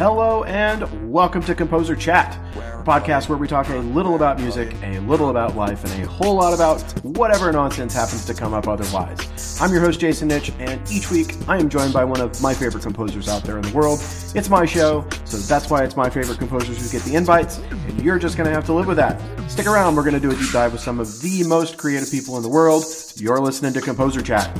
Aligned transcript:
Hello 0.00 0.44
and 0.44 1.12
welcome 1.12 1.42
to 1.42 1.54
Composer 1.54 1.94
Chat, 1.94 2.34
a 2.56 2.82
podcast 2.82 3.28
where 3.28 3.36
we 3.36 3.46
talk 3.46 3.68
a 3.68 3.76
little 3.76 4.14
about 4.14 4.40
music, 4.40 4.74
a 4.82 4.98
little 5.00 5.28
about 5.28 5.56
life, 5.56 5.84
and 5.84 6.02
a 6.02 6.06
whole 6.06 6.36
lot 6.36 6.54
about 6.54 6.80
whatever 7.04 7.52
nonsense 7.52 7.92
happens 7.92 8.24
to 8.24 8.32
come 8.32 8.54
up 8.54 8.66
otherwise. 8.66 9.60
I'm 9.60 9.70
your 9.70 9.82
host, 9.82 10.00
Jason 10.00 10.30
Nitch, 10.30 10.58
and 10.58 10.80
each 10.90 11.10
week 11.10 11.34
I 11.46 11.58
am 11.58 11.68
joined 11.68 11.92
by 11.92 12.04
one 12.04 12.18
of 12.18 12.40
my 12.40 12.54
favorite 12.54 12.82
composers 12.82 13.28
out 13.28 13.44
there 13.44 13.58
in 13.58 13.62
the 13.62 13.72
world. 13.74 13.98
It's 14.34 14.48
my 14.48 14.64
show, 14.64 15.06
so 15.26 15.36
that's 15.36 15.68
why 15.68 15.84
it's 15.84 15.96
my 15.96 16.08
favorite 16.08 16.38
composers 16.38 16.80
who 16.80 16.98
get 16.98 17.06
the 17.06 17.14
invites, 17.14 17.58
and 17.58 18.02
you're 18.02 18.18
just 18.18 18.38
going 18.38 18.48
to 18.48 18.54
have 18.54 18.64
to 18.64 18.72
live 18.72 18.86
with 18.86 18.96
that. 18.96 19.20
Stick 19.50 19.66
around, 19.66 19.96
we're 19.96 20.02
going 20.02 20.14
to 20.14 20.20
do 20.20 20.30
a 20.30 20.34
deep 20.34 20.50
dive 20.50 20.72
with 20.72 20.80
some 20.80 20.98
of 20.98 21.20
the 21.20 21.44
most 21.44 21.76
creative 21.76 22.10
people 22.10 22.38
in 22.38 22.42
the 22.42 22.48
world. 22.48 22.84
You're 23.16 23.38
listening 23.38 23.74
to 23.74 23.82
Composer 23.82 24.22
Chat. 24.22 24.50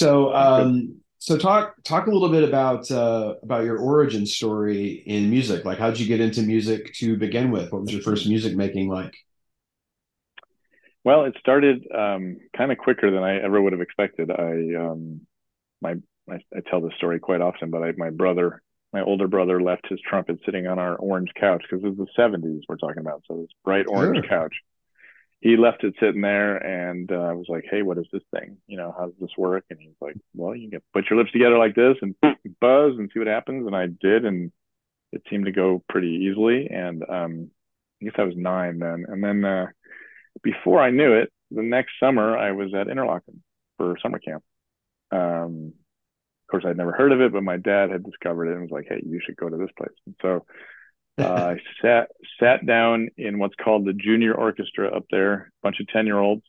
So, 0.00 0.34
um, 0.34 0.96
so 1.18 1.36
talk 1.36 1.74
talk 1.84 2.06
a 2.06 2.10
little 2.10 2.30
bit 2.30 2.42
about 2.42 2.90
uh, 2.90 3.34
about 3.42 3.64
your 3.64 3.76
origin 3.76 4.24
story 4.24 5.02
in 5.04 5.28
music. 5.28 5.66
Like, 5.66 5.76
how 5.76 5.90
did 5.90 6.00
you 6.00 6.06
get 6.06 6.20
into 6.20 6.40
music 6.40 6.94
to 6.94 7.18
begin 7.18 7.50
with? 7.50 7.70
What 7.70 7.82
was 7.82 7.92
your 7.92 8.00
first 8.00 8.26
music 8.26 8.56
making 8.56 8.88
like? 8.88 9.14
Well, 11.04 11.26
it 11.26 11.36
started 11.38 11.86
um, 11.94 12.38
kind 12.56 12.72
of 12.72 12.78
quicker 12.78 13.10
than 13.10 13.22
I 13.22 13.42
ever 13.42 13.60
would 13.60 13.74
have 13.74 13.82
expected. 13.82 14.30
I 14.30 14.74
um, 14.74 15.20
my 15.82 15.96
I, 16.30 16.36
I, 16.56 16.60
tell 16.70 16.80
this 16.80 16.94
story 16.96 17.20
quite 17.20 17.42
often, 17.42 17.70
but 17.70 17.82
I, 17.82 17.92
my 17.98 18.08
brother, 18.08 18.62
my 18.94 19.02
older 19.02 19.28
brother, 19.28 19.60
left 19.60 19.86
his 19.86 20.00
trumpet 20.08 20.38
sitting 20.46 20.66
on 20.66 20.78
our 20.78 20.96
orange 20.96 21.32
couch 21.38 21.62
because 21.68 21.84
it 21.84 21.94
was 21.94 21.98
the 21.98 22.22
'70s 22.22 22.62
we're 22.70 22.78
talking 22.78 23.00
about, 23.00 23.22
so 23.28 23.36
this 23.42 23.50
bright 23.66 23.84
orange 23.86 24.24
sure. 24.24 24.28
couch 24.28 24.54
he 25.40 25.56
left 25.56 25.84
it 25.84 25.94
sitting 25.98 26.20
there 26.20 26.56
and 26.56 27.10
uh, 27.10 27.14
I 27.14 27.32
was 27.32 27.46
like, 27.48 27.64
Hey, 27.70 27.82
what 27.82 27.98
is 27.98 28.06
this 28.12 28.22
thing? 28.34 28.58
You 28.66 28.76
know, 28.76 28.94
how 28.96 29.06
does 29.06 29.14
this 29.20 29.36
work? 29.38 29.64
And 29.70 29.78
he's 29.80 29.96
like, 30.00 30.16
well, 30.34 30.54
you 30.54 30.70
can 30.70 30.80
put 30.92 31.08
your 31.08 31.18
lips 31.18 31.32
together 31.32 31.58
like 31.58 31.74
this 31.74 31.96
and 32.02 32.14
buzz 32.60 32.94
and 32.98 33.10
see 33.12 33.18
what 33.18 33.28
happens. 33.28 33.66
And 33.66 33.74
I 33.74 33.86
did. 33.86 34.24
And 34.24 34.52
it 35.12 35.22
seemed 35.30 35.46
to 35.46 35.52
go 35.52 35.82
pretty 35.88 36.28
easily. 36.30 36.68
And, 36.68 37.02
um, 37.08 37.50
I 38.00 38.04
guess 38.04 38.14
I 38.18 38.24
was 38.24 38.34
nine 38.36 38.78
then. 38.78 39.06
And 39.08 39.24
then, 39.24 39.44
uh, 39.44 39.66
before 40.42 40.80
I 40.80 40.90
knew 40.90 41.14
it, 41.14 41.32
the 41.50 41.62
next 41.62 41.92
summer 41.98 42.36
I 42.36 42.52
was 42.52 42.72
at 42.74 42.86
Interlochen 42.86 43.40
for 43.76 43.96
summer 44.02 44.18
camp. 44.18 44.44
Um, 45.10 45.72
of 46.44 46.50
course, 46.50 46.64
I'd 46.66 46.76
never 46.76 46.92
heard 46.92 47.12
of 47.12 47.20
it, 47.20 47.32
but 47.32 47.42
my 47.42 47.56
dad 47.56 47.90
had 47.90 48.04
discovered 48.04 48.46
it 48.46 48.52
and 48.52 48.62
was 48.62 48.70
like, 48.70 48.86
Hey, 48.88 49.02
you 49.04 49.20
should 49.24 49.36
go 49.36 49.48
to 49.48 49.56
this 49.56 49.70
place. 49.76 49.96
And 50.06 50.14
so 50.20 50.44
uh, 51.20 51.54
I 51.54 51.56
sat 51.82 52.10
sat 52.38 52.66
down 52.66 53.08
in 53.16 53.38
what's 53.38 53.54
called 53.62 53.84
the 53.84 53.92
junior 53.92 54.34
orchestra 54.34 54.94
up 54.94 55.04
there, 55.10 55.32
a 55.34 55.48
bunch 55.62 55.80
of 55.80 55.88
ten 55.88 56.06
year 56.06 56.18
olds. 56.18 56.42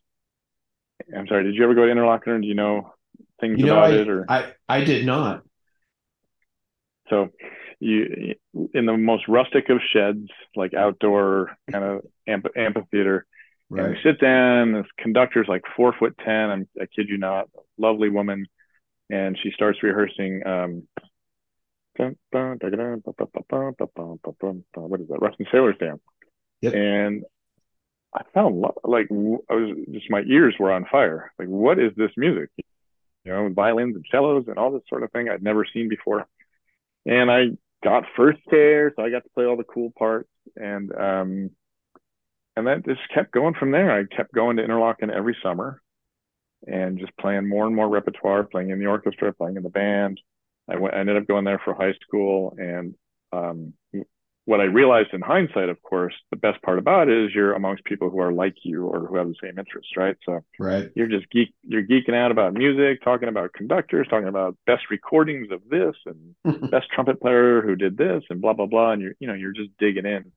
I'm 1.16 1.28
sorry, 1.28 1.44
did 1.44 1.56
you 1.56 1.64
ever 1.64 1.74
go 1.74 1.86
to 1.86 1.92
Interlochen? 1.92 2.42
Do 2.42 2.48
you 2.48 2.56
know 2.56 2.94
things 3.40 3.60
you 3.60 3.66
know, 3.66 3.78
about 3.78 3.92
I, 3.92 3.96
it? 3.96 4.10
Or 4.10 4.26
I 4.30 4.54
I 4.70 4.84
did 4.84 5.06
not. 5.06 5.44
So, 7.10 7.30
you 7.80 8.36
in 8.74 8.86
the 8.86 8.98
most 8.98 9.28
rustic 9.28 9.70
of 9.70 9.80
sheds, 9.92 10.28
like 10.56 10.74
outdoor 10.74 11.58
kind 11.72 11.84
of 11.84 12.02
amp- 12.28 12.56
amphitheater. 12.56 13.26
Right. 13.70 13.86
And 13.86 13.96
we 13.96 14.02
sit 14.04 14.20
down. 14.20 14.74
This 14.74 14.86
conductor's 14.98 15.48
like 15.48 15.64
four 15.76 15.94
foot 15.98 16.18
ten. 16.24 16.50
I'm, 16.50 16.68
I 16.80 16.86
kid 16.86 17.08
you 17.10 17.18
not, 17.18 17.50
lovely 17.78 18.10
woman, 18.10 18.46
and 19.10 19.38
she 19.42 19.52
starts 19.52 19.82
rehearsing 19.82 20.46
um, 20.46 20.88
what 24.88 25.02
is 25.02 25.08
that? 25.10 25.22
Russian 25.22 25.46
Sailor's 25.52 25.78
Dance. 25.80 26.02
Yep. 26.62 26.74
And 26.74 27.24
I 28.14 28.24
found 28.34 28.62
like 28.84 29.08
I 29.10 29.54
was 29.54 29.78
just 29.92 30.10
my 30.10 30.22
ears 30.28 30.56
were 30.60 30.72
on 30.72 30.86
fire. 30.92 31.32
Like, 31.40 31.48
what 31.48 31.80
is 31.80 31.92
this 31.96 32.12
music? 32.18 32.50
You 33.24 33.32
know, 33.32 33.50
violins 33.50 33.96
and 33.96 34.06
cellos 34.12 34.46
and 34.48 34.58
all 34.58 34.72
this 34.72 34.82
sort 34.90 35.04
of 35.04 35.12
thing 35.12 35.30
I'd 35.30 35.44
never 35.44 35.66
seen 35.66 35.90
before. 35.90 36.28
And 37.06 37.32
I 37.32 37.52
got 37.84 38.04
first 38.16 38.40
chair, 38.50 38.92
so 38.96 39.04
I 39.04 39.10
got 39.10 39.24
to 39.24 39.30
play 39.34 39.46
all 39.46 39.58
the 39.58 39.64
cool 39.64 39.92
parts. 39.98 40.30
And 40.56 40.94
um, 40.94 41.52
and 42.56 42.68
that 42.68 42.86
just 42.86 43.02
kept 43.14 43.32
going 43.32 43.54
from 43.54 43.72
there. 43.72 43.92
I 43.92 44.04
kept 44.06 44.34
going 44.34 44.58
to 44.58 44.64
Interlochen 44.64 45.12
every 45.12 45.38
summer 45.42 45.82
and 46.68 47.00
just 47.00 47.16
playing 47.18 47.48
more 47.48 47.66
and 47.66 47.76
more 47.76 47.88
repertoire, 47.88 48.44
playing 48.44 48.70
in 48.70 48.80
the 48.80 48.86
orchestra, 48.86 49.34
playing 49.34 49.58
in 49.58 49.64
the 49.64 49.70
band, 49.70 50.20
I, 50.70 50.78
went, 50.78 50.94
I 50.94 51.00
ended 51.00 51.18
up 51.18 51.28
going 51.28 51.46
there 51.46 51.62
for 51.64 51.74
high 51.74 51.94
school. 52.06 52.56
And 52.58 52.96
um, 53.34 53.74
what 54.46 54.60
I 54.60 54.66
realized 54.66 55.10
in 55.14 55.22
hindsight, 55.22 55.70
of 55.70 55.82
course, 55.84 56.14
the 56.32 56.36
best 56.36 56.62
part 56.62 56.80
about 56.80 57.10
it 57.10 57.26
is 57.26 57.32
you're 57.34 57.54
amongst 57.54 57.84
people 57.86 58.10
who 58.10 58.20
are 58.20 58.34
like 58.34 58.56
you 58.64 58.86
or 58.86 59.06
who 59.06 59.16
have 59.18 59.28
the 59.28 59.36
same 59.42 59.60
interests, 59.60 59.92
right? 59.96 60.18
So 60.26 60.44
right. 60.60 60.90
you're 60.96 61.08
just 61.08 61.30
geek, 61.30 61.54
you're 61.64 61.86
geeking 61.86 62.16
out 62.16 62.32
about 62.32 62.54
music, 62.54 63.04
talking 63.04 63.30
about 63.30 63.54
conductors, 63.54 64.08
talking 64.10 64.28
about 64.28 64.58
best 64.66 64.84
recordings 64.90 65.52
of 65.52 65.62
this 65.70 65.96
and 66.06 66.72
best 66.72 66.88
trumpet 66.94 67.22
player 67.22 67.62
who 67.62 67.76
did 67.76 67.98
this 67.98 68.24
and 68.30 68.42
blah 68.42 68.54
blah 68.54 68.66
blah, 68.66 68.92
and 68.92 69.02
you're 69.02 69.14
you 69.20 69.28
know 69.28 69.36
you're 69.36 69.54
just 69.54 69.70
digging 69.78 70.06
in. 70.06 70.32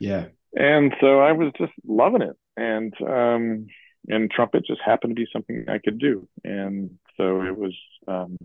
Yeah. 0.00 0.26
And 0.54 0.94
so 1.00 1.20
I 1.20 1.32
was 1.32 1.52
just 1.58 1.72
loving 1.86 2.22
it, 2.22 2.36
and 2.56 2.94
um, 3.02 3.66
and 4.08 4.30
trumpet 4.30 4.64
just 4.66 4.80
happened 4.84 5.14
to 5.14 5.22
be 5.22 5.28
something 5.32 5.66
I 5.68 5.78
could 5.78 5.98
do, 5.98 6.26
and 6.42 6.98
so 7.16 7.42
it 7.42 7.56
was 7.56 7.76
um, 8.08 8.36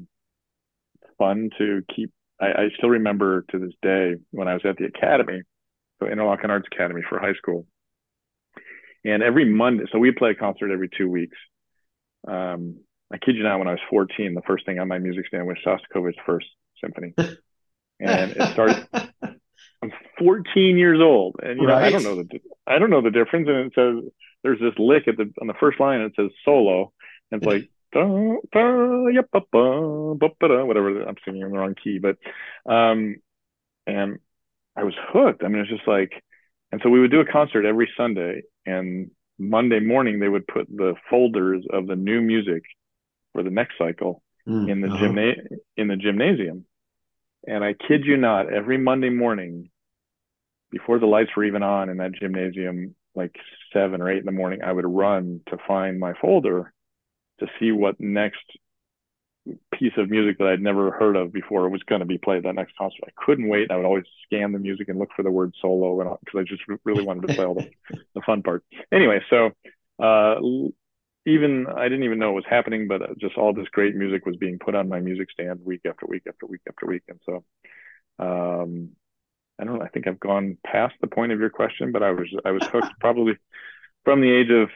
fun 1.17 1.49
to 1.57 1.81
keep. 1.93 2.11
I, 2.39 2.45
I 2.45 2.69
still 2.77 2.89
remember 2.89 3.45
to 3.51 3.59
this 3.59 3.73
day 3.81 4.15
when 4.31 4.47
I 4.47 4.53
was 4.53 4.63
at 4.65 4.77
the 4.77 4.85
academy, 4.85 5.41
so 5.99 6.07
Interlochen 6.07 6.49
Arts 6.49 6.67
Academy 6.71 7.01
for 7.07 7.19
high 7.19 7.33
school. 7.33 7.65
And 9.03 9.21
every 9.21 9.45
Monday, 9.45 9.85
so 9.91 9.99
we 9.99 10.11
play 10.11 10.31
a 10.31 10.35
concert 10.35 10.71
every 10.71 10.89
two 10.89 11.09
weeks. 11.09 11.37
Um, 12.27 12.77
I 13.13 13.17
kid 13.17 13.35
you 13.35 13.43
not, 13.43 13.59
when 13.59 13.67
I 13.67 13.71
was 13.71 13.79
14, 13.89 14.33
the 14.33 14.41
first 14.47 14.65
thing 14.65 14.79
on 14.79 14.87
my 14.87 14.97
music 14.97 15.27
stand 15.27 15.45
was 15.45 15.57
Shostakovich's 15.65 16.17
First 16.25 16.47
Symphony, 16.81 17.13
and 17.99 18.31
it 18.31 18.51
started. 18.51 18.87
I'm 19.81 19.91
14 20.17 20.77
years 20.77 20.99
old, 21.01 21.35
and 21.43 21.59
you 21.61 21.67
know 21.67 21.73
right. 21.73 21.85
I 21.85 21.89
don't 21.91 22.03
know 22.03 22.15
the 22.15 22.39
I 22.65 22.79
don't 22.79 22.89
know 22.89 23.01
the 23.01 23.11
difference. 23.11 23.47
And 23.47 23.67
it 23.67 23.73
says 23.75 24.11
there's 24.43 24.59
this 24.59 24.73
lick 24.79 25.07
at 25.07 25.17
the 25.17 25.31
on 25.39 25.47
the 25.47 25.53
first 25.59 25.79
line, 25.79 26.01
and 26.01 26.11
it 26.11 26.15
says 26.15 26.31
solo, 26.43 26.91
and 27.31 27.41
it's 27.41 27.47
like 27.47 27.69
whatever. 30.65 31.03
I'm 31.03 31.15
singing 31.23 31.41
in 31.41 31.51
the 31.51 31.57
wrong 31.57 31.75
key, 31.81 31.99
but 31.99 32.17
um, 32.71 33.15
and 33.87 34.19
I 34.75 34.83
was 34.83 34.93
hooked. 35.11 35.43
I 35.43 35.47
mean, 35.47 35.61
it's 35.61 35.69
just 35.69 35.87
like, 35.87 36.11
and 36.71 36.81
so 36.83 36.89
we 36.89 36.99
would 36.99 37.11
do 37.11 37.21
a 37.21 37.25
concert 37.25 37.65
every 37.65 37.89
Sunday, 37.95 38.43
and 38.65 39.11
Monday 39.37 39.79
morning 39.79 40.19
they 40.19 40.29
would 40.29 40.47
put 40.47 40.67
the 40.67 40.95
folders 41.09 41.65
of 41.71 41.87
the 41.87 41.95
new 41.95 42.21
music 42.21 42.63
for 43.33 43.43
the 43.43 43.49
next 43.49 43.77
cycle 43.77 44.21
mm, 44.47 44.69
in 44.69 44.81
the 44.81 44.87
uh-huh. 44.87 45.05
gymna- 45.05 45.57
in 45.77 45.87
the 45.87 45.95
gymnasium. 45.95 46.65
And 47.47 47.63
I 47.63 47.73
kid 47.73 48.05
you 48.05 48.17
not, 48.17 48.51
every 48.51 48.77
Monday 48.77 49.09
morning, 49.09 49.69
before 50.71 50.99
the 50.99 51.05
lights 51.05 51.31
were 51.35 51.43
even 51.43 51.63
on 51.63 51.89
in 51.89 51.97
that 51.97 52.13
gymnasium, 52.13 52.95
like 53.13 53.35
seven 53.71 54.01
or 54.01 54.09
eight 54.09 54.19
in 54.19 54.25
the 54.25 54.31
morning, 54.31 54.61
I 54.63 54.71
would 54.71 54.85
run 54.85 55.41
to 55.49 55.57
find 55.67 55.99
my 55.99 56.13
folder 56.19 56.73
to 57.39 57.47
see 57.59 57.71
what 57.71 57.99
next 57.99 58.43
piece 59.73 59.93
of 59.97 60.09
music 60.09 60.37
that 60.39 60.47
I'd 60.47 60.61
never 60.61 60.91
heard 60.91 61.15
of 61.15 61.31
before 61.31 61.69
was 61.69 61.83
going 61.83 61.99
to 61.99 62.05
be 62.05 62.17
played 62.17 62.43
that 62.43 62.55
next 62.55 62.75
concert. 62.77 63.03
I 63.05 63.11
couldn't 63.15 63.47
wait. 63.47 63.69
I 63.69 63.75
would 63.75 63.85
always 63.85 64.05
scan 64.25 64.51
the 64.51 64.59
music 64.59 64.89
and 64.89 64.97
look 64.97 65.09
for 65.15 65.23
the 65.23 65.31
word 65.31 65.53
solo 65.61 66.01
and 66.01 66.17
because 66.23 66.39
I 66.39 66.43
just 66.43 66.63
really 66.83 67.03
wanted 67.03 67.27
to 67.27 67.35
play 67.35 67.45
all 67.45 67.55
the, 67.55 67.69
the 68.15 68.21
fun 68.21 68.41
parts. 68.41 68.65
Anyway, 68.91 69.21
so 69.29 69.51
uh, 70.03 70.35
even 71.25 71.67
I 71.67 71.83
didn't 71.83 72.03
even 72.03 72.19
know 72.19 72.31
it 72.31 72.35
was 72.35 72.45
happening, 72.49 72.87
but 72.87 73.17
just 73.19 73.37
all 73.37 73.53
this 73.53 73.67
great 73.69 73.95
music 73.95 74.25
was 74.25 74.35
being 74.35 74.59
put 74.59 74.75
on 74.75 74.89
my 74.89 74.99
music 74.99 75.29
stand 75.31 75.59
week 75.63 75.81
after 75.87 76.05
week 76.07 76.23
after 76.27 76.45
week 76.45 76.61
after 76.67 76.85
week, 76.85 77.03
and 77.07 77.19
so 77.25 77.43
um, 78.19 78.89
I 79.59 79.63
don't. 79.63 79.81
I 79.81 79.87
think 79.87 80.07
I've 80.07 80.19
gone 80.19 80.57
past 80.65 80.95
the 81.01 81.07
point 81.07 81.31
of 81.31 81.39
your 81.39 81.49
question, 81.49 81.91
but 81.91 82.03
I 82.03 82.11
was 82.11 82.27
I 82.45 82.51
was 82.51 82.65
hooked 82.67 82.99
probably 82.99 83.37
from 84.03 84.21
the 84.21 84.31
age 84.31 84.51
of 84.51 84.69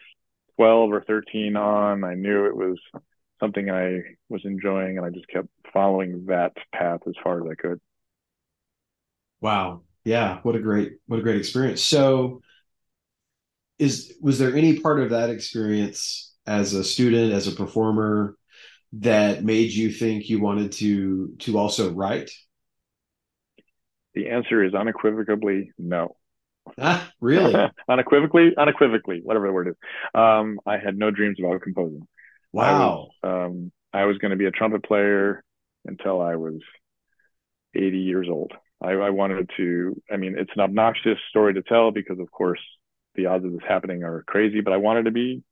12 0.59 0.91
or 0.91 1.01
13 1.07 1.55
on, 1.55 2.03
I 2.03 2.15
knew 2.15 2.45
it 2.45 2.55
was 2.55 2.77
something 3.39 3.69
I 3.69 4.01
was 4.27 4.41
enjoying 4.43 4.97
and 4.97 5.05
I 5.05 5.09
just 5.09 5.29
kept 5.29 5.47
following 5.71 6.25
that 6.25 6.51
path 6.75 6.99
as 7.07 7.13
far 7.23 7.41
as 7.41 7.49
I 7.49 7.55
could. 7.55 7.79
Wow. 9.39 9.83
Yeah, 10.03 10.39
what 10.43 10.57
a 10.57 10.59
great 10.59 10.97
what 11.07 11.19
a 11.19 11.23
great 11.23 11.37
experience. 11.37 11.81
So 11.81 12.41
is 13.77 14.13
was 14.21 14.37
there 14.37 14.53
any 14.53 14.81
part 14.81 14.99
of 14.99 15.11
that 15.11 15.29
experience 15.29 16.35
as 16.45 16.73
a 16.73 16.83
student, 16.83 17.31
as 17.31 17.47
a 17.47 17.53
performer 17.53 18.35
that 18.91 19.45
made 19.45 19.71
you 19.71 19.91
think 19.93 20.29
you 20.29 20.41
wanted 20.41 20.73
to 20.73 21.35
to 21.39 21.57
also 21.57 21.93
write? 21.93 22.31
The 24.13 24.27
answer 24.27 24.61
is 24.61 24.73
unequivocally 24.73 25.71
no. 25.77 26.17
Ah, 26.77 27.11
really? 27.19 27.53
unequivocally, 27.89 28.51
unequivocally, 28.57 29.21
whatever 29.23 29.47
the 29.47 29.53
word 29.53 29.67
is. 29.69 29.75
Um, 30.13 30.59
I 30.65 30.77
had 30.77 30.97
no 30.97 31.11
dreams 31.11 31.37
about 31.39 31.61
composing. 31.61 32.07
Wow. 32.53 33.09
I 33.23 33.27
was, 33.27 33.47
um, 33.51 33.71
I 33.93 34.05
was 34.05 34.17
going 34.17 34.31
to 34.31 34.37
be 34.37 34.45
a 34.45 34.51
trumpet 34.51 34.83
player 34.83 35.43
until 35.85 36.21
I 36.21 36.35
was 36.35 36.59
80 37.75 37.99
years 37.99 38.27
old. 38.29 38.53
I, 38.81 38.91
I, 38.91 39.09
wanted 39.09 39.49
to, 39.57 40.01
I 40.11 40.17
mean, 40.17 40.35
it's 40.37 40.51
an 40.55 40.61
obnoxious 40.61 41.17
story 41.29 41.53
to 41.55 41.61
tell 41.61 41.91
because, 41.91 42.19
of 42.19 42.31
course, 42.31 42.61
the 43.15 43.25
odds 43.25 43.45
of 43.45 43.51
this 43.51 43.61
happening 43.67 44.03
are 44.03 44.23
crazy, 44.27 44.61
but 44.61 44.73
I 44.73 44.77
wanted 44.77 45.05
to 45.05 45.11
be 45.11 45.43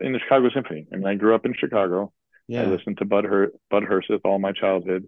in 0.00 0.12
the 0.12 0.20
Chicago 0.20 0.48
Symphony. 0.54 0.86
I 0.92 0.96
mean, 0.96 1.06
I 1.06 1.14
grew 1.14 1.34
up 1.34 1.44
in 1.44 1.54
Chicago. 1.58 2.12
Yeah. 2.46 2.62
I 2.62 2.66
listened 2.66 2.98
to 2.98 3.04
Bud 3.04 3.24
Her- 3.24 3.52
Bud 3.70 3.82
Herseth 3.82 4.20
all 4.24 4.38
my 4.38 4.52
childhood. 4.52 5.06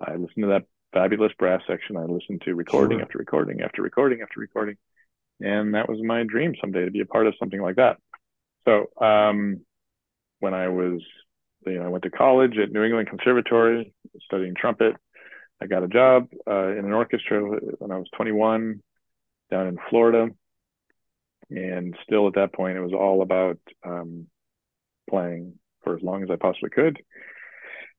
I 0.00 0.12
listened 0.12 0.44
to 0.44 0.46
that 0.48 0.64
fabulous 0.92 1.32
brass 1.38 1.62
section. 1.66 1.96
I 1.96 2.04
listened 2.04 2.42
to 2.44 2.54
recording 2.54 2.98
Sure. 2.98 3.02
after 3.02 3.18
recording 3.18 3.60
after 3.62 3.82
recording 3.82 4.20
after 4.22 4.40
recording, 4.40 4.76
and 5.40 5.74
that 5.74 5.88
was 5.88 6.00
my 6.02 6.24
dream 6.24 6.54
someday 6.60 6.84
to 6.84 6.90
be 6.90 7.00
a 7.00 7.06
part 7.06 7.26
of 7.26 7.34
something 7.38 7.60
like 7.60 7.76
that. 7.76 7.98
So 8.66 8.86
um, 9.04 9.60
when 10.40 10.54
I 10.54 10.68
was, 10.68 11.00
you 11.66 11.74
know, 11.78 11.84
I 11.84 11.88
went 11.88 12.04
to 12.04 12.10
college 12.10 12.58
at 12.58 12.72
New 12.72 12.82
England 12.84 13.08
Conservatory 13.08 13.92
studying 14.24 14.54
trumpet. 14.54 14.96
I 15.62 15.66
got 15.66 15.82
a 15.82 15.88
job 15.88 16.28
uh, 16.48 16.68
in 16.68 16.84
an 16.84 16.92
orchestra 16.92 17.40
when 17.78 17.90
I 17.90 17.98
was 17.98 18.08
21 18.16 18.82
down 19.50 19.66
in 19.66 19.78
Florida, 19.90 20.28
and 21.50 21.96
still 22.04 22.28
at 22.28 22.34
that 22.34 22.52
point 22.54 22.76
it 22.78 22.82
was 22.82 22.92
all 22.92 23.22
about 23.22 23.58
um, 23.84 24.26
playing 25.08 25.54
for 25.82 25.96
as 25.96 26.02
long 26.02 26.22
as 26.22 26.30
I 26.30 26.36
possibly 26.36 26.70
could. 26.70 26.98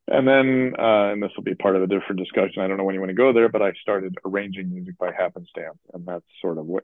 And 0.07 0.27
then, 0.27 0.74
uh, 0.77 1.12
and 1.12 1.24
this 1.24 1.31
will 1.38 1.44
be 1.44 1.56
part 1.56 1.75
of 1.75 1.83
a 1.83 1.88
different 1.88 2.19
discussion. 2.19 2.62
I 2.62 2.68
don't 2.68 2.77
know 2.77 2.83
when 2.83 2.95
you 2.95 3.01
want 3.01 3.12
to 3.12 3.15
go 3.15 3.31
there, 3.33 3.50
but 3.50 3.62
I 3.62 3.71
started 3.81 4.15
arranging 4.25 4.74
music 4.74 4.98
by 4.98 5.12
happenstance, 5.12 5.77
and 5.94 6.06
that's 6.06 6.25
sort 6.42 6.57
of 6.57 6.65
what 6.65 6.83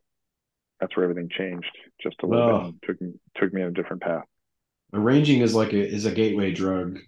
that's 0.80 0.96
where 0.96 1.04
everything 1.06 1.30
changed 1.36 1.72
just 2.02 2.18
a 2.22 2.28
little 2.28 2.50
Oh. 2.50 2.72
bit. 2.72 2.81
Took 2.84 3.02
me 3.02 3.14
took 3.36 3.54
me 3.54 3.62
in 3.62 3.68
a 3.68 3.72
different 3.72 4.02
path. 4.02 4.25
Arranging 4.94 5.42
is 5.42 5.56
like 5.56 5.74
a 5.74 5.86
is 5.86 6.06
a 6.06 6.12
gateway 6.12 6.52
drug 6.54 7.00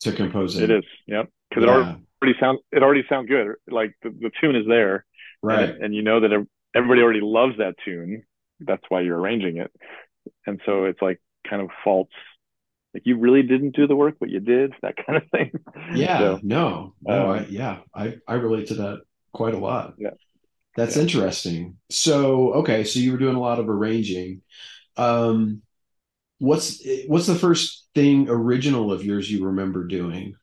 to 0.00 0.12
composing. 0.12 0.64
It 0.64 0.70
is, 0.70 0.84
yep, 1.06 1.30
because 1.48 1.64
it 1.64 1.68
already 1.70 2.38
sounds 2.40 2.60
it 2.72 2.82
already 2.82 3.04
sounds 3.08 3.28
good. 3.28 3.54
Like 3.68 3.94
the, 4.02 4.10
the 4.10 4.30
tune 4.40 4.56
is 4.56 4.66
there, 4.66 5.06
right. 5.42 5.70
and, 5.70 5.84
and 5.84 5.94
you 5.94 6.02
know 6.02 6.20
that 6.20 6.46
everybody 6.74 7.00
already 7.00 7.20
loves 7.22 7.56
that 7.58 7.76
tune. 7.84 8.24
That's 8.60 8.82
why 8.88 9.00
you're 9.00 9.18
arranging 9.18 9.58
it, 9.58 9.70
and 10.46 10.60
so 10.66 10.84
it's 10.84 11.00
like 11.00 11.20
kind 11.48 11.62
of 11.62 11.70
false. 11.84 12.08
Like 12.94 13.04
you 13.06 13.18
really 13.18 13.42
didn't 13.42 13.76
do 13.76 13.86
the 13.86 13.96
work, 13.96 14.16
but 14.20 14.30
you 14.30 14.40
did 14.40 14.72
that 14.82 14.96
kind 15.06 15.22
of 15.22 15.30
thing. 15.30 15.52
Yeah, 15.90 16.38
So, 16.38 16.42
no, 16.42 16.94
no, 17.02 17.30
um, 17.30 17.30
I, 17.30 17.46
yeah, 17.46 17.80
I 17.94 18.16
I 18.26 18.34
relate 18.34 18.68
to 18.68 18.74
that 18.76 19.02
quite 19.32 19.54
a 19.54 19.58
lot. 19.58 19.94
Yeah. 19.96 20.10
That's 20.76 20.96
Yeah. 20.96 20.98
interesting. 20.98 21.78
So, 21.90 22.54
okay, 22.54 22.84
so 22.84 23.00
you 23.00 23.12
were 23.12 23.18
doing 23.18 23.36
a 23.36 23.40
lot 23.40 23.60
of 23.60 23.68
arranging. 23.68 24.42
Um, 24.96 25.62
what's 26.38 26.82
what's 27.08 27.26
the 27.26 27.36
first 27.36 27.88
thing 27.94 28.28
original 28.30 28.92
of 28.92 29.04
yours 29.04 29.30
you 29.30 29.46
remember 29.46 29.86
doing? 29.86 30.36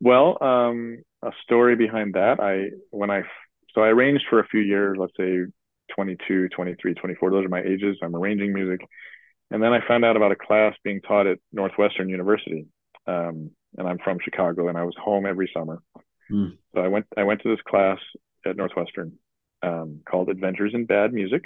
Well, 0.00 0.38
um, 0.42 1.02
a 1.22 1.30
story 1.42 1.76
behind 1.76 2.14
that. 2.14 2.40
I 2.40 2.70
when 2.90 3.10
I 3.10 3.22
so 3.74 3.82
I 3.82 3.88
arranged 3.88 4.24
for 4.28 4.40
a 4.40 4.46
few 4.48 4.60
years, 4.60 4.96
let's 4.98 5.12
say 5.16 5.44
22, 5.94 6.48
23, 6.50 6.94
24. 6.94 7.30
Those 7.30 7.46
are 7.46 7.48
my 7.48 7.62
ages. 7.62 7.96
I'm 8.02 8.14
arranging 8.14 8.52
music. 8.52 8.80
And 9.50 9.62
then 9.62 9.72
I 9.72 9.86
found 9.86 10.04
out 10.04 10.16
about 10.16 10.32
a 10.32 10.36
class 10.36 10.74
being 10.82 11.00
taught 11.00 11.26
at 11.26 11.38
Northwestern 11.52 12.08
University. 12.08 12.66
Um, 13.06 13.50
and 13.76 13.86
I'm 13.86 13.98
from 13.98 14.18
Chicago 14.22 14.68
and 14.68 14.76
I 14.76 14.84
was 14.84 14.94
home 15.00 15.26
every 15.26 15.50
summer. 15.54 15.82
Hmm. 16.28 16.48
So 16.74 16.80
I 16.80 16.88
went 16.88 17.06
I 17.16 17.22
went 17.22 17.42
to 17.42 17.50
this 17.50 17.62
class 17.68 17.98
at 18.44 18.56
Northwestern 18.56 19.12
um, 19.62 20.00
called 20.08 20.28
Adventures 20.28 20.72
in 20.74 20.86
Bad 20.86 21.12
Music. 21.12 21.44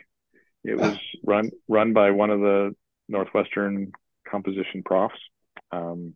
It 0.65 0.79
was 0.79 0.97
run 1.25 1.51
run 1.69 1.93
by 1.93 2.11
one 2.13 2.31
of 2.31 2.41
the 2.41 2.75
Northwestern 3.09 3.93
composition 4.29 4.83
profs. 4.85 5.19
Um, 5.73 6.15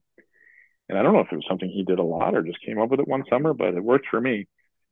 and 0.89 0.99
I 0.99 1.03
don't 1.03 1.15
know 1.15 1.21
if 1.21 1.33
it 1.33 1.37
was 1.37 1.47
something 1.49 1.69
he 1.69 1.85
did 1.85 1.99
a 1.99 2.03
lot 2.03 2.35
or 2.35 2.43
just 2.43 2.61
came 2.65 2.81
up 2.81 2.91
with 2.91 3.01
it 3.01 3.09
one 3.09 3.25
summer, 3.29 3.55
but 3.55 3.75
it 3.75 3.83
worked 3.83 4.07
for 4.11 4.21
me. 4.21 4.47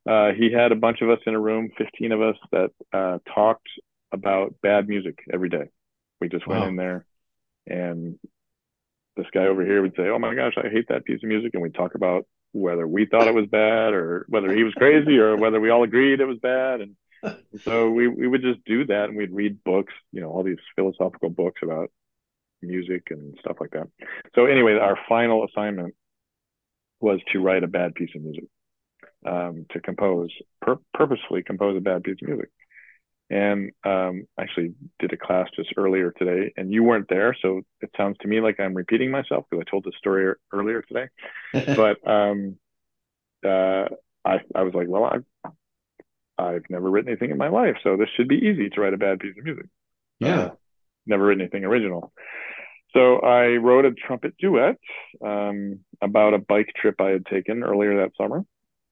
Uh, 0.09 0.31
he 0.37 0.51
had 0.51 0.73
a 0.73 0.77
bunch 0.77 1.01
of 1.01 1.11
us 1.11 1.21
in 1.27 1.35
a 1.35 1.41
room, 1.41 1.71
15 1.79 2.13
of 2.13 2.23
us, 2.23 2.37
that 2.51 2.71
uh, 2.93 3.19
talked 3.33 3.69
about 4.11 4.55
bad 4.63 4.89
music 4.89 5.19
every 5.33 5.49
day. 5.49 5.69
We 6.23 6.29
just 6.29 6.47
went 6.47 6.63
in 6.63 6.77
there, 6.77 7.05
and 7.67 8.17
this 9.17 9.27
guy 9.35 9.47
over 9.47 9.65
here 9.65 9.83
would 9.83 9.97
say, 9.97 10.09
"Oh 10.09 10.21
my 10.21 10.37
gosh, 10.37 10.55
I 10.57 10.69
hate 10.69 10.87
that 10.89 11.05
piece 11.05 11.21
of 11.21 11.29
music," 11.29 11.51
and 11.55 11.63
we'd 11.63 11.75
talk 11.75 11.97
about 11.97 12.27
whether 12.53 12.87
we 12.87 13.07
thought 13.07 13.27
it 13.27 13.35
was 13.35 13.47
bad 13.47 13.93
or 13.93 14.25
whether 14.29 14.53
he 14.55 14.63
was 14.63 14.73
crazy 14.75 15.19
or 15.19 15.37
whether 15.37 15.61
we 15.61 15.71
all 15.71 15.83
agreed 15.83 16.21
it 16.21 16.27
was 16.27 16.39
bad. 16.39 16.81
And 16.81 16.97
so 17.65 17.91
we 17.91 18.07
we 18.07 18.29
would 18.29 18.43
just 18.43 18.65
do 18.65 18.87
that, 18.87 19.09
and 19.09 19.17
we'd 19.17 19.33
read 19.33 19.65
books, 19.65 19.93
you 20.13 20.21
know, 20.21 20.29
all 20.31 20.45
these 20.45 20.63
philosophical 20.77 21.31
books 21.31 21.61
about 21.65 21.91
music 22.63 23.09
and 23.11 23.37
stuff 23.41 23.57
like 23.61 23.71
that. 23.71 23.89
So 24.37 24.47
anyway, 24.47 24.75
our 24.75 24.97
final 25.09 25.45
assignment 25.45 25.95
was 27.01 27.19
to 27.33 27.41
write 27.41 27.65
a 27.65 27.69
bad 27.69 27.97
piece 27.97 28.11
of 28.15 28.23
music, 28.23 28.45
um, 29.27 29.67
to 29.73 29.81
compose, 29.81 30.31
pur- 30.61 30.79
purposefully 30.95 31.43
compose 31.43 31.77
a 31.77 31.81
bad 31.81 32.05
piece 32.05 32.19
of 32.23 32.29
music. 32.29 32.51
And 33.33 33.71
um, 33.85 34.27
actually 34.39 34.75
did 34.99 35.13
a 35.13 35.17
class 35.17 35.49
just 35.57 35.73
earlier 35.79 36.13
today, 36.13 36.53
and 36.57 36.71
you 36.71 36.83
weren't 36.85 37.09
there, 37.09 37.35
so 37.41 37.63
it 37.81 37.91
sounds 37.97 38.19
to 38.21 38.29
me 38.29 38.41
like 38.41 38.61
I'm 38.61 38.75
repeating 38.75 39.11
myself 39.11 39.47
because 39.49 39.65
I 39.67 39.71
told 39.71 39.85
this 39.85 39.95
story 39.99 40.35
earlier 40.53 40.83
today. 40.83 41.09
But 41.77 42.07
um, 42.07 42.57
uh, 43.45 43.87
I 44.25 44.41
I 44.55 44.63
was 44.63 44.75
like, 44.75 44.89
well, 44.89 45.05
I've 45.05 45.25
I've 46.37 46.65
never 46.69 46.91
written 46.91 47.09
anything 47.11 47.31
in 47.31 47.39
my 47.39 47.49
life, 47.49 47.77
so 47.83 47.97
this 47.97 48.09
should 48.17 48.29
be 48.29 48.37
easy 48.37 48.69
to 48.69 48.81
write 48.81 48.95
a 48.95 48.99
bad 48.99 49.21
piece 49.21 49.39
of 49.39 49.45
music 49.45 49.67
yeah. 50.23 50.41
uh, 50.41 50.51
never 51.07 51.27
written 51.27 51.43
anything 51.43 51.65
original. 51.65 52.13
So 52.95 53.19
I 53.19 53.57
wrote 53.57 53.85
a 53.85 53.93
trumpet 53.93 54.37
duet 54.39 54.77
um, 55.25 55.81
about 56.03 56.35
a 56.35 56.39
bike 56.39 56.73
trip 56.77 57.01
I 57.01 57.11
had 57.11 57.27
taken 57.27 57.63
earlier 57.63 58.03
that 58.03 58.13
summer, 58.17 58.45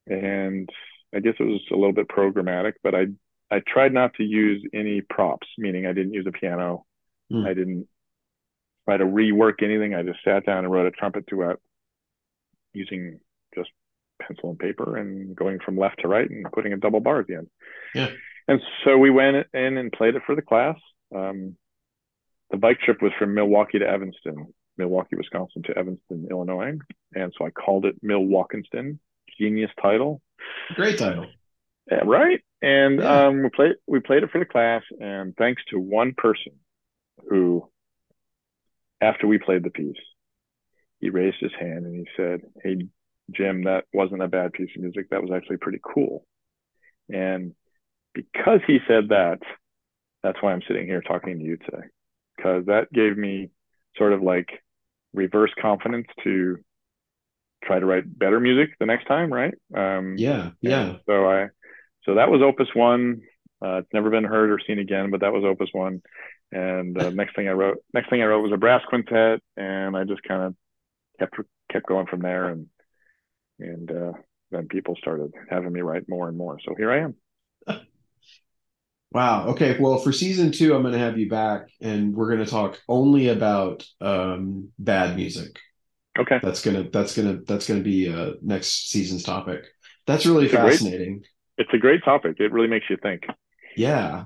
and 0.07 0.69
I 1.13 1.19
guess 1.19 1.35
it 1.39 1.43
was 1.43 1.61
a 1.71 1.75
little 1.75 1.93
bit 1.93 2.07
programmatic, 2.07 2.73
but 2.83 2.95
I 2.95 3.07
I 3.51 3.59
tried 3.67 3.93
not 3.93 4.13
to 4.15 4.23
use 4.23 4.65
any 4.73 5.01
props, 5.01 5.47
meaning 5.57 5.85
I 5.85 5.93
didn't 5.93 6.13
use 6.13 6.25
a 6.27 6.31
piano, 6.31 6.85
Hmm. 7.31 7.45
I 7.45 7.53
didn't 7.53 7.87
try 8.85 8.97
to 8.97 9.05
rework 9.05 9.63
anything. 9.63 9.95
I 9.95 10.03
just 10.03 10.19
sat 10.23 10.45
down 10.45 10.65
and 10.65 10.71
wrote 10.71 10.87
a 10.87 10.91
trumpet 10.91 11.25
duet 11.27 11.57
using 12.73 13.19
just 13.55 13.69
pencil 14.21 14.49
and 14.49 14.59
paper 14.59 14.97
and 14.97 15.35
going 15.35 15.59
from 15.59 15.77
left 15.77 16.01
to 16.01 16.07
right 16.07 16.29
and 16.29 16.45
putting 16.51 16.73
a 16.73 16.77
double 16.77 16.99
bar 16.99 17.19
at 17.19 17.27
the 17.27 17.35
end. 17.35 17.47
Yeah. 17.95 18.09
And 18.47 18.61
so 18.83 18.97
we 18.97 19.09
went 19.09 19.47
in 19.53 19.77
and 19.77 19.91
played 19.91 20.15
it 20.15 20.23
for 20.25 20.35
the 20.35 20.41
class. 20.41 20.77
Um, 21.15 21.55
the 22.49 22.57
bike 22.57 22.79
trip 22.81 23.01
was 23.01 23.11
from 23.17 23.33
Milwaukee 23.33 23.79
to 23.79 23.87
Evanston, 23.87 24.53
Milwaukee, 24.77 25.15
Wisconsin 25.15 25.63
to 25.63 25.77
Evanston, 25.77 26.27
Illinois. 26.29 26.77
And 27.13 27.33
so 27.37 27.45
I 27.45 27.49
called 27.51 27.85
it 27.85 28.03
Milwaukeenston. 28.03 28.99
Genius 29.39 29.71
title. 29.81 30.21
Great 30.75 30.97
title. 30.97 31.27
Yeah, 31.89 32.01
right. 32.05 32.39
And 32.61 32.99
Yeah. 32.99 33.27
um, 33.27 33.43
we 33.43 33.49
played 33.49 33.75
we 33.87 33.99
played 33.99 34.23
it 34.23 34.31
for 34.31 34.39
the 34.39 34.45
class, 34.45 34.83
and 34.99 35.35
thanks 35.35 35.63
to 35.69 35.79
one 35.79 36.13
person 36.15 36.53
who, 37.29 37.67
after 39.01 39.27
we 39.27 39.39
played 39.39 39.63
the 39.63 39.69
piece, 39.71 39.97
he 40.99 41.09
raised 41.09 41.37
his 41.39 41.51
hand 41.59 41.85
and 41.85 41.95
he 41.95 42.07
said, 42.15 42.41
"Hey, 42.63 42.87
Jim, 43.31 43.63
that 43.63 43.85
wasn't 43.93 44.21
a 44.21 44.27
bad 44.27 44.53
piece 44.53 44.69
of 44.75 44.81
music. 44.81 45.09
That 45.09 45.21
was 45.21 45.31
actually 45.31 45.57
pretty 45.57 45.79
cool." 45.83 46.25
And 47.09 47.55
because 48.13 48.61
he 48.67 48.79
said 48.87 49.09
that, 49.09 49.39
that's 50.23 50.41
why 50.41 50.53
I'm 50.53 50.61
sitting 50.67 50.85
here 50.87 51.01
talking 51.01 51.39
to 51.39 51.43
you 51.43 51.57
today, 51.57 51.87
because 52.37 52.65
that 52.67 52.91
gave 52.93 53.17
me 53.17 53.51
sort 53.97 54.13
of 54.13 54.21
like 54.21 54.49
reverse 55.13 55.51
confidence 55.61 56.07
to 56.23 56.57
try 57.63 57.79
to 57.79 57.85
write 57.85 58.17
better 58.17 58.39
music 58.39 58.71
the 58.79 58.85
next 58.85 59.05
time, 59.05 59.31
right? 59.31 59.53
Um, 59.75 60.17
Yeah, 60.17 60.51
yeah. 60.61 60.97
so 61.07 61.25
I, 61.29 61.49
so 62.03 62.15
that 62.15 62.29
was 62.29 62.41
Opus 62.41 62.69
One. 62.73 63.21
Uh, 63.63 63.77
it's 63.77 63.93
never 63.93 64.09
been 64.09 64.23
heard 64.23 64.49
or 64.51 64.59
seen 64.65 64.79
again, 64.79 65.11
but 65.11 65.21
that 65.21 65.33
was 65.33 65.43
Opus 65.43 65.69
One. 65.71 66.01
And 66.51 66.99
uh, 67.01 67.09
next 67.11 67.35
thing 67.35 67.47
I 67.47 67.51
wrote, 67.51 67.77
next 67.93 68.09
thing 68.09 68.21
I 68.21 68.25
wrote 68.25 68.41
was 68.41 68.51
a 68.51 68.57
brass 68.57 68.81
quintet, 68.87 69.39
and 69.55 69.95
I 69.95 70.03
just 70.03 70.23
kind 70.23 70.43
of 70.43 70.55
kept 71.19 71.35
kept 71.71 71.87
going 71.87 72.07
from 72.07 72.21
there, 72.21 72.49
and 72.49 72.67
and 73.59 73.91
uh, 73.91 74.13
then 74.51 74.67
people 74.67 74.95
started 74.97 75.31
having 75.49 75.71
me 75.71 75.81
write 75.81 76.09
more 76.09 76.27
and 76.27 76.37
more. 76.37 76.57
So 76.65 76.75
here 76.75 76.91
I 76.91 76.99
am. 76.99 77.15
Wow. 79.11 79.47
Okay. 79.49 79.77
Well, 79.77 79.97
for 79.97 80.13
season 80.13 80.51
two, 80.51 80.73
I'm 80.73 80.83
going 80.83 80.93
to 80.93 80.99
have 80.99 81.17
you 81.17 81.29
back, 81.29 81.69
and 81.81 82.15
we're 82.15 82.33
going 82.33 82.45
to 82.45 82.49
talk 82.49 82.79
only 82.87 83.27
about 83.27 83.85
um, 83.99 84.69
bad 84.79 85.15
music. 85.17 85.59
Okay, 86.19 86.39
That's 86.41 86.61
gonna 86.61 86.89
that's 86.89 87.15
gonna 87.15 87.39
that's 87.47 87.67
gonna 87.67 87.79
be 87.81 88.13
uh, 88.13 88.31
next 88.41 88.89
season's 88.89 89.23
topic. 89.23 89.65
That's 90.07 90.25
really 90.25 90.45
It's 90.45 90.53
fascinating. 90.53 91.23
It's 91.61 91.73
a 91.73 91.77
great 91.77 92.03
topic. 92.03 92.37
It 92.39 92.51
really 92.51 92.67
makes 92.67 92.89
you 92.89 92.97
think. 92.97 93.25
Yeah. 93.75 94.25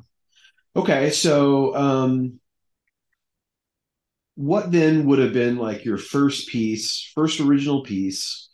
Okay. 0.76 1.10
So, 1.12 1.76
um, 1.76 2.40
what 4.36 4.72
then 4.72 5.06
would 5.06 5.20
have 5.20 5.34
been 5.34 5.58
like 5.58 5.86
your 5.86 5.98
first 5.98 6.50
piece, 6.50 7.12
first 7.16 7.40
original 7.40 7.84
piece 7.84 8.50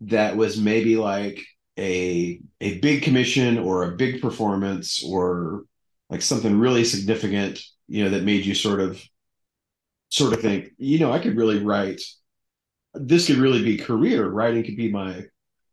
that 0.00 0.36
was 0.36 0.58
maybe 0.60 0.96
like 0.96 1.42
a 1.78 2.40
a 2.60 2.78
big 2.78 3.02
commission 3.02 3.58
or 3.58 3.84
a 3.84 3.96
big 3.96 4.22
performance 4.22 5.04
or 5.04 5.64
like 6.08 6.22
something 6.22 6.58
really 6.58 6.84
significant, 6.84 7.60
you 7.88 8.04
know, 8.04 8.10
that 8.10 8.24
made 8.24 8.46
you 8.46 8.54
sort 8.54 8.80
of 8.80 9.02
sort 10.08 10.32
of 10.32 10.40
think, 10.40 10.70
you 10.78 10.98
know, 10.98 11.12
I 11.12 11.18
could 11.18 11.36
really 11.36 11.62
write 11.62 12.00
this 12.94 13.26
could 13.26 13.36
really 13.36 13.62
be 13.62 13.76
career. 13.76 14.26
Writing 14.28 14.64
could 14.64 14.76
be 14.76 14.90
my 14.90 15.24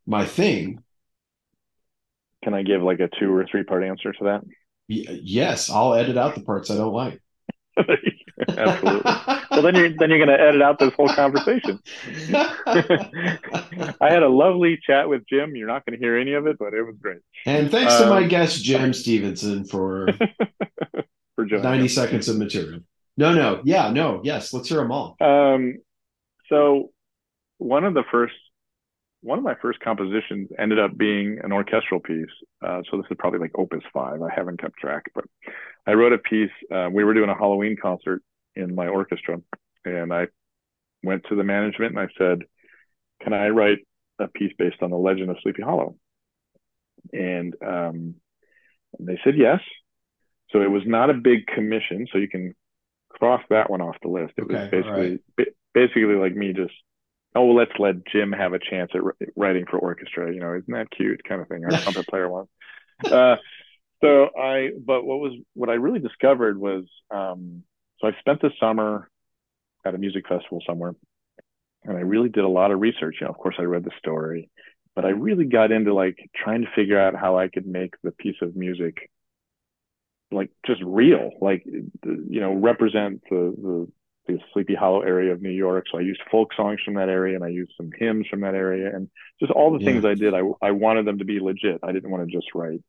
my 0.05 0.25
thing. 0.25 0.82
Can 2.43 2.53
I 2.53 2.63
give 2.63 2.81
like 2.81 2.99
a 2.99 3.09
two 3.19 3.33
or 3.33 3.45
three 3.49 3.63
part 3.63 3.83
answer 3.83 4.11
to 4.13 4.23
that? 4.25 4.41
yes, 4.87 5.69
I'll 5.69 5.93
edit 5.93 6.17
out 6.17 6.35
the 6.35 6.41
parts 6.41 6.69
I 6.69 6.75
don't 6.75 6.93
like. 6.93 7.19
Absolutely. 8.47 9.11
well, 9.49 9.61
then 9.61 9.75
you're 9.75 9.89
then 9.97 10.09
you're 10.09 10.23
going 10.23 10.27
to 10.27 10.39
edit 10.39 10.61
out 10.61 10.77
this 10.77 10.93
whole 10.93 11.09
conversation. 11.09 11.79
I 12.35 14.11
had 14.11 14.21
a 14.21 14.29
lovely 14.29 14.79
chat 14.85 15.09
with 15.09 15.23
Jim. 15.27 15.55
You're 15.55 15.67
not 15.67 15.85
going 15.85 15.97
to 15.97 16.03
hear 16.03 16.17
any 16.17 16.33
of 16.33 16.45
it, 16.45 16.57
but 16.59 16.73
it 16.73 16.83
was 16.83 16.95
great. 17.01 17.19
And 17.45 17.71
thanks 17.71 17.93
um, 17.93 18.03
to 18.03 18.09
my 18.09 18.23
um, 18.23 18.27
guest 18.27 18.63
Jim 18.63 18.93
Stephenson 18.93 19.65
for 19.65 20.09
for 21.35 21.45
90 21.45 21.87
seconds 21.87 22.27
of 22.27 22.37
material. 22.37 22.81
No, 23.17 23.33
no, 23.33 23.61
yeah, 23.63 23.89
no, 23.91 24.21
yes. 24.23 24.53
Let's 24.53 24.69
hear 24.69 24.79
them 24.79 24.91
all. 24.91 25.15
Um, 25.19 25.77
so 26.49 26.91
one 27.57 27.85
of 27.85 27.93
the 27.93 28.03
first 28.11 28.35
one 29.23 29.37
of 29.37 29.43
my 29.43 29.55
first 29.61 29.79
compositions 29.79 30.49
ended 30.59 30.79
up 30.79 30.97
being 30.97 31.39
an 31.43 31.53
orchestral 31.53 32.01
piece. 32.01 32.25
Uh, 32.61 32.81
so 32.89 32.97
this 32.97 33.05
is 33.09 33.17
probably 33.17 33.39
like 33.39 33.51
opus 33.57 33.83
five. 33.93 34.21
I 34.21 34.29
haven't 34.33 34.59
kept 34.59 34.77
track, 34.77 35.05
but 35.15 35.23
I 35.87 35.93
wrote 35.93 36.11
a 36.11 36.17
piece. 36.17 36.51
Uh, 36.69 36.89
we 36.91 37.03
were 37.03 37.13
doing 37.13 37.29
a 37.29 37.37
Halloween 37.37 37.77
concert 37.81 38.21
in 38.55 38.75
my 38.75 38.87
orchestra, 38.87 39.39
and 39.85 40.13
I 40.13 40.27
went 41.03 41.23
to 41.29 41.35
the 41.35 41.43
management 41.43 41.97
and 41.97 41.99
I 41.99 42.07
said, 42.17 42.43
"Can 43.21 43.33
I 43.33 43.47
write 43.47 43.79
a 44.19 44.27
piece 44.27 44.51
based 44.57 44.81
on 44.81 44.91
the 44.91 44.97
legend 44.97 45.29
of 45.29 45.37
Sleepy 45.41 45.61
Hollow?" 45.61 45.95
And 47.13 47.55
um, 47.65 48.15
they 48.99 49.19
said 49.23 49.35
yes. 49.37 49.59
So 50.51 50.61
it 50.61 50.69
was 50.69 50.83
not 50.85 51.09
a 51.09 51.13
big 51.13 51.47
commission, 51.47 52.07
so 52.11 52.17
you 52.17 52.27
can 52.27 52.53
cross 53.09 53.41
that 53.49 53.69
one 53.69 53.81
off 53.81 53.95
the 54.01 54.09
list. 54.09 54.33
It 54.37 54.43
okay, 54.43 54.53
was 54.53 54.69
basically 54.69 55.19
right. 55.37 55.47
basically 55.73 56.15
like 56.15 56.35
me 56.35 56.51
just 56.51 56.73
oh 57.35 57.45
well 57.45 57.55
let's 57.55 57.71
let 57.79 58.05
jim 58.07 58.31
have 58.31 58.53
a 58.53 58.59
chance 58.59 58.91
at 58.93 59.01
writing 59.35 59.65
for 59.69 59.77
orchestra 59.77 60.33
you 60.33 60.39
know 60.39 60.53
isn't 60.53 60.73
that 60.73 60.89
cute 60.91 61.21
kind 61.27 61.41
of 61.41 61.47
thing 61.47 61.63
our 61.65 61.71
trumpet 61.71 62.07
player 62.07 62.29
wants 62.29 62.51
uh, 63.11 63.35
so 64.01 64.29
i 64.37 64.69
but 64.85 65.03
what 65.03 65.19
was 65.19 65.33
what 65.53 65.69
i 65.69 65.73
really 65.73 65.99
discovered 65.99 66.57
was 66.57 66.83
um, 67.11 67.63
so 67.99 68.07
i 68.07 68.11
spent 68.19 68.41
the 68.41 68.51
summer 68.59 69.09
at 69.85 69.95
a 69.95 69.97
music 69.97 70.27
festival 70.27 70.61
somewhere 70.67 70.93
and 71.83 71.97
i 71.97 72.01
really 72.01 72.29
did 72.29 72.43
a 72.43 72.49
lot 72.49 72.71
of 72.71 72.79
research. 72.79 73.17
You 73.19 73.27
know 73.27 73.31
of 73.31 73.37
course 73.37 73.55
i 73.59 73.63
read 73.63 73.83
the 73.83 73.91
story 73.97 74.49
but 74.95 75.05
i 75.05 75.09
really 75.09 75.45
got 75.45 75.71
into 75.71 75.93
like 75.93 76.17
trying 76.35 76.61
to 76.61 76.67
figure 76.75 76.99
out 76.99 77.15
how 77.15 77.37
i 77.37 77.47
could 77.47 77.67
make 77.67 77.93
the 78.03 78.11
piece 78.11 78.37
of 78.41 78.55
music 78.55 79.09
like 80.33 80.49
just 80.65 80.81
real 80.83 81.31
like 81.41 81.63
you 81.65 82.39
know 82.39 82.53
represent 82.53 83.21
the 83.29 83.53
the 83.57 83.87
the 84.27 84.39
Sleepy 84.53 84.75
Hollow 84.75 85.01
area 85.01 85.33
of 85.33 85.41
New 85.41 85.49
York. 85.49 85.85
So 85.91 85.97
I 85.97 86.01
used 86.01 86.21
folk 86.31 86.53
songs 86.53 86.79
from 86.83 86.93
that 86.95 87.09
area 87.09 87.35
and 87.35 87.43
I 87.43 87.49
used 87.49 87.73
some 87.75 87.91
hymns 87.97 88.27
from 88.27 88.41
that 88.41 88.55
area 88.55 88.95
and 88.95 89.09
just 89.39 89.51
all 89.51 89.71
the 89.71 89.83
yeah. 89.83 89.91
things 89.91 90.05
I 90.05 90.13
did. 90.13 90.33
I, 90.33 90.41
I 90.61 90.71
wanted 90.71 91.05
them 91.05 91.17
to 91.19 91.25
be 91.25 91.39
legit. 91.39 91.79
I 91.83 91.91
didn't 91.91 92.09
want 92.09 92.27
to 92.27 92.33
just 92.33 92.47
write 92.55 92.81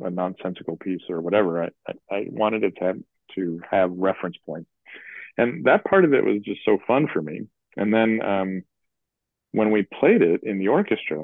a 0.00 0.10
nonsensical 0.10 0.76
piece 0.76 1.02
or 1.08 1.20
whatever. 1.20 1.64
I, 1.64 1.68
I, 1.86 2.14
I 2.14 2.26
wanted 2.28 2.64
it 2.64 2.76
to 2.76 2.84
have, 2.84 2.98
to 3.34 3.60
have 3.70 3.90
reference 3.92 4.36
points. 4.44 4.70
And 5.36 5.64
that 5.64 5.84
part 5.84 6.04
of 6.04 6.12
it 6.12 6.24
was 6.24 6.42
just 6.44 6.60
so 6.64 6.78
fun 6.86 7.08
for 7.12 7.22
me. 7.22 7.42
And 7.76 7.94
then 7.94 8.20
um, 8.22 8.62
when 9.52 9.70
we 9.70 9.82
played 10.00 10.22
it 10.22 10.42
in 10.42 10.58
the 10.58 10.68
orchestra, 10.68 11.20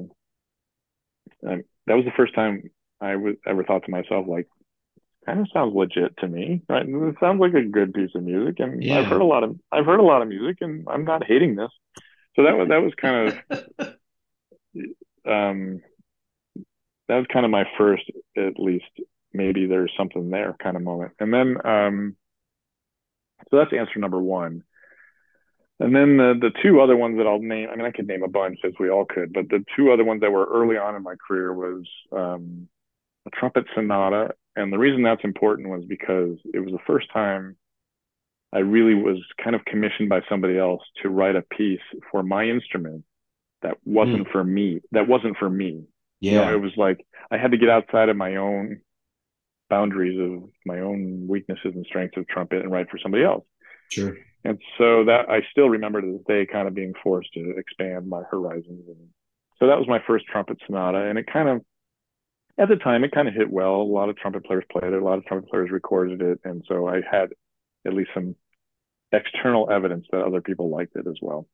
um, 1.46 1.62
that 1.86 1.94
was 1.94 2.04
the 2.04 2.12
first 2.16 2.34
time 2.34 2.70
I 3.00 3.16
was 3.16 3.34
ever 3.46 3.64
thought 3.64 3.84
to 3.84 3.90
myself, 3.90 4.26
like, 4.26 4.48
kind 5.26 5.40
of 5.40 5.48
sounds 5.52 5.74
legit 5.74 6.16
to 6.18 6.28
me. 6.28 6.62
Right? 6.68 6.86
It 6.88 7.16
sounds 7.20 7.40
like 7.40 7.54
a 7.54 7.62
good 7.62 7.92
piece 7.94 8.10
of 8.14 8.22
music, 8.22 8.60
and 8.60 8.82
yeah. 8.82 8.98
I've 8.98 9.06
heard 9.06 9.20
a 9.20 9.26
lot 9.26 9.44
of 9.44 9.58
I've 9.72 9.86
heard 9.86 10.00
a 10.00 10.04
lot 10.04 10.22
of 10.22 10.28
music, 10.28 10.58
and 10.60 10.86
I'm 10.88 11.04
not 11.04 11.24
hating 11.24 11.56
this. 11.56 11.70
So 12.36 12.44
that 12.44 12.56
was 12.56 12.68
that 12.68 12.82
was 12.82 12.92
kind 12.96 13.28
of 13.28 13.88
um, 15.30 15.82
that 17.08 17.16
was 17.16 17.26
kind 17.32 17.44
of 17.44 17.50
my 17.50 17.64
first, 17.78 18.04
at 18.36 18.58
least 18.58 18.84
maybe 19.32 19.66
there's 19.66 19.92
something 19.96 20.30
there 20.30 20.56
kind 20.62 20.76
of 20.76 20.82
moment. 20.82 21.12
And 21.20 21.32
then 21.32 21.56
um, 21.64 22.16
so 23.50 23.58
that's 23.58 23.72
answer 23.72 23.98
number 23.98 24.20
one. 24.20 24.64
And 25.80 25.94
then 25.94 26.16
the 26.16 26.34
the 26.40 26.52
two 26.62 26.80
other 26.80 26.96
ones 26.96 27.18
that 27.18 27.26
I'll 27.26 27.40
name, 27.40 27.68
I 27.70 27.76
mean, 27.76 27.86
I 27.86 27.90
could 27.90 28.06
name 28.06 28.22
a 28.22 28.28
bunch 28.28 28.60
as 28.64 28.72
we 28.78 28.90
all 28.90 29.04
could, 29.04 29.32
but 29.32 29.48
the 29.48 29.64
two 29.76 29.92
other 29.92 30.04
ones 30.04 30.20
that 30.20 30.32
were 30.32 30.46
early 30.46 30.76
on 30.76 30.94
in 30.94 31.02
my 31.02 31.14
career 31.26 31.52
was 31.52 31.86
um, 32.12 32.68
a 33.26 33.30
trumpet 33.30 33.64
sonata 33.74 34.34
and 34.56 34.72
the 34.72 34.78
reason 34.78 35.02
that's 35.02 35.24
important 35.24 35.68
was 35.68 35.84
because 35.84 36.36
it 36.52 36.60
was 36.60 36.72
the 36.72 36.78
first 36.86 37.10
time 37.12 37.56
I 38.52 38.58
really 38.58 38.94
was 38.94 39.18
kind 39.42 39.56
of 39.56 39.64
commissioned 39.64 40.08
by 40.08 40.20
somebody 40.28 40.56
else 40.56 40.82
to 41.02 41.08
write 41.08 41.34
a 41.34 41.42
piece 41.42 41.80
for 42.10 42.22
my 42.22 42.44
instrument 42.44 43.04
that 43.62 43.78
wasn't 43.84 44.28
mm. 44.28 44.32
for 44.32 44.44
me. 44.44 44.80
That 44.92 45.08
wasn't 45.08 45.36
for 45.38 45.50
me. 45.50 45.84
Yeah. 46.20 46.32
You 46.32 46.38
know, 46.38 46.54
it 46.54 46.60
was 46.60 46.72
like 46.76 47.04
I 47.30 47.36
had 47.36 47.50
to 47.50 47.58
get 47.58 47.68
outside 47.68 48.08
of 48.08 48.16
my 48.16 48.36
own 48.36 48.80
boundaries 49.68 50.20
of 50.20 50.48
my 50.64 50.80
own 50.80 51.26
weaknesses 51.26 51.72
and 51.74 51.84
strengths 51.86 52.16
of 52.16 52.28
trumpet 52.28 52.62
and 52.62 52.70
write 52.70 52.90
for 52.90 52.98
somebody 52.98 53.24
else. 53.24 53.44
Sure. 53.90 54.16
And 54.44 54.60
so 54.78 55.04
that 55.04 55.28
I 55.28 55.40
still 55.50 55.68
remember 55.68 56.00
to 56.00 56.12
this 56.12 56.26
day 56.28 56.46
kind 56.46 56.68
of 56.68 56.74
being 56.74 56.92
forced 57.02 57.32
to 57.34 57.54
expand 57.56 58.08
my 58.08 58.22
horizons. 58.30 58.84
And 58.86 59.08
so 59.58 59.66
that 59.66 59.78
was 59.78 59.88
my 59.88 60.00
first 60.06 60.26
trumpet 60.26 60.58
sonata. 60.66 60.98
And 60.98 61.18
it 61.18 61.26
kind 61.26 61.48
of 61.48 61.62
at 62.58 62.68
the 62.68 62.76
time 62.76 63.04
it 63.04 63.12
kind 63.12 63.28
of 63.28 63.34
hit 63.34 63.50
well. 63.50 63.76
A 63.76 63.82
lot 63.82 64.08
of 64.08 64.16
trumpet 64.16 64.44
players 64.44 64.64
played 64.70 64.92
it. 64.92 65.02
A 65.02 65.04
lot 65.04 65.18
of 65.18 65.24
trumpet 65.26 65.50
players 65.50 65.70
recorded 65.70 66.22
it, 66.22 66.40
and 66.44 66.64
so 66.68 66.86
I 66.86 67.00
had 67.08 67.30
at 67.86 67.92
least 67.92 68.10
some 68.14 68.36
external 69.12 69.70
evidence 69.70 70.06
that 70.10 70.22
other 70.22 70.40
people 70.40 70.70
liked 70.70 70.96
it 70.96 71.06
as 71.06 71.18
well. 71.20 71.46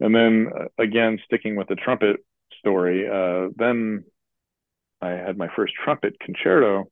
And 0.00 0.14
then 0.14 0.48
uh, 0.54 0.82
again, 0.82 1.18
sticking 1.24 1.56
with 1.56 1.68
the 1.68 1.76
trumpet 1.76 2.16
story, 2.58 3.08
uh, 3.08 3.48
then 3.56 4.04
I 5.00 5.10
had 5.10 5.38
my 5.38 5.48
first 5.54 5.74
trumpet 5.82 6.18
concerto, 6.20 6.90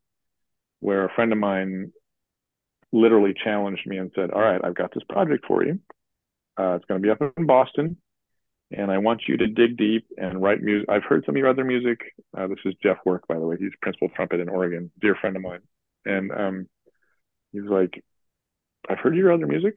where 0.81 1.05
a 1.05 1.15
friend 1.15 1.33
of 1.33 1.39
mine 1.39 1.93
literally 2.93 3.35
challenged 3.35 3.87
me 3.87 3.99
and 3.99 4.11
said, 4.15 4.31
"All 4.31 4.41
right, 4.41 4.61
I've 4.63 4.75
got 4.75 4.93
this 4.95 5.05
project 5.09 5.45
for 5.47 5.65
you. 5.65 5.81
Uh, 6.59 6.75
it's 6.75 6.85
going 6.87 7.01
to 7.01 7.07
be 7.07 7.11
up 7.11 7.33
in 7.37 7.47
Boston 7.47 7.97
and 8.77 8.91
I 8.91 8.99
want 8.99 9.23
you 9.29 9.37
to 9.37 9.47
dig 9.47 9.77
deep 9.77 10.07
and 10.17 10.43
write 10.43 10.63
music. 10.63 10.89
I've 10.89 11.05
heard 11.05 11.25
some 11.25 11.35
of 11.35 11.39
your 11.39 11.49
other 11.49 11.65
music. 11.65 12.01
Uh, 12.37 12.47
this 12.47 12.59
is 12.65 12.75
Jeff 12.83 12.99
Work, 13.05 13.27
by 13.29 13.35
the 13.35 13.47
way. 13.47 13.57
He's 13.59 13.73
principal 13.81 14.09
trumpet 14.09 14.41
in 14.41 14.49
Oregon, 14.49 14.91
dear 15.01 15.15
friend 15.15 15.37
of 15.37 15.43
mine. 15.43 15.61
And 16.05 16.33
um, 16.33 16.69
he's 17.53 17.63
like, 17.63 18.03
I've 18.89 18.99
heard 18.99 19.17
your 19.17 19.33
other 19.33 19.47
music. 19.47 19.77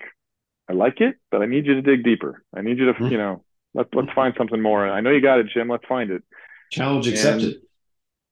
I 0.69 0.73
like 0.73 1.01
it, 1.01 1.15
but 1.29 1.41
I 1.41 1.45
need 1.45 1.65
you 1.65 1.75
to 1.75 1.81
dig 1.81 2.03
deeper. 2.03 2.43
I 2.55 2.61
need 2.61 2.79
you 2.79 2.85
to, 2.85 2.93
mm-hmm. 2.93 3.07
you 3.07 3.17
know, 3.17 3.43
let's 3.73 3.89
let's 3.93 4.11
find 4.13 4.33
something 4.37 4.61
more. 4.61 4.89
I 4.89 5.01
know 5.01 5.11
you 5.11 5.21
got 5.21 5.39
it, 5.39 5.47
Jim. 5.53 5.69
Let's 5.69 5.85
find 5.87 6.09
it. 6.09 6.23
Challenge 6.71 7.07
accepted. 7.07 7.53
And, 7.53 7.61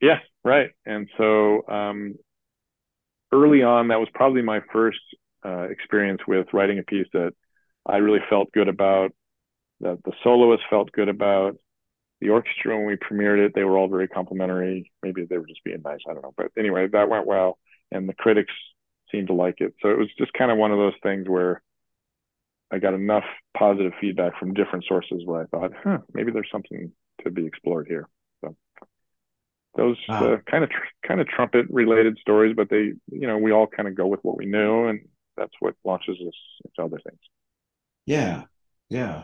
yeah, 0.01 0.19
right. 0.43 0.71
And 0.85 1.09
so 1.17 1.67
um, 1.67 2.15
early 3.31 3.61
on, 3.61 3.89
that 3.89 3.99
was 3.99 4.09
probably 4.13 4.41
my 4.41 4.61
first 4.71 4.99
uh, 5.45 5.67
experience 5.69 6.21
with 6.27 6.47
writing 6.53 6.79
a 6.79 6.83
piece 6.83 7.07
that 7.13 7.33
I 7.85 7.97
really 7.97 8.21
felt 8.29 8.51
good 8.51 8.67
about 8.67 9.11
that 9.83 9.99
the 10.03 10.13
soloists 10.23 10.65
felt 10.69 10.91
good 10.91 11.09
about. 11.09 11.57
The 12.21 12.29
orchestra, 12.29 12.75
when 12.77 12.87
we 12.87 12.95
premiered 12.95 13.45
it, 13.45 13.51
they 13.53 13.65
were 13.65 13.77
all 13.77 13.89
very 13.89 14.07
complimentary. 14.07 14.91
Maybe 15.03 15.25
they 15.25 15.37
were 15.37 15.45
just 15.45 15.63
being 15.63 15.81
nice. 15.83 15.99
I 16.09 16.13
don't 16.13 16.23
know. 16.23 16.33
But 16.35 16.51
anyway, 16.57 16.87
that 16.87 17.09
went 17.09 17.27
well. 17.27 17.59
And 17.91 18.07
the 18.07 18.13
critics 18.13 18.53
seemed 19.11 19.27
to 19.27 19.33
like 19.33 19.55
it. 19.59 19.73
So 19.81 19.89
it 19.89 19.97
was 19.97 20.07
just 20.17 20.33
kind 20.33 20.49
of 20.49 20.57
one 20.57 20.71
of 20.71 20.77
those 20.77 20.93
things 21.03 21.27
where 21.27 21.61
I 22.71 22.79
got 22.79 22.93
enough 22.93 23.25
positive 23.55 23.91
feedback 23.99 24.39
from 24.39 24.53
different 24.53 24.85
sources 24.87 25.21
where 25.25 25.41
I 25.41 25.45
thought, 25.45 25.71
huh, 25.83 25.99
maybe 26.13 26.31
there's 26.31 26.49
something 26.51 26.91
to 27.23 27.29
be 27.29 27.45
explored 27.45 27.87
here. 27.87 28.07
So 28.41 28.55
those 29.75 29.97
wow. 30.07 30.33
uh, 30.33 30.37
kind 30.49 30.63
of 30.63 30.69
tr- 30.69 31.07
kind 31.07 31.19
of 31.19 31.27
trumpet 31.27 31.65
related 31.69 32.17
stories, 32.19 32.55
but 32.55 32.69
they, 32.69 32.93
you 33.11 33.27
know, 33.27 33.37
we 33.37 33.51
all 33.51 33.67
kind 33.67 33.87
of 33.87 33.95
go 33.95 34.07
with 34.07 34.21
what 34.23 34.37
we 34.37 34.45
know, 34.45 34.87
and 34.87 35.01
that's 35.35 35.53
what 35.59 35.75
launches 35.83 36.15
us 36.15 36.33
into 36.65 36.83
other 36.83 37.01
things. 37.05 37.19
Yeah, 38.05 38.43
yeah. 38.89 39.23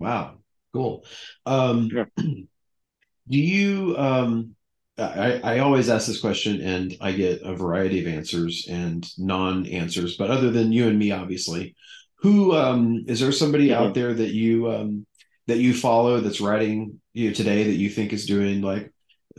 Wow, 0.00 0.38
cool. 0.72 1.04
Um, 1.46 1.90
yeah. 1.94 2.04
Do 2.16 3.38
you? 3.38 3.94
Um, 3.96 4.56
I, 4.98 5.40
I 5.42 5.58
always 5.60 5.88
ask 5.88 6.06
this 6.06 6.20
question, 6.20 6.60
and 6.60 6.96
I 7.00 7.12
get 7.12 7.42
a 7.42 7.54
variety 7.54 8.00
of 8.00 8.12
answers 8.12 8.66
and 8.68 9.06
non-answers. 9.18 10.16
But 10.16 10.30
other 10.30 10.50
than 10.50 10.72
you 10.72 10.88
and 10.88 10.98
me, 10.98 11.12
obviously, 11.12 11.74
who 12.16 12.54
um, 12.54 13.04
is 13.06 13.20
there 13.20 13.30
somebody 13.30 13.66
yeah. 13.66 13.78
out 13.78 13.94
there 13.94 14.12
that 14.12 14.30
you 14.30 14.70
um, 14.70 15.06
that 15.46 15.58
you 15.58 15.74
follow 15.74 16.20
that's 16.20 16.40
writing 16.40 17.00
you 17.12 17.28
know, 17.28 17.34
today 17.34 17.64
that 17.64 17.76
you 17.76 17.88
think 17.88 18.12
is 18.12 18.26
doing 18.26 18.62
like 18.62 18.92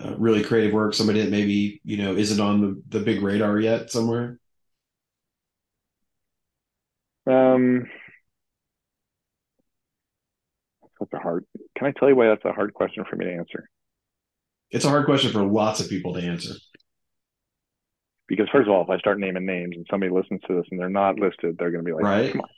uh, 0.04 0.16
really 0.18 0.44
creative 0.44 0.74
work? 0.74 0.94
Somebody 0.94 1.22
that 1.22 1.32
maybe 1.32 1.82
you 1.84 1.98
know 1.98 2.16
isn't 2.16 2.40
on 2.40 2.62
the, 2.62 2.98
the 2.98 3.04
big 3.04 3.22
radar 3.22 3.60
yet 3.60 3.92
somewhere. 3.92 4.40
Um, 7.28 7.88
that's 11.02 11.14
a 11.14 11.24
hard. 11.24 11.46
Can 11.78 11.88
I 11.88 11.92
tell 11.92 12.08
you 12.08 12.16
why 12.16 12.28
that's 12.28 12.46
a 12.46 12.54
hard 12.54 12.74
question 12.74 13.04
for 13.10 13.16
me 13.16 13.26
to 13.26 13.34
answer? 13.34 13.68
It's 14.70 14.86
a 14.86 14.90
hard 14.90 15.06
question 15.06 15.32
for 15.32 15.44
lots 15.44 15.80
of 15.82 15.90
people 15.90 16.14
to 16.14 16.22
answer. 16.22 16.54
Because 18.28 18.48
first 18.52 18.70
of 18.70 18.74
all, 18.74 18.84
if 18.84 18.90
I 18.90 18.98
start 19.00 19.20
naming 19.20 19.46
names 19.46 19.76
and 19.76 19.86
somebody 19.90 20.12
listens 20.12 20.40
to 20.48 20.56
this 20.56 20.66
and 20.72 20.80
they're 20.80 20.90
not 20.90 21.20
listed, 21.20 21.58
they're 21.58 21.72
going 21.72 21.84
to 21.84 21.90
be 21.90 21.94
like, 21.94 22.04
right. 22.04 22.32
"Come 22.32 22.42
on, 22.42 22.50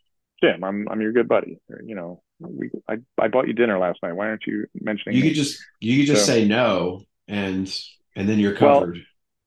Jim, 0.43 0.63
I'm 0.63 0.87
I'm 0.89 1.01
your 1.01 1.13
good 1.13 1.27
buddy." 1.27 1.59
Or, 1.69 1.81
you 1.83 1.95
know, 1.95 2.21
we 2.39 2.69
I 2.87 2.97
I 3.19 3.29
bought 3.29 3.47
you 3.47 3.53
dinner 3.53 3.79
last 3.79 3.99
night. 4.03 4.13
Why 4.13 4.27
aren't 4.27 4.45
you 4.45 4.65
mentioning? 4.79 5.17
It? 5.17 5.23
You 5.23 5.29
could 5.29 5.35
just 5.35 5.63
you 5.79 5.97
could 5.97 6.07
just 6.07 6.25
so, 6.25 6.33
say 6.33 6.45
no, 6.45 7.01
and 7.27 7.73
and 8.15 8.29
then 8.29 8.37
you're 8.37 8.55
covered. 8.55 8.99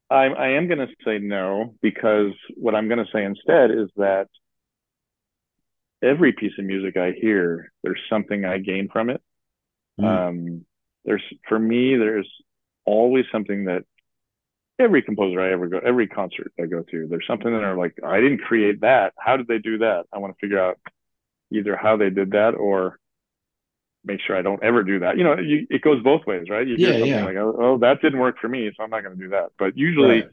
I, 0.08 0.26
I 0.26 0.48
am 0.50 0.68
going 0.68 0.78
to 0.78 0.86
say 1.04 1.18
no 1.18 1.74
because 1.82 2.32
what 2.54 2.76
I'm 2.76 2.86
going 2.88 3.04
to 3.04 3.10
say 3.12 3.24
instead 3.24 3.72
is 3.72 3.88
that 3.96 4.28
every 6.06 6.32
piece 6.32 6.52
of 6.58 6.64
music 6.64 6.96
I 6.96 7.12
hear, 7.12 7.72
there's 7.82 8.00
something 8.08 8.44
I 8.44 8.58
gain 8.58 8.88
from 8.92 9.10
it. 9.10 9.20
Mm. 10.00 10.04
Um, 10.04 10.64
there's 11.04 11.22
for 11.48 11.58
me, 11.58 11.96
there's 11.96 12.28
always 12.84 13.24
something 13.32 13.64
that 13.64 13.84
every 14.78 15.02
composer 15.02 15.40
I 15.40 15.52
ever 15.52 15.68
go, 15.68 15.78
every 15.78 16.06
concert 16.06 16.52
I 16.60 16.66
go 16.66 16.82
to, 16.82 17.06
there's 17.08 17.26
something 17.26 17.52
that 17.52 17.64
are 17.64 17.76
like, 17.76 17.96
I 18.04 18.20
didn't 18.20 18.42
create 18.42 18.80
that. 18.82 19.14
How 19.18 19.36
did 19.36 19.48
they 19.48 19.58
do 19.58 19.78
that? 19.78 20.04
I 20.12 20.18
want 20.18 20.34
to 20.34 20.40
figure 20.40 20.60
out 20.60 20.78
either 21.50 21.76
how 21.76 21.96
they 21.96 22.10
did 22.10 22.32
that 22.32 22.54
or 22.54 22.98
make 24.04 24.20
sure 24.20 24.36
I 24.36 24.42
don't 24.42 24.62
ever 24.62 24.84
do 24.84 25.00
that. 25.00 25.16
You 25.16 25.24
know, 25.24 25.38
you, 25.38 25.66
it 25.70 25.82
goes 25.82 26.02
both 26.02 26.26
ways, 26.26 26.46
right? 26.48 26.66
You 26.66 26.76
hear 26.76 26.88
yeah, 26.88 26.98
something 26.98 27.08
yeah. 27.10 27.24
like, 27.24 27.36
oh, 27.36 27.56
oh, 27.58 27.78
that 27.78 28.02
didn't 28.02 28.20
work 28.20 28.38
for 28.40 28.48
me, 28.48 28.70
so 28.76 28.82
I'm 28.84 28.90
not 28.90 29.02
going 29.02 29.16
to 29.16 29.22
do 29.22 29.30
that. 29.30 29.50
But 29.58 29.76
usually 29.76 30.22
right. 30.22 30.30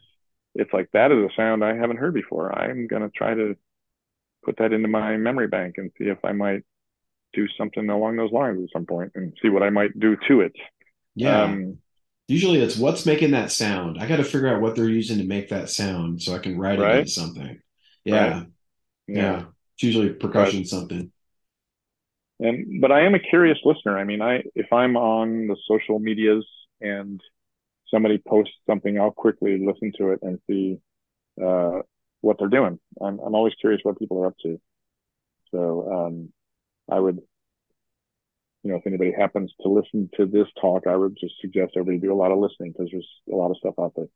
it's 0.56 0.74
like, 0.74 0.90
that 0.94 1.12
is 1.12 1.18
a 1.18 1.30
sound 1.36 1.64
I 1.64 1.76
haven't 1.76 1.98
heard 1.98 2.14
before. 2.14 2.54
I'm 2.54 2.88
going 2.88 3.02
to 3.02 3.10
try 3.10 3.34
to 3.34 3.56
put 4.44 4.58
that 4.58 4.74
into 4.74 4.88
my 4.88 5.18
memory 5.18 5.48
bank 5.48 5.76
and 5.78 5.92
see 5.98 6.06
if 6.06 6.18
I 6.24 6.32
might 6.32 6.64
do 7.34 7.48
something 7.58 7.90
along 7.90 8.18
those 8.18 8.32
lines 8.32 8.64
at 8.64 8.72
some 8.72 8.86
point 8.86 9.12
and 9.16 9.34
see 9.42 9.50
what 9.50 9.64
I 9.64 9.70
might 9.70 10.00
do 10.00 10.16
to 10.28 10.42
it. 10.42 10.54
Yeah. 11.16 11.44
Um, 11.44 11.78
Usually 12.28 12.62
it's 12.62 12.78
what's 12.78 13.06
making 13.06 13.32
that 13.32 13.52
sound. 13.52 13.98
I 14.00 14.08
got 14.08 14.16
to 14.18 14.24
figure 14.24 14.48
out 14.48 14.62
what 14.62 14.76
they're 14.76 14.88
using 14.88 15.18
to 15.18 15.26
make 15.26 15.50
that 15.50 15.70
sound 15.70 16.22
so 16.22 16.34
I 16.34 16.40
can 16.40 16.58
write 16.58 16.80
right? 16.80 16.96
it 16.96 17.00
into 17.00 17.12
something. 17.12 17.60
Yeah. 18.06 18.34
Right. 18.34 18.48
yeah. 19.08 19.22
Yeah. 19.22 19.44
It's 19.76 19.84
usually 19.84 20.10
percussion 20.10 20.60
right. 20.60 20.68
something. 20.68 21.12
And 22.40 22.82
but 22.82 22.92
I 22.92 23.02
am 23.06 23.16
a 23.16 23.20
curious 23.20 23.58
listener. 23.64 23.98
I 23.98 24.04
mean, 24.06 24.22
I 24.22 24.44
if 24.56 24.72
I'm 24.72 24.96
on 24.96 25.48
the 25.48 25.58
social 25.68 26.00
medias 26.00 26.46
and 26.82 27.22
somebody 27.92 28.18
posts 28.18 28.56
something, 28.66 29.00
I'll 29.00 29.12
quickly 29.12 29.64
listen 29.66 29.92
to 29.98 30.12
it 30.12 30.20
and 30.24 30.40
see 30.48 30.80
uh, 31.42 31.82
what 32.24 32.38
they're 32.40 32.48
doing. 32.48 32.80
I'm 33.02 33.20
I'm 33.20 33.36
always 33.36 33.54
curious 33.60 33.82
what 33.84 34.00
people 34.00 34.18
are 34.20 34.28
up 34.28 34.38
to. 34.44 34.60
So 35.52 35.92
um, 35.92 36.30
I 36.92 37.00
would, 37.00 37.20
you 38.64 38.72
know, 38.72 38.78
if 38.78 38.88
anybody 38.88 39.12
happens 39.12 39.54
to 39.62 39.70
listen 39.70 40.10
to 40.18 40.26
this 40.26 40.48
talk, 40.60 40.88
I 40.88 40.96
would 40.96 41.18
just 41.20 41.36
suggest 41.42 41.74
everybody 41.76 42.00
do 42.00 42.14
a 42.14 42.16
lot 42.16 42.32
of 42.32 42.40
listening 42.40 42.72
because 42.72 42.90
there's 42.92 43.08
a 43.32 43.36
lot 43.36 43.52
of 43.52 43.58
stuff 43.58 43.76
out 43.80 43.94
there. 43.96 44.08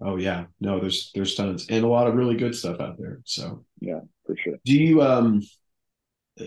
Oh 0.00 0.16
yeah, 0.16 0.46
no, 0.60 0.80
there's 0.80 1.10
there's 1.14 1.34
tons 1.34 1.66
and 1.70 1.84
a 1.84 1.88
lot 1.88 2.06
of 2.06 2.14
really 2.14 2.36
good 2.36 2.54
stuff 2.54 2.80
out 2.80 2.98
there. 2.98 3.20
So 3.24 3.64
yeah, 3.80 4.00
for 4.26 4.36
sure. 4.36 4.56
Do 4.64 4.74
you 4.74 5.02
um 5.02 5.42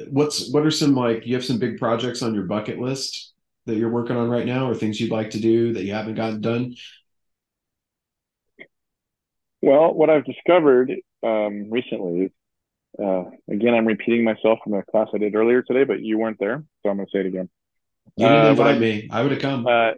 what's 0.10 0.52
what 0.52 0.66
are 0.66 0.72
some 0.72 0.94
like 0.94 1.26
you 1.26 1.34
have 1.34 1.46
some 1.46 1.58
big 1.58 1.80
projects 1.80 2.22
on 2.22 2.36
your 2.36 2.44
bucket 2.44 2.80
list 2.80 3.34
that 3.66 3.78
you're 3.78 3.90
working 3.90 4.18
on 4.18 4.30
right 4.30 4.46
now 4.46 4.70
or 4.70 4.76
things 4.76 5.00
you'd 5.00 5.12
like 5.12 5.32
to 5.32 5.40
do 5.40 5.74
that 5.74 5.84
you 5.84 5.94
haven't 5.94 6.16
gotten 6.16 6.42
done 6.42 6.76
well 9.62 9.94
what 9.94 10.10
i've 10.10 10.26
discovered 10.26 10.92
um, 11.24 11.70
recently 11.70 12.26
is 12.26 12.32
uh, 13.04 13.24
again 13.50 13.74
i'm 13.74 13.86
repeating 13.86 14.24
myself 14.24 14.60
from 14.64 14.74
a 14.74 14.84
class 14.84 15.08
i 15.14 15.18
did 15.18 15.36
earlier 15.36 15.62
today 15.62 15.84
but 15.84 16.02
you 16.02 16.18
weren't 16.18 16.40
there 16.40 16.64
so 16.84 16.90
i'm 16.90 16.98
going 16.98 17.08
to 17.08 17.12
say 17.12 17.20
it 17.20 17.26
again. 17.26 17.50
You 18.18 18.28
didn't 18.28 18.46
uh, 18.46 18.50
invite 18.50 18.80
me. 18.80 19.08
I 19.12 19.22
would 19.22 19.32
have 19.32 19.42
come. 19.42 19.68
Uh, 19.68 19.92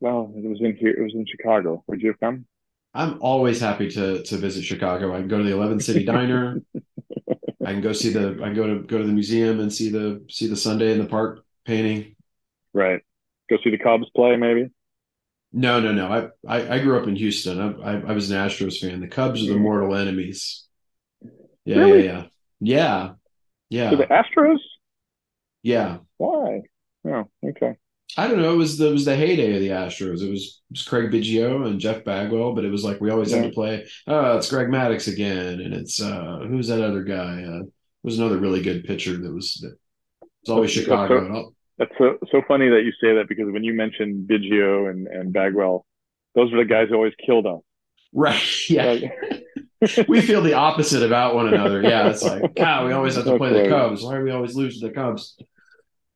well 0.00 0.32
it 0.36 0.48
was 0.48 0.60
in 0.60 0.76
here 0.76 0.90
it 0.90 1.02
was 1.02 1.14
in 1.14 1.26
chicago. 1.26 1.82
Would 1.86 2.00
you 2.00 2.08
have 2.08 2.20
come? 2.20 2.46
I'm 2.94 3.18
always 3.20 3.60
happy 3.60 3.90
to 3.90 4.22
to 4.22 4.36
visit 4.36 4.64
chicago. 4.64 5.14
I 5.14 5.18
can 5.18 5.28
go 5.28 5.38
to 5.38 5.44
the 5.44 5.52
11 5.52 5.80
city 5.80 6.04
diner. 6.14 6.60
I 7.64 7.72
can 7.72 7.80
go 7.80 7.92
see 7.92 8.10
the 8.10 8.38
I 8.40 8.46
can 8.46 8.54
go 8.54 8.66
to 8.66 8.82
go 8.82 8.98
to 8.98 9.04
the 9.04 9.12
museum 9.12 9.60
and 9.60 9.72
see 9.72 9.90
the 9.90 10.24
see 10.28 10.46
the 10.46 10.56
Sunday 10.56 10.92
in 10.92 10.98
the 10.98 11.06
park 11.06 11.40
painting. 11.64 12.14
Right. 12.72 13.02
Go 13.50 13.56
see 13.62 13.70
the 13.70 13.78
Cubs 13.78 14.06
play 14.14 14.36
maybe. 14.36 14.70
No, 15.56 15.78
no, 15.78 15.92
no. 15.92 16.32
I 16.46 16.58
I, 16.58 16.74
I 16.74 16.78
grew 16.80 16.98
up 16.98 17.06
in 17.06 17.14
Houston. 17.14 17.60
I, 17.60 17.92
I, 17.92 18.00
I 18.08 18.12
was 18.12 18.28
an 18.30 18.36
Astros 18.36 18.80
fan. 18.80 19.00
The 19.00 19.06
Cubs 19.06 19.42
are 19.44 19.52
the 19.52 19.58
mortal 19.58 19.94
enemies. 19.94 20.66
Yeah, 21.64 21.76
really? 21.76 22.04
yeah, 22.04 22.24
yeah, 22.60 23.12
yeah, 23.70 23.90
yeah. 23.90 23.96
the 23.96 24.06
Astros. 24.06 24.58
Yeah. 25.62 25.98
Why? 26.18 26.62
Oh, 27.06 27.28
okay. 27.46 27.76
I 28.16 28.26
don't 28.26 28.42
know. 28.42 28.52
It 28.52 28.58
was 28.58 28.78
the 28.78 28.88
it 28.88 28.92
was 28.92 29.04
the 29.04 29.16
heyday 29.16 29.54
of 29.54 29.60
the 29.60 29.68
Astros. 29.68 30.22
It 30.22 30.30
was, 30.30 30.62
it 30.68 30.72
was 30.72 30.82
Craig 30.82 31.10
Biggio 31.12 31.66
and 31.66 31.80
Jeff 31.80 32.04
Bagwell, 32.04 32.52
but 32.54 32.64
it 32.64 32.70
was 32.70 32.84
like 32.84 33.00
we 33.00 33.10
always 33.10 33.30
yeah. 33.30 33.38
had 33.38 33.46
to 33.46 33.54
play. 33.54 33.86
Oh, 34.08 34.36
it's 34.36 34.50
Greg 34.50 34.68
Maddux 34.68 35.06
again, 35.06 35.60
and 35.60 35.72
it's 35.72 36.02
uh 36.02 36.40
who's 36.48 36.66
that 36.66 36.82
other 36.82 37.04
guy? 37.04 37.44
Uh, 37.44 37.62
was 38.02 38.18
another 38.18 38.38
really 38.38 38.62
good 38.62 38.84
pitcher 38.84 39.16
that 39.16 39.32
was 39.32 39.54
that 39.62 39.76
was 40.42 40.50
always 40.50 40.70
Chicago. 40.70 41.32
So, 41.32 41.53
that's 41.78 41.92
so 41.98 42.18
so 42.30 42.42
funny 42.46 42.68
that 42.68 42.82
you 42.84 42.92
say 43.00 43.14
that 43.16 43.28
because 43.28 43.50
when 43.50 43.64
you 43.64 43.74
mentioned 43.74 44.28
Biggio 44.28 44.90
and 44.90 45.06
and 45.06 45.32
Bagwell, 45.32 45.84
those 46.34 46.52
are 46.52 46.58
the 46.58 46.64
guys 46.64 46.88
who 46.88 46.94
always 46.94 47.14
killed 47.24 47.46
us. 47.46 47.60
Right. 48.12 48.40
Yeah. 48.68 48.98
we 50.08 50.22
feel 50.22 50.40
the 50.40 50.54
opposite 50.54 51.02
about 51.02 51.34
one 51.34 51.48
another. 51.52 51.82
Yeah, 51.82 52.08
it's 52.08 52.22
like, 52.22 52.54
God, 52.54 52.86
we 52.86 52.92
always 52.92 53.16
have 53.16 53.24
to 53.24 53.36
play 53.36 53.52
the 53.52 53.68
Cubs. 53.68 54.02
Why 54.02 54.16
are 54.16 54.24
we 54.24 54.30
always 54.30 54.54
losing 54.54 54.88
the 54.88 54.94
Cubs? 54.94 55.36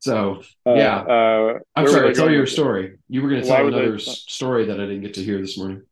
So 0.00 0.42
uh, 0.66 0.74
yeah, 0.74 0.98
uh, 0.98 1.58
I'm 1.74 1.88
sorry. 1.88 2.14
Tell 2.14 2.30
your 2.30 2.46
story. 2.46 2.98
You 3.08 3.20
were 3.20 3.28
going 3.28 3.42
to 3.42 3.48
tell 3.48 3.66
another 3.66 3.94
I... 3.94 3.98
story 3.98 4.66
that 4.66 4.80
I 4.80 4.86
didn't 4.86 5.02
get 5.02 5.14
to 5.14 5.24
hear 5.24 5.40
this 5.40 5.58
morning. 5.58 5.82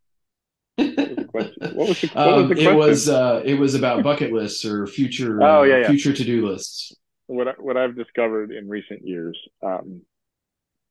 what 0.77 0.87
was 1.33 1.55
the, 1.59 1.73
what 1.75 1.89
was 1.89 2.01
the 2.01 2.21
um, 2.21 2.53
it 2.53 2.75
was 2.75 3.09
uh, 3.09 3.43
it 3.45 3.55
was 3.55 3.75
about 3.75 4.05
bucket 4.05 4.33
lists 4.33 4.65
or 4.65 4.87
future 4.87 5.43
oh, 5.43 5.65
yeah, 5.65 5.79
yeah. 5.79 5.89
future 5.89 6.13
to 6.13 6.25
do 6.25 6.49
lists. 6.49 6.95
What 7.29 7.49
I, 7.49 7.53
what 7.59 7.77
I've 7.77 7.97
discovered 7.97 8.53
in 8.53 8.69
recent 8.69 9.07
years, 9.07 9.37
um, 9.63 10.03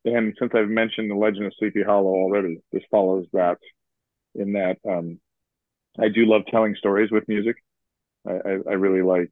and 0.04 0.36
since 0.38 0.52
I've 0.54 0.70
mentioned 0.70 1.10
the 1.10 1.16
Legend 1.16 1.46
of 1.46 1.54
Sleepy 1.58 1.82
Hollow 1.82 2.14
already, 2.14 2.62
this 2.72 2.84
follows 2.92 3.26
that. 3.34 3.58
In 4.36 4.52
that, 4.54 4.78
um, 4.86 5.20
I 5.98 6.10
do 6.10 6.26
love 6.26 6.42
telling 6.52 6.76
stories 6.76 7.10
with 7.10 7.28
music. 7.30 7.56
I, 8.28 8.34
I, 8.34 8.52
I 8.70 8.74
really 8.74 9.02
like 9.02 9.32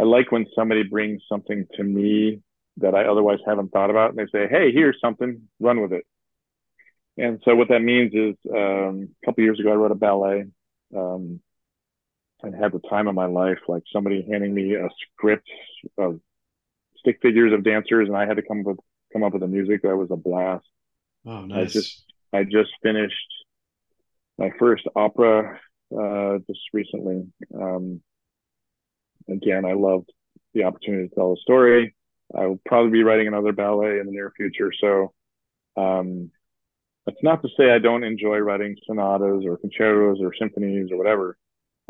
I 0.00 0.04
like 0.04 0.32
when 0.32 0.46
somebody 0.54 0.82
brings 0.82 1.22
something 1.28 1.66
to 1.74 1.82
me 1.82 2.40
that 2.78 2.94
I 2.94 3.04
otherwise 3.04 3.38
haven't 3.46 3.70
thought 3.70 3.90
about. 3.90 4.10
And 4.10 4.18
they 4.18 4.30
say, 4.32 4.48
hey, 4.48 4.72
here's 4.72 4.98
something, 4.98 5.42
run 5.60 5.82
with 5.82 5.92
it. 5.92 6.06
And 7.18 7.42
so 7.44 7.54
what 7.54 7.68
that 7.68 7.82
means 7.82 8.14
is 8.14 8.34
um, 8.50 9.10
a 9.22 9.26
couple 9.26 9.44
years 9.44 9.60
ago, 9.60 9.70
I 9.70 9.74
wrote 9.74 9.90
a 9.90 9.96
ballet 9.96 10.46
um, 10.96 11.40
and 12.42 12.54
had 12.54 12.72
the 12.72 12.80
time 12.88 13.08
of 13.08 13.14
my 13.14 13.26
life, 13.26 13.58
like 13.68 13.82
somebody 13.92 14.26
handing 14.30 14.54
me 14.54 14.74
a 14.74 14.88
script 15.14 15.48
of 15.98 16.20
stick 16.98 17.18
figures 17.22 17.52
of 17.52 17.64
dancers, 17.64 18.08
and 18.08 18.16
I 18.16 18.26
had 18.26 18.36
to 18.36 18.42
come 18.42 18.60
up 18.60 18.66
with 18.66 18.78
come 19.12 19.22
up 19.24 19.32
with 19.32 19.42
the 19.42 19.48
music. 19.48 19.82
That 19.82 19.96
was 19.96 20.10
a 20.10 20.16
blast. 20.16 20.66
Oh, 21.26 21.44
nice. 21.44 21.70
I 21.70 21.72
just 21.72 22.04
I 22.32 22.44
just 22.44 22.70
finished 22.82 23.14
my 24.38 24.50
first 24.58 24.86
opera 24.96 25.60
uh, 25.96 26.38
just 26.46 26.60
recently. 26.72 27.26
Um, 27.54 28.00
again, 29.28 29.64
I 29.64 29.72
loved 29.72 30.10
the 30.54 30.64
opportunity 30.64 31.08
to 31.08 31.14
tell 31.14 31.32
a 31.32 31.36
story. 31.38 31.94
I 32.34 32.46
will 32.46 32.60
probably 32.64 32.92
be 32.92 33.02
writing 33.02 33.28
another 33.28 33.52
ballet 33.52 33.98
in 33.98 34.06
the 34.06 34.12
near 34.12 34.32
future. 34.36 34.72
So 34.80 35.12
um, 35.76 36.30
that's 37.06 37.22
not 37.22 37.42
to 37.42 37.48
say 37.56 37.70
I 37.70 37.78
don't 37.78 38.04
enjoy 38.04 38.38
writing 38.38 38.76
sonatas 38.86 39.44
or 39.44 39.56
concertos 39.56 40.18
or 40.20 40.32
symphonies 40.38 40.90
or 40.92 40.96
whatever. 40.96 41.36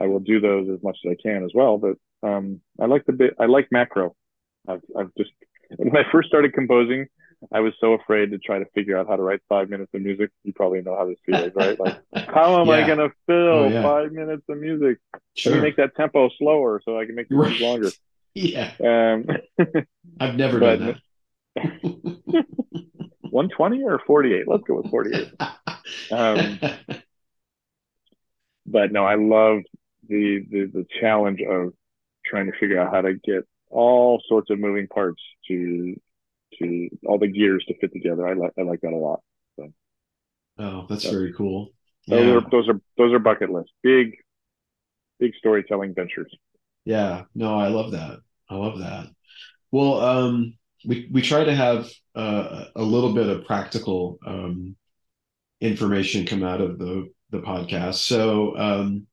I 0.01 0.07
will 0.07 0.21
do 0.21 0.41
those 0.41 0.69
as 0.69 0.83
much 0.83 0.99
as 1.05 1.13
I 1.13 1.23
can 1.23 1.45
as 1.45 1.51
well. 1.55 1.79
But 1.79 1.97
um, 2.27 2.61
I 2.81 2.87
like 2.87 3.05
the 3.07 3.13
bit. 3.13 3.35
I 3.39 3.47
like 3.47 3.69
macro. 3.71 4.15
I've, 4.69 4.83
I've 4.97 5.15
just 5.17 5.31
when 5.77 5.97
I 5.97 6.11
first 6.11 6.29
started 6.29 6.53
composing, 6.53 7.07
I 7.53 7.61
was 7.61 7.73
so 7.81 7.95
afraid 7.95 8.31
to 8.33 8.39
try 8.39 8.59
to 8.59 8.67
figure 8.75 8.99
out 8.99 9.09
how 9.09 9.17
to 9.17 9.23
write 9.23 9.41
five 9.49 9.71
minutes 9.71 9.91
of 9.95 10.03
music. 10.03 10.31
You 10.45 10.53
probably 10.53 10.83
know 10.83 10.97
how 10.97 11.07
this 11.07 11.19
feels, 11.25 11.53
right? 11.55 11.79
Like, 11.79 11.99
how 12.29 12.61
am 12.61 12.67
yeah. 12.67 12.75
I 12.75 12.87
going 12.87 12.99
to 12.99 13.11
fill 13.27 13.37
oh, 13.37 13.69
yeah. 13.69 13.83
five 13.83 14.13
minutes 14.13 14.43
of 14.49 14.59
music? 14.59 14.99
Sure. 15.35 15.53
Let 15.53 15.59
me 15.59 15.63
make 15.63 15.77
that 15.77 15.97
tempo 15.97 16.29
slower 16.39 16.83
so 16.85 16.99
I 16.99 17.07
can 17.07 17.15
make 17.15 17.29
it 17.31 17.35
right. 17.35 17.61
longer. 17.61 17.91
Yeah. 18.33 18.71
Um, 18.79 19.27
I've 20.21 20.37
never 20.37 20.61
but, 20.61 20.77
done 20.77 21.01
that. 21.57 22.47
120 23.23 23.83
or 23.83 24.01
48? 24.07 24.47
Let's 24.47 24.63
go 24.63 24.77
with 24.77 24.89
48. 24.89 25.33
Um, 26.13 26.61
but 28.67 28.93
no, 28.93 29.05
I 29.05 29.17
love 29.17 29.63
the, 30.11 30.45
the 30.51 30.71
the 30.73 30.87
challenge 31.01 31.41
of 31.41 31.73
trying 32.27 32.51
to 32.51 32.59
figure 32.59 32.79
out 32.79 32.93
how 32.93 33.01
to 33.01 33.15
get 33.15 33.45
all 33.71 34.21
sorts 34.29 34.51
of 34.51 34.59
moving 34.59 34.89
parts 34.89 35.23
to 35.49 35.95
to 36.59 36.89
all 37.07 37.19
the 37.19 37.29
gears 37.29 37.65
to 37.69 37.79
fit 37.79 37.93
together. 37.93 38.27
I 38.27 38.35
like 38.35 38.53
I 38.59 38.63
like 38.63 38.81
that 38.83 38.93
a 38.93 38.97
lot. 38.97 39.21
So. 39.57 39.73
Oh, 40.59 40.87
that's 40.89 41.05
so, 41.05 41.11
very 41.11 41.33
cool. 41.33 41.71
Those 42.09 42.43
are 42.43 42.51
those 42.51 42.69
are 42.69 42.81
those 42.99 43.13
are 43.13 43.19
bucket 43.19 43.51
lists. 43.51 43.73
Big, 43.83 44.17
big 45.19 45.33
storytelling 45.39 45.95
ventures. 45.95 46.35
Yeah, 46.85 47.25
no, 47.35 47.59
I 47.59 47.69
love 47.69 47.93
that. 47.93 48.19
I 48.49 48.57
love 48.57 48.81
that. 48.81 49.07
Well, 49.71 50.01
um, 50.01 50.59
we 50.85 51.09
we 51.13 51.23
try 51.23 51.45
to 51.45 51.55
have 51.55 51.89
uh, 52.15 52.65
a 52.75 52.83
little 52.83 53.13
bit 53.13 53.29
of 53.29 53.45
practical 53.45 54.19
um, 54.27 54.77
information 55.61 56.27
come 56.27 56.43
out 56.43 56.61
of 56.61 56.79
the 56.79 57.11
the 57.31 57.41
podcast. 57.41 57.97
So, 57.97 58.57
um, 58.57 59.07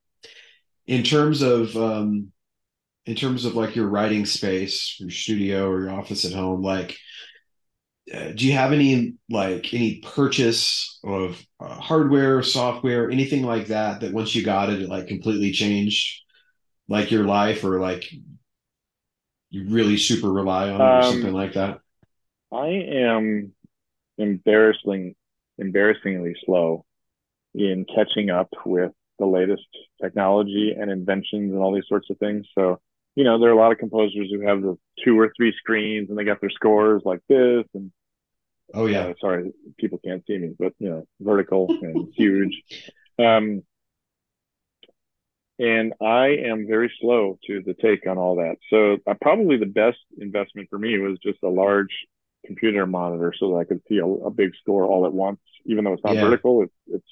in 0.88 1.04
terms 1.04 1.42
of 1.42 1.76
um, 1.76 2.32
in 3.06 3.16
terms 3.16 3.44
of 3.44 3.54
like 3.56 3.76
your 3.76 3.88
writing 3.88 4.26
space, 4.26 4.96
your 5.00 5.10
studio 5.10 5.70
or 5.70 5.82
your 5.82 5.92
office 5.92 6.24
at 6.24 6.32
home, 6.34 6.62
like 6.62 6.98
uh, 8.12 8.30
do 8.32 8.46
you 8.46 8.54
have 8.54 8.72
any 8.72 9.14
like 9.28 9.72
any 9.74 9.96
purchase 10.00 10.98
of 11.04 11.44
uh, 11.60 11.74
hardware, 11.74 12.42
software, 12.42 13.10
anything 13.10 13.42
like 13.42 13.66
that 13.66 14.00
that 14.00 14.14
once 14.14 14.34
you 14.34 14.42
got 14.42 14.70
it, 14.70 14.80
it 14.80 14.88
like 14.88 15.08
completely 15.08 15.52
changed 15.52 16.22
like 16.88 17.10
your 17.10 17.24
life 17.24 17.64
or 17.64 17.80
like 17.80 18.04
you 19.50 19.68
really 19.68 19.96
super 19.96 20.30
rely 20.32 20.70
on 20.70 20.84
it 20.84 20.94
or 20.94 21.02
Um, 21.02 21.02
something 21.02 21.32
like 21.32 21.54
that? 21.54 21.80
I 22.52 22.68
am 22.68 23.52
embarrassing, 24.18 25.16
embarrassingly 25.58 26.36
slow 26.44 26.84
in 27.54 27.86
catching 27.86 28.30
up 28.30 28.50
with 28.66 28.92
the 29.18 29.26
latest 29.26 29.66
technology 30.02 30.74
and 30.78 30.90
inventions 30.90 31.52
and 31.52 31.58
all 31.60 31.74
these 31.74 31.88
sorts 31.88 32.08
of 32.10 32.18
things. 32.18 32.46
So, 32.56 32.80
you 33.16 33.24
know, 33.24 33.38
there 33.38 33.50
are 33.50 33.52
a 33.52 33.56
lot 33.58 33.72
of 33.72 33.78
composers 33.78 34.28
who 34.32 34.40
have 34.46 34.62
the 34.62 34.76
two 35.04 35.18
or 35.18 35.32
three 35.36 35.52
screens 35.58 36.10
and 36.10 36.18
they 36.18 36.24
got 36.24 36.40
their 36.40 36.50
scores 36.50 37.02
like 37.04 37.20
this. 37.28 37.64
And 37.74 37.92
Oh 38.74 38.86
yeah. 38.86 39.08
uh, 39.08 39.14
sorry, 39.20 39.52
people 39.78 39.98
can't 40.04 40.24
see 40.26 40.38
me, 40.38 40.54
but 40.58 40.72
you 40.78 40.90
know, 40.90 41.06
vertical 41.20 41.76
and 41.80 42.08
huge. 42.16 42.62
Um, 43.18 43.62
and 45.58 45.92
I 46.00 46.28
am 46.46 46.66
very 46.68 46.92
slow 47.00 47.38
to 47.46 47.62
the 47.64 47.74
take 47.74 48.06
on 48.06 48.16
all 48.16 48.36
that. 48.36 48.56
So 48.70 48.98
uh, 49.10 49.14
probably 49.20 49.56
the 49.56 49.66
best 49.66 49.98
investment 50.18 50.68
for 50.70 50.78
me 50.78 50.98
was 50.98 51.18
just 51.22 51.38
a 51.42 51.48
large 51.48 52.06
computer 52.46 52.86
monitor 52.86 53.34
so 53.38 53.50
that 53.50 53.56
I 53.56 53.64
could 53.64 53.82
see 53.88 53.98
a, 53.98 54.06
a 54.06 54.30
big 54.30 54.52
score 54.60 54.84
all 54.86 55.06
at 55.06 55.12
once. 55.12 55.40
Even 55.66 55.84
though 55.84 55.92
it's 55.92 56.04
not 56.04 56.18
Yeah. 56.18 56.20
vertical, 56.20 56.62
it's 56.62 56.74
it's 56.86 57.08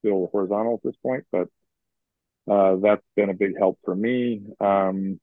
still 0.00 0.28
horizontal 0.32 0.74
at 0.74 0.82
this 0.82 0.96
point. 1.02 1.24
But 1.32 1.48
uh, 2.50 2.76
that's 2.76 3.02
been 3.16 3.30
a 3.30 3.34
big 3.34 3.52
help 3.58 3.78
for 3.84 3.94
me. 3.94 4.42
Um, 4.60 5.20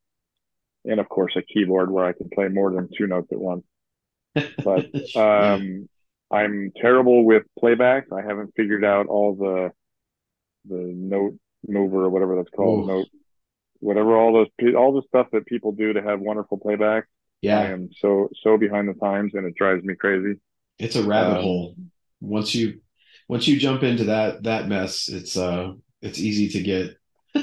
and 0.86 1.00
of 1.00 1.08
course, 1.10 1.36
a 1.36 1.42
keyboard 1.42 1.92
where 1.92 2.06
I 2.06 2.14
can 2.14 2.30
play 2.30 2.48
more 2.50 2.72
than 2.72 2.90
two 2.98 3.08
notes 3.08 3.30
at 3.32 3.40
once. 3.40 3.64
But 4.64 4.88
um, 5.16 5.88
I'm 6.32 6.72
terrible 6.76 7.26
with 7.26 7.44
playback. 7.60 8.08
I 8.12 8.22
haven't 8.22 8.54
figured 8.56 8.84
out 8.86 9.08
all 9.08 9.36
the 9.36 9.72
the 10.70 10.92
note 10.96 11.38
mover 11.68 12.06
or 12.06 12.10
whatever 12.10 12.36
that's 12.36 12.50
called. 12.50 12.86
Ooh. 12.86 12.88
Note, 12.88 13.08
whatever 13.80 14.16
all 14.18 14.34
those 14.34 14.74
all 14.76 14.94
the 14.94 15.04
stuff 15.08 15.28
that 15.34 15.46
people 15.46 15.72
do 15.72 15.94
to 15.94 16.02
have 16.02 16.20
wonderful 16.20 16.58
playback. 16.58 17.06
Yeah, 17.42 17.60
I 17.60 17.66
am 17.66 17.90
so 18.00 18.30
so 18.42 18.58
behind 18.58 18.88
the 18.90 18.94
times, 18.94 19.34
and 19.36 19.46
it 19.46 19.56
drives 19.56 19.84
me 19.84 19.96
crazy. 19.96 20.40
It's 20.80 20.96
a 20.96 21.04
rabbit 21.04 21.38
Um, 21.38 21.44
hole. 21.44 21.76
Once 22.22 22.56
you 22.56 22.80
once 23.28 23.48
you 23.48 23.60
jump 23.60 23.84
into 23.84 24.06
that 24.06 24.44
that 24.44 24.68
mess, 24.68 25.10
it's 25.10 25.38
uh 25.38 25.74
it's 26.02 26.20
easy 26.20 26.50
to 26.50 26.62
get 26.62 26.98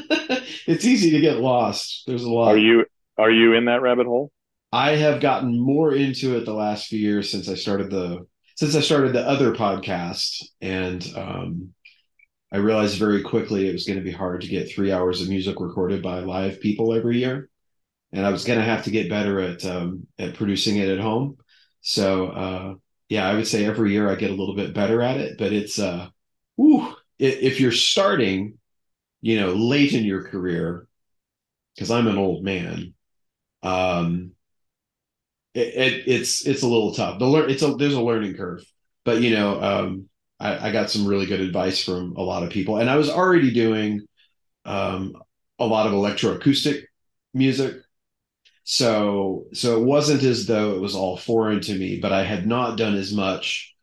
it's 0.67 0.85
easy 0.85 1.11
to 1.13 1.21
get 1.21 1.39
lost. 1.39 2.05
There's 2.07 2.25
a 2.25 2.31
lot. 2.31 2.55
Are 2.55 2.59
you 2.59 2.85
are 3.19 3.31
you 3.31 3.55
in 3.55 3.67
that 3.67 3.83
rabbit 3.83 4.07
hole? 4.07 4.31
I 4.73 4.93
have 4.93 5.21
gotten 5.21 5.59
more 5.59 5.95
into 5.95 6.37
it 6.37 6.45
the 6.45 6.55
last 6.55 6.87
few 6.87 6.99
years 6.99 7.31
since 7.31 7.49
I 7.49 7.55
started 7.55 7.91
the 7.91 8.27
since 8.57 8.77
I 8.77 8.81
started 8.81 9.13
the 9.13 9.27
other 9.27 9.53
podcast, 9.53 10.45
and 10.61 11.05
um, 11.17 11.75
I 12.53 12.59
realized 12.59 12.99
very 12.99 13.23
quickly 13.23 13.69
it 13.69 13.73
was 13.73 13.87
going 13.87 13.99
to 13.99 14.05
be 14.05 14.13
hard 14.13 14.43
to 14.43 14.49
get 14.49 14.71
three 14.71 14.93
hours 14.93 15.23
of 15.23 15.29
music 15.29 15.61
recorded 15.61 16.03
by 16.03 16.21
live 16.21 16.61
people 16.61 16.95
every 16.95 17.19
year, 17.19 17.49
and 18.13 18.25
I 18.25 18.31
was 18.31 18.45
going 18.45 18.59
to 18.59 18.65
have 18.65 18.85
to 18.85 18.91
get 18.91 19.09
better 19.09 19.41
at 19.41 19.65
um, 19.65 20.07
at 20.19 20.35
producing 20.35 20.77
it 20.77 20.89
at 20.89 21.01
home. 21.01 21.39
So 21.81 22.27
uh, 22.27 22.75
yeah, 23.11 23.29
I 23.29 23.35
would 23.35 23.47
say 23.47 23.67
every 23.67 23.93
year 23.93 24.09
I 24.09 24.15
get 24.15 24.31
a 24.31 24.35
little 24.35 24.55
bit 24.55 24.73
better 24.73 25.03
at 25.03 25.19
it, 25.19 25.37
but 25.37 25.53
it's 25.53 25.79
uh, 25.81 26.09
whew, 26.57 26.95
if 27.19 27.61
you're 27.61 27.73
starting, 27.73 28.59
you 29.21 29.39
know, 29.39 29.53
late 29.53 29.93
in 29.93 30.05
your 30.05 30.23
career, 30.23 30.87
because 31.75 31.91
I'm 31.91 32.07
an 32.07 32.17
old 32.17 32.45
man. 32.45 32.95
Um, 33.65 34.33
it, 35.55 35.75
it 35.75 36.09
it's 36.09 36.47
it's 36.47 36.63
a 36.63 36.69
little 36.69 36.95
tough. 36.95 37.19
The 37.19 37.27
learn 37.27 37.51
it's 37.51 37.63
a 37.63 37.75
there's 37.75 37.95
a 37.95 38.01
learning 38.01 38.35
curve, 38.37 38.65
but 39.05 39.21
you 39.21 39.35
know, 39.35 39.61
um, 39.61 40.09
I, 40.39 40.69
I 40.69 40.73
got 40.73 40.91
some 40.91 41.07
really 41.07 41.27
good 41.27 41.41
advice 41.41 41.83
from 41.83 42.15
a 42.17 42.23
lot 42.23 42.45
of 42.45 42.51
people, 42.51 42.79
and 42.79 42.89
I 42.89 42.97
was 42.97 43.11
already 43.11 43.53
doing 43.53 44.03
um, 44.65 45.15
a 45.59 45.67
lot 45.67 45.89
of 45.89 45.93
electroacoustic 45.95 46.85
music, 47.35 47.77
so 48.71 49.47
so 49.53 49.81
it 49.81 49.85
wasn't 49.85 50.23
as 50.23 50.47
though 50.47 50.77
it 50.77 50.81
was 50.81 50.95
all 50.95 51.17
foreign 51.17 51.61
to 51.63 51.75
me, 51.75 51.99
but 51.99 52.13
I 52.13 52.23
had 52.23 52.47
not 52.47 52.79
done 52.79 52.95
as 52.95 53.13
much 53.13 53.75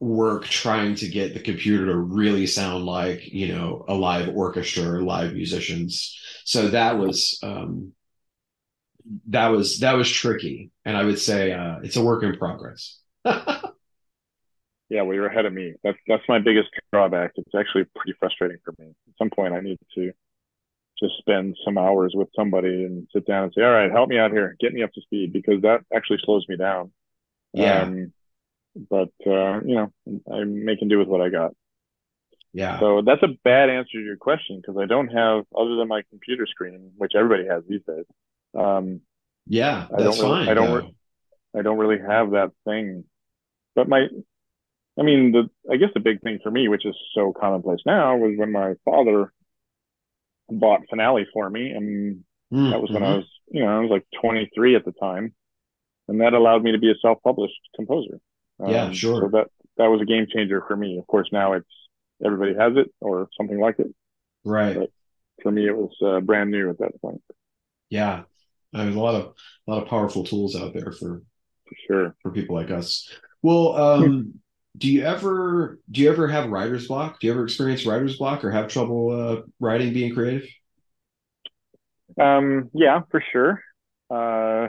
work 0.00 0.46
trying 0.46 0.96
to 0.96 1.08
get 1.08 1.32
the 1.32 1.40
computer 1.40 1.86
to 1.86 1.96
really 1.96 2.48
sound 2.48 2.86
like 2.86 3.32
you 3.32 3.54
know 3.54 3.84
a 3.86 3.94
live 3.94 4.28
orchestra 4.34 4.90
or 4.90 5.02
live 5.02 5.34
musicians. 5.34 6.20
So 6.44 6.68
that 6.70 6.98
was 6.98 7.38
um, 7.44 7.92
that 9.28 9.48
was 9.48 9.78
that 9.78 9.92
was 9.94 10.10
tricky, 10.10 10.72
and 10.84 10.96
I 10.96 11.04
would 11.04 11.20
say 11.20 11.52
uh, 11.52 11.78
it's 11.84 11.96
a 11.96 12.04
work 12.04 12.24
in 12.24 12.36
progress. 12.36 12.98
Yeah, 14.90 15.02
well, 15.02 15.14
you're 15.14 15.26
ahead 15.26 15.46
of 15.46 15.52
me. 15.52 15.74
That's 15.84 15.98
that's 16.08 16.24
my 16.28 16.40
biggest 16.40 16.68
drawback. 16.92 17.30
It's 17.36 17.54
actually 17.54 17.84
pretty 17.94 18.12
frustrating 18.18 18.58
for 18.64 18.74
me. 18.76 18.88
At 18.88 19.16
some 19.18 19.30
point, 19.30 19.54
I 19.54 19.60
need 19.60 19.78
to 19.94 20.12
just 21.00 21.16
spend 21.18 21.56
some 21.64 21.78
hours 21.78 22.12
with 22.14 22.28
somebody 22.36 22.84
and 22.84 23.08
sit 23.12 23.26
down 23.26 23.44
and 23.44 23.52
say, 23.54 23.62
"All 23.62 23.70
right, 23.72 23.90
help 23.90 24.08
me 24.08 24.18
out 24.18 24.32
here, 24.32 24.56
get 24.60 24.72
me 24.74 24.82
up 24.82 24.92
to 24.94 25.00
speed," 25.02 25.32
because 25.32 25.62
that 25.62 25.80
actually 25.94 26.20
slows 26.24 26.46
me 26.48 26.56
down. 26.56 26.92
Yeah, 27.52 27.82
Um, 27.84 28.12
but 28.90 29.10
uh, 29.26 29.60
you 29.62 29.76
know, 29.76 29.92
I'm 30.32 30.64
making 30.64 30.88
do 30.88 30.98
with 30.98 31.08
what 31.08 31.20
I 31.20 31.30
got. 31.30 31.52
yeah, 32.52 32.78
So 32.80 33.02
that's 33.02 33.22
a 33.22 33.36
bad 33.44 33.68
answer 33.70 33.98
to 33.98 34.04
your 34.04 34.16
question 34.16 34.56
because 34.60 34.76
I 34.80 34.86
don't 34.86 35.08
have, 35.08 35.44
other 35.56 35.76
than 35.76 35.88
my 35.88 36.02
computer 36.10 36.46
screen, 36.46 36.92
which 36.96 37.12
everybody 37.14 37.46
has 37.46 37.62
these 37.68 37.82
days. 37.86 38.06
Um, 38.56 39.00
yeah. 39.46 39.88
I 39.94 40.02
That's 40.02 40.16
don't 40.16 40.18
really, 40.18 40.46
fine. 40.46 40.48
I 40.48 40.54
don't, 40.54 40.72
re- 40.72 40.94
I 41.56 41.62
don't 41.62 41.78
really 41.78 41.98
have 42.00 42.30
that 42.32 42.52
thing. 42.64 43.04
But 43.74 43.88
my, 43.88 44.06
I 44.98 45.02
mean, 45.02 45.32
the, 45.32 45.50
I 45.72 45.76
guess 45.76 45.90
the 45.94 46.00
big 46.00 46.22
thing 46.22 46.40
for 46.42 46.50
me, 46.50 46.68
which 46.68 46.86
is 46.86 46.96
so 47.14 47.32
commonplace 47.32 47.80
now, 47.86 48.16
was 48.16 48.34
when 48.36 48.52
my 48.52 48.74
father 48.84 49.32
bought 50.50 50.82
Finale 50.90 51.26
for 51.32 51.48
me, 51.50 51.70
and 51.70 52.24
Mm, 52.52 52.70
that 52.70 52.80
was 52.80 52.90
when 52.92 53.02
I 53.04 53.08
mhm. 53.08 53.16
was, 53.16 53.26
you 53.48 53.60
know, 53.64 53.68
I 53.78 53.80
was 53.80 53.90
like 53.90 54.06
23 54.20 54.74
at 54.76 54.84
the 54.84 54.92
time, 54.92 55.34
and 56.08 56.20
that 56.20 56.34
allowed 56.34 56.62
me 56.64 56.72
to 56.72 56.78
be 56.78 56.90
a 56.90 56.96
self-published 57.02 57.60
composer. 57.76 58.20
Yeah, 58.64 58.86
Um, 58.86 58.92
sure. 58.92 59.20
so 59.22 59.28
that 59.30 59.48
that 59.78 59.88
was 59.88 60.00
a 60.02 60.04
game 60.06 60.26
changer 60.32 60.62
for 60.66 60.76
me. 60.76 60.98
Of 60.98 61.06
course, 61.06 61.28
now 61.32 61.54
it's 61.54 61.68
everybody 62.24 62.54
has 62.54 62.76
it 62.76 62.92
or 63.00 63.28
something 63.36 63.58
like 63.60 63.78
it. 63.78 63.94
Right. 64.44 64.76
But 64.76 64.90
for 65.42 65.52
me, 65.52 65.66
it 65.66 65.76
was 65.76 65.94
uh, 66.02 66.20
brand 66.20 66.50
new 66.50 66.70
at 66.70 66.78
that 66.78 67.00
point, 67.00 67.22
Yeah. 67.88 68.24
I 68.72 68.84
mean, 68.84 68.96
a 68.96 69.00
lot 69.00 69.16
of 69.16 69.34
a 69.66 69.70
lot 69.70 69.82
of 69.82 69.88
powerful 69.88 70.24
tools 70.24 70.54
out 70.56 70.74
there 70.74 70.92
for 70.92 71.22
for 71.66 71.74
sure. 71.86 72.16
for 72.22 72.30
people 72.32 72.54
like 72.56 72.70
us. 72.70 73.08
Well, 73.42 73.76
um, 73.76 74.34
do 74.76 74.88
you 74.90 75.02
ever 75.04 75.78
do 75.90 76.00
you 76.00 76.10
ever 76.10 76.28
have 76.28 76.50
writer's 76.50 76.88
block? 76.88 77.20
Do 77.20 77.26
you 77.26 77.32
ever 77.32 77.44
experience 77.44 77.86
writer's 77.86 78.16
block 78.16 78.44
or 78.44 78.50
have 78.50 78.68
trouble 78.68 79.10
uh, 79.10 79.42
writing, 79.58 79.92
being 79.92 80.14
creative? 80.14 80.48
Um, 82.20 82.70
yeah, 82.74 83.00
for 83.10 83.22
sure. 83.32 83.62
Uh, 84.10 84.68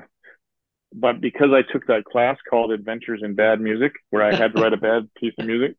but 0.93 1.21
because 1.21 1.49
I 1.53 1.61
took 1.71 1.87
that 1.87 2.05
class 2.05 2.37
called 2.49 2.71
Adventures 2.71 3.21
in 3.23 3.35
Bad 3.35 3.61
Music, 3.61 3.93
where 4.09 4.23
I 4.23 4.33
had 4.35 4.53
to 4.53 4.59
write 4.59 4.73
a 4.73 4.77
bad 4.77 5.09
piece 5.19 5.33
of 5.39 5.45
music, 5.45 5.75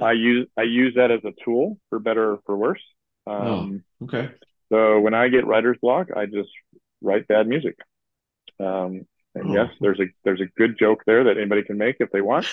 I 0.00 0.12
use 0.12 0.48
I 0.56 0.62
use 0.62 0.94
that 0.96 1.10
as 1.10 1.20
a 1.24 1.32
tool 1.44 1.78
for 1.90 1.98
better 1.98 2.32
or 2.32 2.40
for 2.46 2.56
worse. 2.56 2.82
Um, 3.26 3.84
Okay. 4.02 4.30
so 4.72 5.00
when 5.00 5.14
I 5.14 5.28
get 5.28 5.46
writer's 5.46 5.78
block, 5.82 6.08
I 6.16 6.26
just 6.26 6.50
write 7.02 7.28
bad 7.28 7.48
music. 7.48 7.76
Um, 8.60 9.06
and 9.34 9.46
Oh. 9.46 9.52
yes, 9.52 9.68
there's 9.80 10.00
a 10.00 10.06
there's 10.24 10.40
a 10.40 10.46
good 10.58 10.78
joke 10.78 11.02
there 11.06 11.24
that 11.24 11.38
anybody 11.38 11.62
can 11.64 11.78
make 11.78 11.96
if 12.00 12.10
they 12.10 12.20
want. 12.20 12.46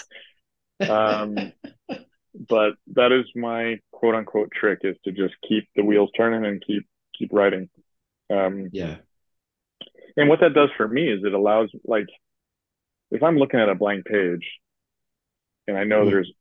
Um, 0.80 1.52
but 2.50 2.74
that 2.94 3.12
is 3.12 3.26
my 3.36 3.80
quote 3.92 4.16
unquote 4.16 4.52
trick 4.52 4.80
is 4.84 4.96
to 5.06 5.12
just 5.12 5.34
keep 5.48 5.68
the 5.76 5.84
wheels 5.84 6.10
turning 6.16 6.46
and 6.46 6.64
keep 6.66 6.88
keep 7.18 7.30
writing. 7.34 7.70
Um, 8.30 8.70
Yeah. 8.72 8.98
and 10.16 10.30
what 10.30 10.40
that 10.42 10.54
does 10.54 10.70
for 10.78 10.88
me 10.88 11.10
is 11.10 11.24
it 11.24 11.34
allows 11.34 11.70
like 11.86 12.08
if 13.12 13.24
I'm 13.24 13.38
looking 13.38 13.60
at 13.60 13.70
a 13.70 13.76
blank 13.76 14.06
page 14.06 14.46
and 15.68 15.78
I 15.78 15.84
know 15.84 16.04
Mm. 16.04 16.10
there's 16.12 16.32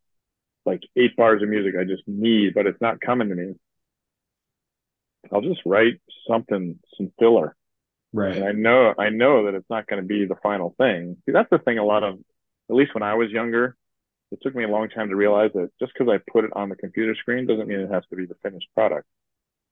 like 0.65 0.83
eight 0.97 1.17
bars 1.17 1.43
of 1.43 1.49
music 1.49 1.75
I 1.79 1.85
just 1.85 2.07
need, 2.09 2.55
but 2.55 2.67
it's 2.67 2.81
not 2.81 3.01
coming 3.01 3.29
to 3.29 3.35
me, 3.35 3.55
I'll 5.33 5.41
just 5.41 5.61
write 5.65 6.01
something, 6.29 6.79
some 6.97 7.13
filler. 7.19 7.55
Right. 8.13 8.37
And. 8.37 8.45
I 8.47 8.53
know 8.53 8.95
I 8.99 9.09
know 9.11 9.45
that 9.47 9.55
it's 9.55 9.71
not 9.71 9.87
going 9.87 10.03
to 10.03 10.07
be 10.07 10.27
the 10.27 10.37
final 10.43 10.75
thing. 10.79 11.17
See, 11.27 11.33
that's 11.33 11.51
the 11.51 11.59
thing. 11.59 11.79
A 11.79 11.85
lot 11.85 12.03
of, 12.03 12.19
at 12.69 12.77
least 12.77 12.95
when 12.95 13.03
I 13.03 13.15
was 13.15 13.31
younger, 13.31 13.77
it 14.33 14.39
took 14.43 14.55
me 14.55 14.65
a 14.65 14.69
long 14.69 14.89
time 14.89 15.09
to 15.09 15.17
realize 15.17 15.51
that 15.55 15.71
just 15.81 15.93
because 15.97 16.13
I 16.13 16.19
put 16.31 16.45
it 16.45 16.51
on 16.55 16.69
the 16.69 16.77
computer 16.77 17.15
screen 17.15 17.47
doesn't 17.47 17.69
mean 17.69 17.81
it 17.81 17.91
has 17.91 18.05
to 18.11 18.17
be 18.17 18.27
the 18.27 18.35
finished 18.43 18.69
product. 18.75 19.07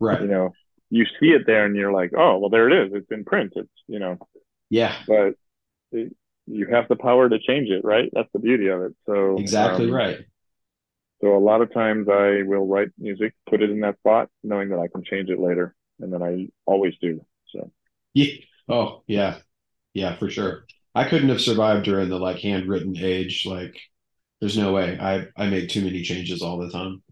Right. 0.00 0.20
You 0.20 0.28
know, 0.28 0.52
you 0.90 1.06
see 1.20 1.28
it 1.28 1.42
there 1.46 1.64
and 1.64 1.74
you're 1.76 1.92
like, 1.92 2.12
oh, 2.16 2.38
well, 2.38 2.50
there 2.50 2.68
it 2.68 2.86
is. 2.86 2.92
It's 2.94 3.10
in 3.10 3.24
print. 3.24 3.52
It's 3.56 3.68
you 3.88 3.98
know, 3.98 4.18
Yeah. 4.70 4.94
but 5.06 5.34
it, 5.92 6.14
you 6.46 6.66
have 6.66 6.88
the 6.88 6.96
power 6.96 7.28
to 7.28 7.38
change 7.38 7.70
it, 7.70 7.84
right? 7.84 8.10
That's 8.12 8.28
the 8.32 8.38
beauty 8.38 8.68
of 8.68 8.82
it. 8.82 8.92
So 9.06 9.38
Exactly 9.38 9.86
um, 9.86 9.92
right. 9.92 10.18
So 11.20 11.36
a 11.36 11.38
lot 11.38 11.62
of 11.62 11.72
times 11.72 12.08
I 12.08 12.42
will 12.42 12.66
write 12.66 12.88
music, 12.98 13.34
put 13.48 13.62
it 13.62 13.70
in 13.70 13.80
that 13.80 13.98
spot, 13.98 14.28
knowing 14.42 14.68
that 14.70 14.78
I 14.78 14.88
can 14.88 15.02
change 15.04 15.30
it 15.30 15.38
later, 15.38 15.74
and 16.00 16.12
then 16.12 16.22
I 16.22 16.48
always 16.66 16.94
do. 17.00 17.24
So 17.50 17.70
Yeah. 18.12 18.34
Oh, 18.68 19.02
yeah. 19.06 19.38
Yeah, 19.94 20.16
for 20.16 20.28
sure. 20.28 20.64
I 20.94 21.08
couldn't 21.08 21.28
have 21.30 21.40
survived 21.40 21.84
during 21.84 22.08
the 22.08 22.18
like 22.18 22.38
handwritten 22.38 22.96
age. 22.96 23.46
Like, 23.46 23.80
there's 24.44 24.58
no 24.58 24.74
way. 24.74 24.98
I 25.00 25.26
I 25.42 25.48
make 25.48 25.70
too 25.70 25.80
many 25.82 26.02
changes 26.02 26.42
all 26.42 26.58
the 26.58 26.68
time. 26.68 27.02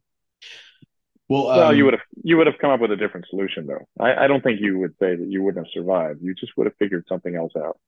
Well, 1.30 1.48
um, 1.48 1.58
well, 1.58 1.74
you 1.74 1.86
would 1.86 1.94
have 1.94 2.02
you 2.22 2.36
would 2.36 2.46
have 2.46 2.58
come 2.60 2.70
up 2.70 2.80
with 2.80 2.92
a 2.92 2.96
different 2.96 3.24
solution 3.30 3.66
though. 3.66 3.88
I, 3.98 4.24
I 4.24 4.26
don't 4.26 4.44
think 4.44 4.60
you 4.60 4.78
would 4.80 4.92
say 5.00 5.16
that 5.16 5.26
you 5.26 5.42
wouldn't 5.42 5.64
have 5.64 5.72
survived. 5.72 6.20
You 6.20 6.34
just 6.34 6.52
would 6.58 6.66
have 6.66 6.76
figured 6.78 7.06
something 7.08 7.34
else 7.34 7.52
out. 7.56 7.78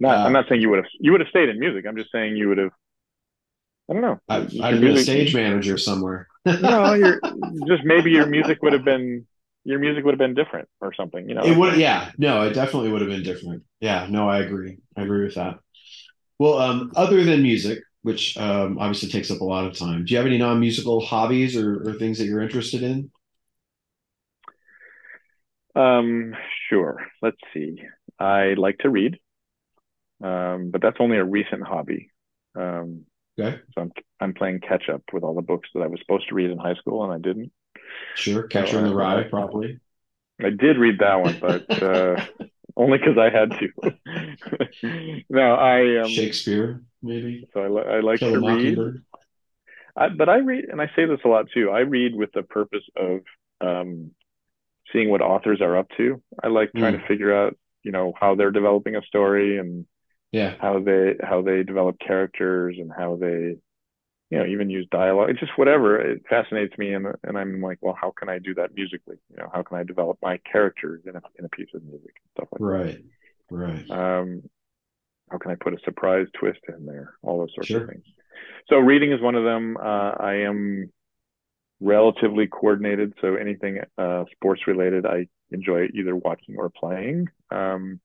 Not, 0.00 0.16
uh, 0.16 0.20
I'm 0.22 0.32
not 0.32 0.46
saying 0.48 0.62
you 0.62 0.70
would 0.70 0.78
have 0.78 0.86
you 0.98 1.12
would 1.12 1.20
have 1.20 1.28
stayed 1.28 1.50
in 1.50 1.58
music. 1.60 1.84
I'm 1.86 1.94
just 1.94 2.10
saying 2.10 2.38
you 2.38 2.48
would 2.48 2.56
have. 2.56 2.70
I 3.90 3.92
don't 3.92 4.00
know. 4.00 4.18
I, 4.30 4.36
I'd 4.62 4.80
be 4.80 4.94
a 4.94 4.96
stage 4.96 5.34
manager 5.34 5.76
somewhere. 5.76 6.26
no, 6.46 6.94
you're 6.94 7.20
just 7.66 7.84
maybe 7.84 8.12
your 8.12 8.26
music 8.26 8.62
would 8.62 8.72
have 8.72 8.84
been 8.86 9.26
your 9.64 9.78
music 9.78 10.06
would 10.06 10.12
have 10.12 10.18
been 10.18 10.32
different 10.32 10.70
or 10.80 10.94
something. 10.94 11.28
You 11.28 11.34
know, 11.34 11.44
it 11.44 11.54
would. 11.54 11.76
Yeah, 11.76 12.12
no, 12.16 12.46
it 12.46 12.54
definitely 12.54 12.90
would 12.92 13.02
have 13.02 13.10
been 13.10 13.24
different. 13.24 13.64
Yeah, 13.80 14.06
no, 14.08 14.26
I 14.26 14.38
agree. 14.38 14.78
I 14.96 15.02
agree 15.02 15.24
with 15.24 15.34
that. 15.34 15.58
Well, 16.38 16.58
um, 16.58 16.92
other 16.96 17.22
than 17.22 17.42
music, 17.42 17.82
which 18.04 18.36
um, 18.36 18.78
obviously 18.78 19.08
takes 19.08 19.30
up 19.30 19.40
a 19.40 19.44
lot 19.44 19.66
of 19.66 19.76
time, 19.76 20.04
do 20.04 20.12
you 20.12 20.16
have 20.16 20.26
any 20.26 20.38
non-musical 20.38 21.00
hobbies 21.00 21.56
or, 21.56 21.88
or 21.88 21.94
things 21.94 22.18
that 22.18 22.26
you're 22.26 22.42
interested 22.42 22.82
in? 22.84 23.10
Um, 25.74 26.34
sure. 26.70 27.04
Let's 27.20 27.36
see. 27.52 27.82
I 28.20 28.54
like 28.54 28.78
to 28.78 28.90
read 28.90 29.18
um, 30.24 30.70
but 30.70 30.80
that's 30.80 30.96
only 31.00 31.18
a 31.18 31.24
recent 31.24 31.62
hobby. 31.62 32.10
Um, 32.56 33.04
okay. 33.38 33.60
So 33.74 33.82
I'm 33.82 33.92
I'm 34.20 34.34
playing 34.34 34.60
catch 34.60 34.88
up 34.88 35.02
with 35.12 35.22
all 35.22 35.34
the 35.34 35.42
books 35.42 35.68
that 35.74 35.82
I 35.82 35.86
was 35.86 36.00
supposed 36.00 36.28
to 36.28 36.34
read 36.34 36.50
in 36.50 36.58
high 36.58 36.74
school 36.74 37.04
and 37.04 37.12
I 37.12 37.18
didn't. 37.18 37.52
Sure, 38.14 38.44
Catcher 38.44 38.72
so, 38.72 38.78
in 38.78 38.86
the 38.86 38.94
Rye, 38.94 39.24
probably. 39.24 39.80
I 40.40 40.50
did 40.50 40.78
read 40.78 41.00
that 41.00 41.20
one, 41.20 41.36
but 41.40 41.70
uh, 41.82 42.24
only 42.76 42.98
because 42.98 43.18
I 43.18 43.30
had 43.30 43.50
to. 43.52 45.22
no, 45.28 45.54
I 45.54 46.02
um, 46.02 46.08
Shakespeare 46.08 46.82
maybe. 47.02 47.48
So 47.54 47.60
I, 47.60 47.68
li- 47.68 47.96
I 47.96 48.00
like 48.00 48.20
Kill 48.20 48.40
to 48.40 48.40
read. 48.40 49.02
I, 49.96 50.08
but 50.08 50.28
I 50.28 50.38
read, 50.38 50.64
and 50.70 50.80
I 50.80 50.90
say 50.96 51.06
this 51.06 51.20
a 51.24 51.28
lot 51.28 51.46
too. 51.54 51.70
I 51.70 51.80
read 51.80 52.14
with 52.14 52.32
the 52.32 52.42
purpose 52.42 52.82
of 52.96 53.20
um, 53.60 54.10
seeing 54.92 55.08
what 55.08 55.20
authors 55.20 55.60
are 55.60 55.76
up 55.76 55.88
to. 55.96 56.20
I 56.42 56.48
like 56.48 56.72
trying 56.76 56.94
mm. 56.94 57.02
to 57.02 57.06
figure 57.06 57.34
out, 57.34 57.56
you 57.84 57.92
know, 57.92 58.12
how 58.18 58.34
they're 58.34 58.50
developing 58.50 58.96
a 58.96 59.02
story 59.02 59.58
and 59.58 59.86
yeah 60.34 60.54
how 60.60 60.80
they 60.80 61.14
how 61.22 61.42
they 61.42 61.62
develop 61.62 61.96
characters 62.04 62.74
and 62.78 62.90
how 62.90 63.14
they 63.14 63.56
you 64.30 64.38
know 64.38 64.46
even 64.46 64.70
use 64.70 64.86
dialogue. 64.90 65.30
It's 65.30 65.40
just 65.40 65.56
whatever. 65.56 66.00
It 66.00 66.22
fascinates 66.28 66.76
me 66.78 66.92
and 66.92 67.06
and 67.22 67.38
i'm 67.38 67.60
like 67.60 67.78
well 67.80 67.96
how 68.00 68.12
can 68.18 68.28
i 68.28 68.38
do 68.38 68.54
that 68.54 68.74
musically? 68.74 69.16
You 69.30 69.36
know 69.38 69.50
how 69.52 69.62
can 69.62 69.78
i 69.78 69.82
develop 69.82 70.18
my 70.22 70.38
characters 70.50 71.02
in 71.06 71.16
a, 71.16 71.20
in 71.38 71.44
a 71.44 71.48
piece 71.48 71.68
of 71.74 71.82
music 71.82 72.14
and 72.16 72.30
stuff 72.36 72.48
like 72.52 72.60
right 72.60 72.98
that? 73.50 73.56
Right 73.56 73.90
um 73.90 74.42
how 75.30 75.38
can 75.38 75.50
i 75.50 75.54
put 75.54 75.74
a 75.74 75.78
surprise 75.84 76.26
twist 76.38 76.60
in 76.68 76.86
there? 76.86 77.14
All 77.22 77.38
those 77.38 77.54
sorts 77.54 77.68
sure. 77.68 77.82
of 77.82 77.88
things. 77.88 78.04
So 78.68 78.78
reading 78.78 79.12
is 79.12 79.20
one 79.20 79.34
of 79.34 79.44
them. 79.44 79.76
Uh, 79.76 80.12
i 80.18 80.34
am 80.46 80.90
relatively 81.80 82.46
coordinated 82.46 83.12
so 83.20 83.34
anything 83.34 83.80
uh, 83.98 84.24
sports 84.32 84.62
related 84.66 85.04
i 85.04 85.26
enjoy 85.54 85.88
either 85.94 86.14
watching 86.14 86.56
or 86.56 86.70
playing. 86.70 87.28
Um, 87.50 88.00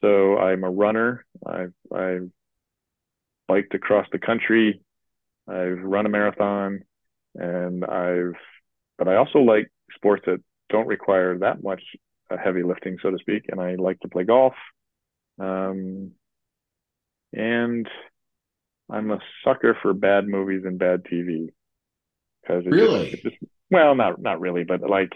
so 0.00 0.36
I'm 0.38 0.64
a 0.64 0.70
runner. 0.70 1.24
I've, 1.44 1.72
I've 1.94 2.30
biked 3.48 3.74
across 3.74 4.06
the 4.12 4.18
country. 4.18 4.80
I've 5.48 5.82
run 5.82 6.06
a 6.06 6.08
marathon, 6.08 6.80
and 7.34 7.84
I've. 7.84 8.34
But 8.98 9.08
I 9.08 9.16
also 9.16 9.40
like 9.40 9.70
sports 9.94 10.22
that 10.26 10.42
don't 10.68 10.86
require 10.86 11.38
that 11.38 11.62
much 11.62 11.82
uh, 12.30 12.36
heavy 12.42 12.62
lifting, 12.62 12.98
so 13.02 13.10
to 13.10 13.18
speak. 13.18 13.46
And 13.48 13.60
I 13.60 13.74
like 13.74 13.98
to 14.00 14.08
play 14.08 14.24
golf. 14.24 14.54
Um, 15.40 16.12
and 17.32 17.88
I'm 18.90 19.10
a 19.10 19.18
sucker 19.44 19.76
for 19.82 19.94
bad 19.94 20.28
movies 20.28 20.62
and 20.64 20.78
bad 20.78 21.04
TV. 21.04 21.48
Because 22.42 22.64
really, 22.66 23.10
just, 23.10 23.22
just, 23.22 23.36
well, 23.70 23.94
not 23.94 24.20
not 24.20 24.40
really, 24.40 24.64
but 24.64 24.80
like 24.88 25.12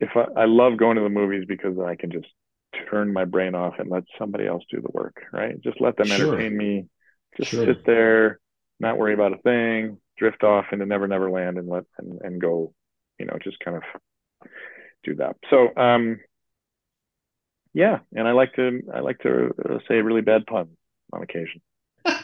if 0.00 0.10
I, 0.16 0.42
I 0.42 0.44
love 0.46 0.78
going 0.78 0.96
to 0.96 1.02
the 1.02 1.08
movies 1.08 1.44
because 1.46 1.78
I 1.78 1.94
can 1.94 2.10
just 2.10 2.26
turn 2.90 3.12
my 3.12 3.24
brain 3.24 3.54
off 3.54 3.74
and 3.78 3.90
let 3.90 4.04
somebody 4.18 4.46
else 4.46 4.64
do 4.70 4.80
the 4.80 4.90
work, 4.92 5.22
right? 5.32 5.60
Just 5.60 5.80
let 5.80 5.96
them 5.96 6.06
sure. 6.06 6.34
entertain 6.34 6.56
me. 6.56 6.86
Just 7.36 7.50
sure. 7.50 7.66
sit 7.66 7.84
there, 7.84 8.40
not 8.80 8.98
worry 8.98 9.14
about 9.14 9.32
a 9.32 9.38
thing, 9.38 9.98
drift 10.18 10.42
off 10.42 10.66
into 10.72 10.86
Never 10.86 11.06
Never 11.06 11.30
Land 11.30 11.58
and 11.58 11.68
let 11.68 11.84
and, 11.98 12.20
and 12.22 12.40
go, 12.40 12.74
you 13.18 13.26
know, 13.26 13.36
just 13.42 13.60
kind 13.60 13.76
of 13.76 13.82
do 15.04 15.14
that. 15.16 15.36
So 15.50 15.68
um 15.76 16.20
yeah, 17.72 18.00
and 18.14 18.26
I 18.26 18.32
like 18.32 18.54
to 18.54 18.82
I 18.92 19.00
like 19.00 19.20
to 19.20 19.54
uh, 19.68 19.78
say 19.86 19.96
really 19.96 20.22
bad 20.22 20.46
puns 20.46 20.76
on 21.12 21.22
occasion. 21.22 21.60
so 22.06 22.14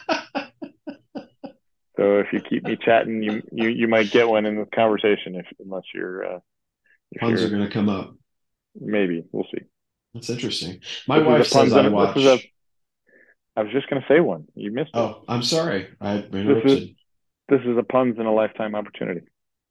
if 1.97 2.33
you 2.33 2.41
keep 2.41 2.65
me 2.65 2.75
chatting, 2.75 3.23
you 3.23 3.41
you 3.51 3.69
you 3.69 3.87
might 3.87 4.11
get 4.11 4.27
one 4.27 4.45
in 4.45 4.57
the 4.57 4.65
conversation 4.65 5.35
if 5.35 5.45
unless 5.59 5.83
you're 5.93 6.25
uh, 6.25 6.39
if 7.11 7.21
puns 7.21 7.39
you're, 7.39 7.47
are 7.47 7.51
going 7.51 7.67
to 7.67 7.73
come 7.73 7.87
up. 7.87 8.13
Maybe 8.79 9.23
we'll 9.31 9.45
see. 9.45 9.63
That's 10.13 10.29
interesting. 10.29 10.81
My 11.07 11.19
this 11.19 11.27
wife 11.27 11.47
says 11.47 11.73
I 11.73 11.87
watch. 11.87 12.17
A, 12.17 12.39
I 13.57 13.63
was 13.63 13.71
just 13.71 13.89
going 13.89 14.01
to 14.01 14.07
say 14.07 14.19
one. 14.19 14.45
You 14.55 14.71
missed 14.71 14.91
it. 14.93 14.97
Oh, 14.99 15.23
I'm 15.27 15.41
sorry. 15.41 15.87
I 15.99 16.17
interrupted. 16.17 16.63
This 16.63 16.79
is, 16.79 16.89
this 17.49 17.61
is 17.61 17.77
a 17.77 17.83
puns 17.83 18.17
in 18.19 18.25
a 18.25 18.33
lifetime 18.33 18.75
opportunity. 18.75 19.21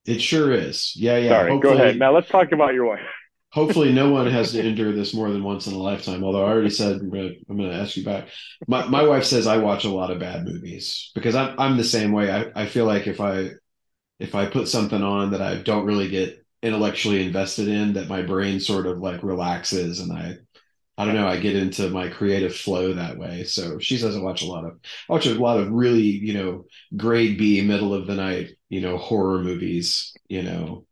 It 0.04 0.20
sure 0.20 0.52
is. 0.52 0.92
Yeah, 0.96 1.16
yeah. 1.18 1.30
Sorry. 1.30 1.50
Hopefully, 1.52 1.76
Go 1.76 1.82
ahead. 1.82 1.98
Now 1.98 2.12
let's 2.12 2.28
talk 2.28 2.52
about 2.52 2.74
your 2.74 2.86
wife. 2.86 3.00
hopefully, 3.56 3.92
no 3.92 4.10
one 4.10 4.26
has 4.26 4.52
to 4.52 4.64
endure 4.64 4.92
this 4.92 5.14
more 5.14 5.30
than 5.30 5.42
once 5.42 5.66
in 5.66 5.72
a 5.72 5.78
lifetime. 5.78 6.22
Although 6.22 6.44
I 6.44 6.50
already 6.50 6.70
said 6.70 6.96
I'm 6.96 7.10
going 7.10 7.28
to, 7.30 7.36
I'm 7.48 7.56
going 7.56 7.70
to 7.70 7.76
ask 7.76 7.96
you 7.96 8.04
back. 8.04 8.28
My 8.68 8.86
my 8.86 9.02
wife 9.02 9.24
says 9.24 9.46
I 9.46 9.56
watch 9.56 9.84
a 9.84 9.88
lot 9.88 10.10
of 10.10 10.18
bad 10.18 10.44
movies 10.44 11.10
because 11.14 11.34
I'm 11.34 11.58
I'm 11.58 11.76
the 11.76 11.84
same 11.84 12.12
way. 12.12 12.30
I, 12.30 12.62
I 12.62 12.66
feel 12.66 12.84
like 12.84 13.06
if 13.06 13.20
I 13.20 13.50
if 14.18 14.34
I 14.34 14.46
put 14.46 14.68
something 14.68 15.02
on 15.02 15.30
that 15.30 15.42
I 15.42 15.56
don't 15.56 15.86
really 15.86 16.08
get 16.08 16.44
intellectually 16.62 17.24
invested 17.24 17.68
in 17.68 17.94
that 17.94 18.08
my 18.08 18.22
brain 18.22 18.60
sort 18.60 18.86
of 18.86 18.98
like 18.98 19.22
relaxes 19.22 20.00
and 20.00 20.12
I 20.12 20.36
I 20.98 21.04
don't 21.04 21.14
know, 21.14 21.26
I 21.26 21.38
get 21.38 21.56
into 21.56 21.90
my 21.90 22.08
creative 22.08 22.54
flow 22.54 22.94
that 22.94 23.18
way. 23.18 23.44
So 23.44 23.78
she 23.78 23.98
doesn't 23.98 24.22
watch 24.22 24.42
a 24.42 24.46
lot 24.46 24.64
of 24.64 24.78
I 25.08 25.12
watch 25.12 25.26
a 25.26 25.34
lot 25.34 25.58
of 25.58 25.70
really, 25.70 26.02
you 26.02 26.34
know, 26.34 26.64
grade 26.96 27.36
B 27.36 27.60
middle 27.60 27.92
of 27.92 28.06
the 28.06 28.14
night, 28.14 28.52
you 28.68 28.80
know, 28.80 28.96
horror 28.96 29.42
movies, 29.42 30.14
you 30.28 30.42
know. 30.42 30.86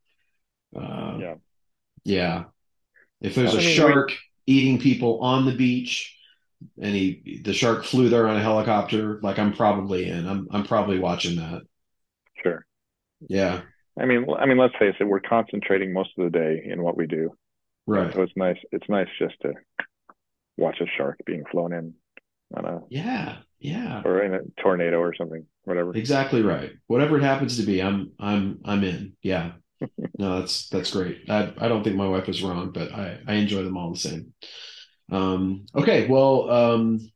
Uh, 0.77 1.19
yeah. 1.21 1.35
Yeah. 2.05 2.45
If 3.21 3.35
there's 3.35 3.55
a 3.55 3.61
shark 3.61 4.13
eating 4.47 4.79
people 4.79 5.21
on 5.21 5.47
the 5.47 5.57
beach 5.57 6.15
and 6.79 6.95
he 6.95 7.41
the 7.43 7.55
shark 7.55 7.85
flew 7.85 8.11
there 8.11 8.29
on 8.29 8.37
a 8.37 8.43
helicopter, 8.43 9.19
like 9.23 9.39
I'm 9.39 9.55
probably 9.55 10.09
in. 10.09 10.29
I'm 10.29 10.49
I'm 10.51 10.65
probably 10.65 10.99
watching 10.99 11.37
that. 11.37 11.63
Sure. 12.43 12.67
Yeah. 13.27 13.63
I 13.99 14.05
mean, 14.05 14.27
I 14.39 14.45
mean, 14.45 14.59
let's 14.59 14.77
face 14.79 14.95
it. 15.01 15.05
We're 15.05 15.21
concentrating 15.21 15.93
most 15.93 16.11
of 16.19 16.25
the 16.25 16.39
day 16.39 16.63
in 16.67 16.83
what 16.83 16.97
we 16.97 17.07
do, 17.07 17.31
right? 17.87 18.13
So 18.13 18.23
it's 18.23 18.33
nice. 18.37 18.59
It's 18.73 18.89
nice 18.89 19.09
just 19.19 19.41
to 19.43 19.55
watch 20.57 20.81
a 20.81 20.87
shark 20.97 21.19
being 21.27 21.45
flown 21.51 21.73
in 21.73 21.95
on 22.55 22.65
a 22.65 22.81
yeah, 22.89 23.37
yeah, 23.59 24.03
or 24.05 24.23
in 24.23 24.35
a 24.35 24.41
tornado 24.63 24.99
or 24.99 25.15
something, 25.15 25.47
whatever. 25.65 25.95
Exactly 25.95 26.43
right. 26.43 26.73
Whatever 26.87 27.19
it 27.19 27.23
happens 27.23 27.59
to 27.59 27.65
be, 27.65 27.83
I'm 27.83 28.13
I'm 28.19 28.61
I'm 28.65 28.85
in. 28.85 29.15
Yeah. 29.23 29.53
no, 30.19 30.41
that's 30.41 30.69
that's 30.69 30.93
great. 30.93 31.25
I 31.29 31.53
I 31.59 31.69
don't 31.69 31.83
think 31.83 31.97
my 31.97 32.09
wife 32.09 32.29
is 32.29 32.43
wrong, 32.43 32.71
but 32.73 32.93
I 32.93 33.19
I 33.27 33.35
enjoy 33.35 33.63
them 33.63 33.77
all 33.77 33.93
the 33.93 33.99
same. 33.99 34.33
Um. 35.11 35.67
Okay. 35.75 36.07
Well. 36.07 36.51
Um. 36.51 37.11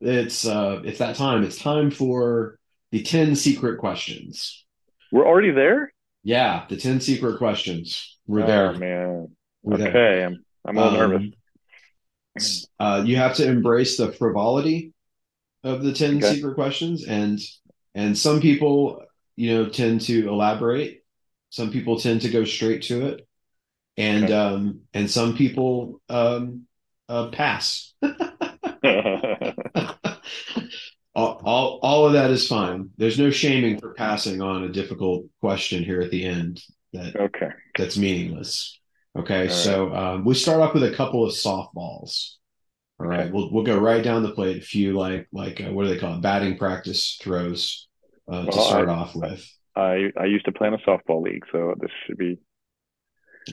It's 0.00 0.46
uh. 0.46 0.80
It's 0.84 0.98
that 0.98 1.16
time. 1.16 1.44
It's 1.44 1.58
time 1.58 1.90
for 1.90 2.58
the 2.90 3.02
ten 3.02 3.36
secret 3.36 3.78
questions. 3.78 4.64
We're 5.12 5.26
already 5.26 5.50
there. 5.50 5.92
Yeah, 6.22 6.66
the 6.68 6.76
10 6.76 7.00
secret 7.00 7.38
questions. 7.38 8.18
We're 8.26 8.44
oh, 8.44 8.46
there. 8.46 8.72
man. 8.74 9.28
We're 9.62 9.74
okay, 9.74 9.90
there. 9.90 10.26
I'm 10.26 10.44
I'm 10.64 10.78
all 10.78 10.88
um, 10.88 10.94
nervous. 10.94 11.28
Uh, 12.78 13.02
you 13.04 13.16
have 13.16 13.36
to 13.36 13.46
embrace 13.46 13.96
the 13.96 14.12
frivolity 14.12 14.92
of 15.64 15.82
the 15.82 15.92
10 15.92 16.18
okay. 16.18 16.34
secret 16.34 16.54
questions 16.54 17.04
and 17.04 17.38
and 17.94 18.16
some 18.16 18.40
people, 18.40 19.02
you 19.34 19.52
know, 19.52 19.68
tend 19.68 20.02
to 20.02 20.28
elaborate. 20.28 21.02
Some 21.50 21.72
people 21.72 21.98
tend 21.98 22.20
to 22.22 22.30
go 22.30 22.44
straight 22.44 22.82
to 22.82 23.08
it. 23.08 23.26
And 23.96 24.24
okay. 24.24 24.34
um 24.34 24.80
and 24.94 25.10
some 25.10 25.36
people 25.36 26.00
um 26.08 26.66
uh, 27.10 27.28
pass. 27.30 27.92
all, 31.14 31.42
all, 31.44 31.80
all 31.82 32.06
of 32.06 32.12
that 32.12 32.30
is 32.30 32.46
fine. 32.46 32.90
There's 32.96 33.18
no 33.18 33.30
shaming 33.30 33.80
for 33.80 33.94
passing 33.94 34.40
on 34.40 34.62
a 34.62 34.68
difficult 34.68 35.26
question 35.40 35.82
here 35.82 36.00
at 36.00 36.12
the 36.12 36.24
end. 36.24 36.62
That 36.92 37.16
okay. 37.16 37.50
That's 37.76 37.96
meaningless. 37.96 38.79
Okay, 39.18 39.48
all 39.48 39.54
so 39.54 39.94
um, 39.94 40.24
we 40.24 40.34
start 40.34 40.60
off 40.60 40.74
with 40.74 40.84
a 40.84 40.94
couple 40.94 41.24
of 41.24 41.32
softballs. 41.32 42.34
All 42.98 43.06
right, 43.06 43.20
okay. 43.20 43.30
we'll 43.30 43.52
we'll 43.52 43.64
go 43.64 43.78
right 43.78 44.02
down 44.02 44.22
the 44.22 44.32
plate. 44.32 44.58
A 44.58 44.60
few 44.60 44.96
like 44.96 45.26
like 45.32 45.60
uh, 45.60 45.72
what 45.72 45.84
do 45.84 45.88
they 45.88 45.98
call 45.98 46.14
it? 46.14 46.22
Batting 46.22 46.58
practice 46.58 47.18
throws 47.20 47.88
uh, 48.28 48.44
well, 48.44 48.46
to 48.46 48.60
start 48.62 48.88
I, 48.88 48.92
off 48.92 49.14
with. 49.14 49.46
I 49.74 50.12
I 50.18 50.26
used 50.26 50.44
to 50.44 50.52
play 50.52 50.68
in 50.68 50.74
a 50.74 50.78
softball 50.78 51.22
league, 51.22 51.44
so 51.50 51.74
this 51.80 51.90
should 52.06 52.18
be 52.18 52.38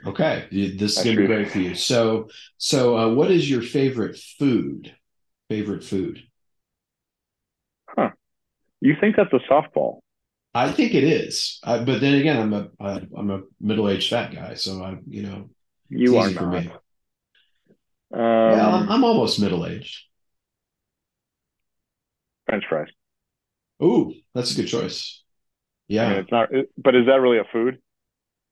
okay. 0.06 0.48
This 0.52 0.98
is 0.98 1.04
gonna 1.04 1.18
be 1.18 1.28
great 1.28 1.50
for 1.50 1.60
you. 1.60 1.76
So 1.76 2.30
so 2.58 2.98
uh, 2.98 3.14
what 3.14 3.32
is 3.32 3.50
your 3.50 3.62
favorite 3.62 4.18
food? 4.18 4.94
favorite 5.50 5.84
food. 5.84 6.24
Huh. 7.90 8.12
You 8.82 8.96
think 9.00 9.16
that's 9.16 9.34
a 9.34 9.40
softball? 9.52 10.00
I 10.58 10.72
think 10.72 10.94
it 10.96 11.04
is, 11.04 11.60
I, 11.64 11.80
but 11.84 12.02
then 12.02 12.16
again, 12.16 12.38
I'm 12.42 12.54
a 12.54 12.70
I, 12.80 13.02
I'm 13.16 13.30
a 13.30 13.42
middle 13.62 13.88
aged 13.90 14.10
fat 14.10 14.34
guy, 14.34 14.56
so 14.56 14.84
I 14.84 14.98
you 15.08 15.24
know 15.24 15.50
You 15.90 16.18
are 16.18 16.30
for 16.30 16.44
not. 16.46 16.64
me. 16.64 16.72
Um, 18.14 18.22
yeah, 18.22 18.68
I'm, 18.68 18.90
I'm 18.90 19.04
almost 19.04 19.40
middle 19.40 19.66
aged. 19.66 20.06
French 22.48 22.64
fries. 22.68 22.88
Ooh, 23.84 24.14
that's 24.34 24.52
a 24.54 24.56
good 24.56 24.68
choice. 24.68 25.24
I 25.92 25.94
mean, 25.94 26.12
Yeah. 26.12 26.14
it's 26.20 26.32
not. 26.32 26.54
It, 26.54 26.72
but 26.78 26.96
is 26.96 27.06
that 27.08 27.22
really 27.22 27.38
a 27.38 27.44
food? 27.52 27.80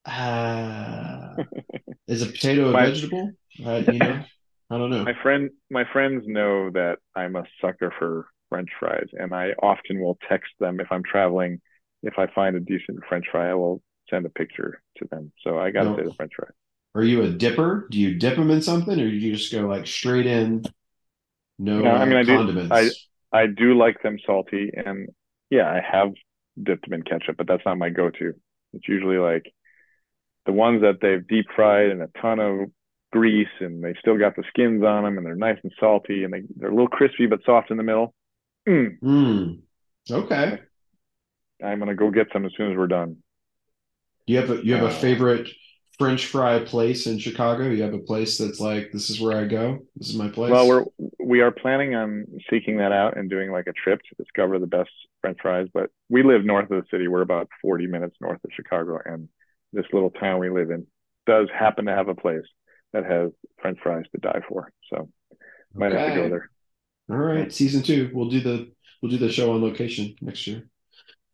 Uh, 0.05 1.35
is 2.07 2.21
a 2.21 2.27
potato 2.27 2.69
a 2.69 2.71
My- 2.73 2.85
vegetable? 2.85 3.31
Uh, 3.65 3.81
you 3.89 3.99
know, 3.99 4.23
I 4.69 4.77
don't 4.77 4.89
know. 4.91 5.03
My 5.03 5.13
friend, 5.23 5.49
my 5.71 5.85
friends 5.91 6.23
know 6.27 6.69
that 6.71 6.97
I'm 7.15 7.35
a 7.35 7.45
sucker 7.61 7.91
for 7.97 8.27
French 8.49 8.69
fries, 8.79 9.07
and 9.13 9.33
I 9.33 9.51
often 9.63 10.01
will 10.01 10.17
text 10.29 10.51
them 10.59 10.79
if 10.79 10.87
I'm 10.91 11.03
traveling. 11.03 11.61
If 12.05 12.17
I 12.17 12.27
find 12.27 12.55
a 12.55 12.59
decent 12.59 12.99
French 13.09 13.25
fry, 13.31 13.49
I 13.49 13.53
will 13.55 13.81
send 14.09 14.25
a 14.25 14.29
picture 14.29 14.81
to 14.97 15.07
them. 15.11 15.31
So 15.43 15.57
I 15.57 15.71
gotta 15.71 15.89
No. 15.89 15.97
say 15.97 16.03
the 16.03 16.13
French 16.13 16.31
fry. 16.35 16.47
Are 16.93 17.03
you 17.03 17.23
a 17.23 17.29
dipper? 17.29 17.87
Do 17.91 17.99
you 17.99 18.15
dip 18.15 18.35
them 18.35 18.49
in 18.51 18.61
something, 18.61 18.93
or 18.99 19.09
do 19.09 19.15
you 19.15 19.35
just 19.35 19.51
go 19.51 19.67
like 19.67 19.85
straight 19.87 20.25
in? 20.25 20.63
No, 21.59 21.81
No, 21.81 21.91
I 21.91 22.05
mean, 22.05 22.15
I 22.17 22.23
do- 22.23 22.37
condiments. 22.37 23.09
I 23.33 23.47
do 23.47 23.75
like 23.77 24.01
them 24.01 24.17
salty, 24.25 24.71
and 24.73 25.09
yeah, 25.49 25.69
I 25.69 25.81
have 25.81 26.13
dipped 26.61 26.85
them 26.85 26.93
in 26.93 27.01
ketchup, 27.03 27.35
but 27.37 27.47
that's 27.47 27.65
not 27.65 27.77
my 27.77 27.89
go-to. 27.89 28.33
It's 28.73 28.87
usually 28.87 29.17
like 29.17 29.51
the 30.45 30.53
ones 30.53 30.81
that 30.83 31.01
they've 31.01 31.25
deep 31.27 31.47
fried 31.55 31.89
in 31.89 32.01
a 32.01 32.07
ton 32.21 32.39
of 32.39 32.71
grease, 33.11 33.47
and 33.59 33.83
they 33.83 33.93
still 33.99 34.17
got 34.17 34.35
the 34.37 34.43
skins 34.49 34.83
on 34.83 35.03
them, 35.03 35.17
and 35.17 35.25
they're 35.25 35.35
nice 35.35 35.57
and 35.63 35.73
salty, 35.79 36.23
and 36.23 36.33
they 36.33 36.43
they're 36.55 36.69
a 36.69 36.73
little 36.73 36.87
crispy 36.87 37.25
but 37.25 37.43
soft 37.43 37.71
in 37.71 37.77
the 37.77 37.83
middle. 37.83 38.13
Mm, 38.67 38.99
Mm. 39.01 39.61
Okay. 40.09 40.59
I'm 41.63 41.79
gonna 41.79 41.95
go 41.95 42.11
get 42.11 42.27
some 42.33 42.45
as 42.45 42.51
soon 42.57 42.71
as 42.71 42.77
we're 42.77 42.87
done. 42.87 43.17
You 44.27 44.37
have 44.37 44.49
a 44.49 44.65
you 44.65 44.73
have 44.73 44.83
a 44.83 44.87
Uh, 44.87 44.91
favorite 44.99 45.49
French 45.97 46.25
fry 46.25 46.59
place 46.59 47.07
in 47.07 47.19
Chicago? 47.19 47.69
You 47.69 47.83
have 47.83 47.93
a 47.93 47.99
place 47.99 48.37
that's 48.37 48.59
like 48.59 48.91
this 48.91 49.09
is 49.09 49.21
where 49.21 49.37
I 49.37 49.45
go. 49.45 49.79
This 49.95 50.09
is 50.09 50.17
my 50.17 50.29
place. 50.29 50.51
Well, 50.51 50.67
we're 50.67 50.85
we 51.19 51.41
are 51.41 51.51
planning 51.51 51.95
on 51.95 52.25
seeking 52.49 52.77
that 52.77 52.91
out 52.91 53.17
and 53.17 53.29
doing 53.29 53.51
like 53.51 53.67
a 53.67 53.73
trip 53.73 54.01
to 54.01 54.23
discover 54.23 54.59
the 54.59 54.67
best 54.67 54.89
French 55.21 55.37
fries. 55.41 55.67
But 55.73 55.89
we 56.09 56.23
live 56.23 56.43
north 56.43 56.69
of 56.71 56.81
the 56.83 56.87
city. 56.91 57.07
We're 57.07 57.21
about 57.21 57.49
40 57.61 57.87
minutes 57.87 58.15
north 58.19 58.43
of 58.43 58.51
Chicago, 58.53 58.99
and 59.05 59.29
this 59.73 59.85
little 59.93 60.11
town 60.11 60.39
we 60.39 60.49
live 60.49 60.71
in 60.71 60.87
does 61.25 61.47
happen 61.57 61.85
to 61.85 61.91
have 61.91 62.07
a 62.07 62.15
place 62.15 62.45
that 62.93 63.05
has 63.05 63.31
French 63.61 63.79
fries 63.81 64.05
to 64.13 64.21
die 64.21 64.41
for. 64.47 64.71
So 64.89 65.09
might 65.73 65.91
have 65.91 66.09
to 66.09 66.15
go 66.15 66.29
there. 66.29 66.49
All 67.09 67.17
right, 67.17 67.51
season 67.51 67.83
two. 67.83 68.09
We'll 68.13 68.29
do 68.29 68.41
the 68.41 68.71
we'll 69.01 69.11
do 69.11 69.17
the 69.17 69.31
show 69.31 69.53
on 69.53 69.61
location 69.61 70.15
next 70.21 70.45
year. 70.47 70.67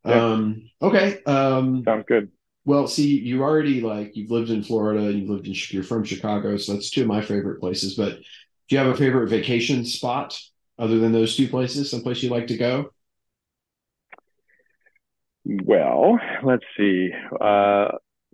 Yeah. 0.06 0.24
Um, 0.34 0.70
okay. 0.82 1.22
Um, 1.26 1.88
Sounds 1.88 2.06
good. 2.08 2.32
well, 2.66 2.88
see, 2.88 3.20
you 3.20 3.44
already 3.44 3.82
like 3.82 4.16
you've 4.16 4.32
lived 4.32 4.50
in 4.52 4.64
Florida, 4.64 5.06
and 5.06 5.20
you've 5.20 5.30
lived 5.30 5.48
in 5.48 5.56
you're 5.72 5.84
from 5.84 6.04
Chicago, 6.06 6.58
so 6.58 6.74
that's 6.74 6.92
two 6.92 7.02
of 7.04 7.08
my 7.08 7.22
favorite 7.22 7.60
places. 7.60 7.96
But 7.96 8.18
do 8.18 8.24
you 8.70 8.80
have 8.80 8.88
a 8.88 8.98
favorite 8.98 9.30
vacation 9.30 9.86
spot 9.86 10.40
other 10.80 11.00
than 11.00 11.12
those 11.14 11.36
two 11.38 11.48
places? 11.50 11.92
Someplace 11.92 12.24
you 12.24 12.30
like 12.30 12.48
to 12.48 12.58
go? 12.58 12.92
Well, 15.46 16.20
let's 16.44 16.64
see. 16.78 17.10
Uh, 17.34 17.90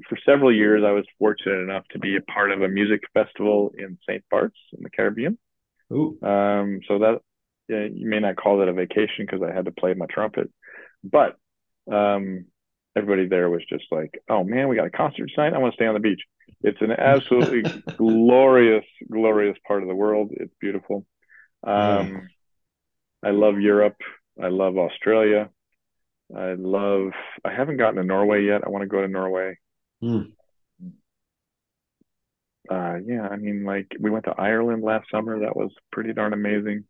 for 0.09 0.17
several 0.25 0.53
years, 0.53 0.83
I 0.85 0.91
was 0.91 1.05
fortunate 1.17 1.59
enough 1.61 1.85
to 1.91 1.99
be 1.99 2.17
a 2.17 2.21
part 2.31 2.51
of 2.51 2.61
a 2.61 2.67
music 2.67 3.01
festival 3.13 3.73
in 3.77 3.97
St. 4.07 4.23
Bart's 4.29 4.57
in 4.77 4.83
the 4.83 4.89
Caribbean. 4.89 5.37
Ooh, 5.91 6.21
Um, 6.21 6.81
so 6.87 6.99
that 6.99 7.21
yeah, 7.69 7.85
you 7.93 8.07
may 8.09 8.19
not 8.19 8.37
call 8.37 8.59
that 8.59 8.69
a 8.69 8.73
vacation 8.73 9.25
because 9.27 9.41
I 9.43 9.53
had 9.53 9.65
to 9.65 9.71
play 9.71 9.93
my 9.95 10.07
trumpet, 10.07 10.49
but 11.03 11.37
um, 11.91 12.45
everybody 12.95 13.27
there 13.27 13.49
was 13.49 13.63
just 13.69 13.85
like, 13.91 14.19
"Oh 14.29 14.43
man, 14.43 14.67
we 14.67 14.75
got 14.75 14.87
a 14.87 14.91
concert 14.91 15.29
tonight. 15.33 15.53
I 15.53 15.57
want 15.57 15.73
to 15.73 15.77
stay 15.77 15.87
on 15.87 15.93
the 15.93 15.99
beach." 15.99 16.21
It's 16.61 16.81
an 16.81 16.91
absolutely 16.91 17.61
glorious, 17.97 18.85
glorious 19.11 19.57
part 19.67 19.83
of 19.83 19.87
the 19.87 19.95
world. 19.95 20.31
It's 20.31 20.53
beautiful. 20.59 21.05
Um, 21.63 22.27
I 23.23 23.31
love 23.31 23.59
Europe. 23.59 23.97
I 24.41 24.47
love 24.47 24.77
Australia. 24.77 25.49
I 26.35 26.53
love. 26.53 27.11
I 27.45 27.53
haven't 27.53 27.77
gotten 27.77 27.95
to 27.95 28.03
Norway 28.03 28.45
yet. 28.45 28.61
I 28.65 28.69
want 28.69 28.83
to 28.83 28.87
go 28.87 29.01
to 29.01 29.07
Norway. 29.07 29.57
Hmm. 30.01 30.21
Uh, 32.69 32.97
yeah, 33.05 33.21
I 33.21 33.37
mean, 33.37 33.63
like 33.63 33.87
we 33.99 34.09
went 34.09 34.25
to 34.25 34.35
Ireland 34.37 34.83
last 34.83 35.09
summer. 35.09 35.39
That 35.39 35.55
was 35.55 35.71
pretty 35.91 36.13
darn 36.13 36.33
amazing. 36.33 36.83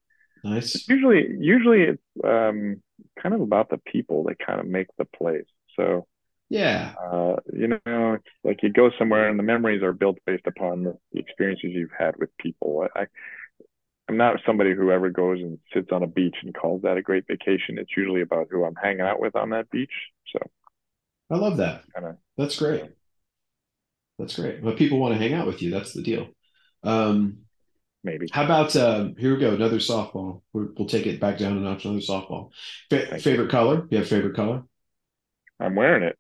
nice. 0.44 0.88
Usually, 0.90 1.28
usually 1.40 1.84
it's 1.84 2.04
um, 2.24 2.82
kind 3.22 3.36
of 3.36 3.42
about 3.42 3.70
the 3.70 3.78
people 3.80 4.24
that 4.26 4.40
kind 4.40 4.60
of 4.60 4.68
make 4.68 4.88
the 4.98 5.06
place. 5.06 5.46
So, 5.76 6.08
Yeah. 6.50 6.96
uh, 7.02 7.38
you 7.54 7.68
know, 7.68 8.14
it's 8.14 8.26
like 8.44 8.64
you 8.64 8.72
go 8.72 8.92
somewhere 9.00 9.30
and 9.30 9.40
the 9.40 9.44
memories 9.44 9.84
are 9.84 9.94
built 9.94 10.18
based 10.26 10.48
upon 10.48 10.84
the, 10.84 10.98
the 11.14 11.20
experiences 11.20 11.72
you've 11.74 11.92
had 11.98 12.16
with 12.18 12.36
people. 12.38 12.88
I, 12.96 13.02
I, 13.02 13.08
I'm 14.10 14.18
not 14.18 14.40
somebody 14.46 14.74
who 14.74 14.92
ever 14.92 15.10
goes 15.10 15.40
and 15.42 15.60
sits 15.74 15.90
on 15.92 16.04
a 16.04 16.08
beach 16.08 16.38
and 16.44 16.54
calls 16.54 16.82
that 16.84 16.98
a 16.98 17.02
great 17.02 17.26
vacation. 17.28 17.78
It's 17.78 17.96
usually 17.98 18.22
about 18.22 18.48
who 18.50 18.64
I'm 18.64 18.76
hanging 18.76 19.02
out 19.02 19.20
with 19.20 19.36
on 19.36 19.50
that 19.52 19.70
beach. 19.70 19.92
So, 20.34 20.40
I 21.30 21.36
love 21.38 21.58
that. 21.58 21.84
kind 21.94 22.08
of, 22.08 22.18
That's 22.38 22.58
great. 22.58 22.92
That's 24.18 24.36
great. 24.36 24.64
But 24.64 24.78
people 24.78 25.00
want 25.00 25.14
to 25.14 25.20
hang 25.20 25.34
out 25.34 25.48
with 25.48 25.62
you. 25.62 25.70
That's 25.72 25.94
the 25.94 26.02
deal. 26.02 26.30
Um, 26.84 27.40
maybe. 28.08 28.28
how 28.32 28.44
about 28.46 28.76
uh, 28.76 29.10
here 29.20 29.34
we 29.36 29.40
go, 29.40 29.54
another 29.54 29.78
softball. 29.78 30.42
We're, 30.54 30.68
we'll 30.78 30.88
take 30.88 31.06
it 31.06 31.20
back 31.20 31.38
down 31.38 31.58
a 31.58 31.60
notch, 31.60 31.86
another 31.86 32.00
softball. 32.00 32.50
Fa- 32.90 33.02
Thank 33.02 33.12
you. 33.14 33.20
favorite 33.20 33.52
color? 33.52 33.88
You 33.92 34.00
have 34.00 34.08
favorite 34.08 34.36
color? 34.36 34.64
I'm 35.60 35.76
wearing 35.76 36.04
it. 36.04 36.18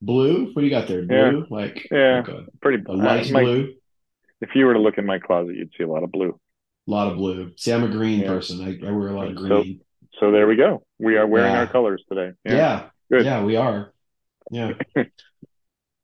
Blue? 0.00 0.46
What 0.52 0.62
do 0.62 0.66
you 0.66 0.70
got 0.70 0.88
there? 0.88 1.00
Yeah. 1.02 1.30
Blue? 1.30 1.46
Like, 1.50 1.86
Yeah. 1.90 2.16
like 2.18 2.28
a, 2.28 2.46
Pretty. 2.60 2.82
a 2.88 2.92
light 2.92 3.28
uh, 3.30 3.32
my- 3.34 3.42
blue? 3.42 3.74
If 4.40 4.50
you 4.54 4.66
were 4.66 4.74
to 4.74 4.80
look 4.80 4.98
in 4.98 5.06
my 5.06 5.18
closet, 5.18 5.56
you'd 5.56 5.72
see 5.76 5.82
a 5.84 5.88
lot 5.88 6.04
of 6.04 6.12
blue. 6.12 6.38
A 6.86 6.90
lot 6.90 7.10
of 7.10 7.16
blue. 7.16 7.52
See, 7.56 7.72
I'm 7.72 7.84
a 7.84 7.88
green 7.88 8.20
Yeah. 8.20 8.28
person. 8.28 8.60
I, 8.62 8.86
I 8.86 8.90
wear 8.92 9.08
a 9.08 9.12
lot 9.16 9.28
of 9.28 9.36
So- 9.38 9.46
green. 9.62 9.80
So 10.20 10.30
there 10.32 10.46
we 10.48 10.56
go. 10.56 10.84
We 10.98 11.16
are 11.16 11.26
wearing 11.26 11.52
Yeah. 11.52 11.60
our 11.60 11.66
colors 11.66 12.02
today. 12.08 12.32
Yeah. 12.44 12.90
Good. 13.10 13.24
Yeah, 13.24 13.42
we 13.44 13.56
are. 13.56 13.92
Yeah. 14.50 14.72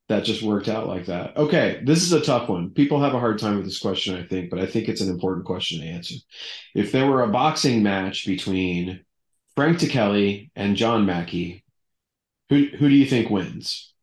that 0.09 0.25
just 0.25 0.43
worked 0.43 0.69
out 0.69 0.87
like 0.87 1.07
that. 1.07 1.37
Okay, 1.37 1.81
this 1.85 2.03
is 2.03 2.13
a 2.13 2.21
tough 2.21 2.49
one. 2.49 2.71
People 2.71 3.01
have 3.01 3.15
a 3.15 3.21
hard 3.21 3.39
time 3.39 3.57
with 3.57 3.65
this 3.65 3.79
question, 3.79 4.17
I 4.17 4.27
think, 4.27 4.51
but 4.51 4.59
I 4.59 4.67
think 4.67 4.89
it's 4.89 5.01
an 5.01 5.09
important 5.09 5.47
question 5.47 5.81
to 5.81 5.87
answer. 5.87 6.17
If 6.75 6.93
there 6.93 7.07
were 7.07 7.23
a 7.23 7.29
boxing 7.29 7.83
match 7.83 8.27
between 8.27 9.05
Frank 9.57 9.79
Ticheli 9.79 10.51
and 10.55 10.77
John 10.77 11.07
Mackey, 11.07 11.65
who 12.51 12.67
who 12.79 12.89
do 12.89 12.95
you 12.95 13.07
think 13.07 13.31
wins? 13.31 13.95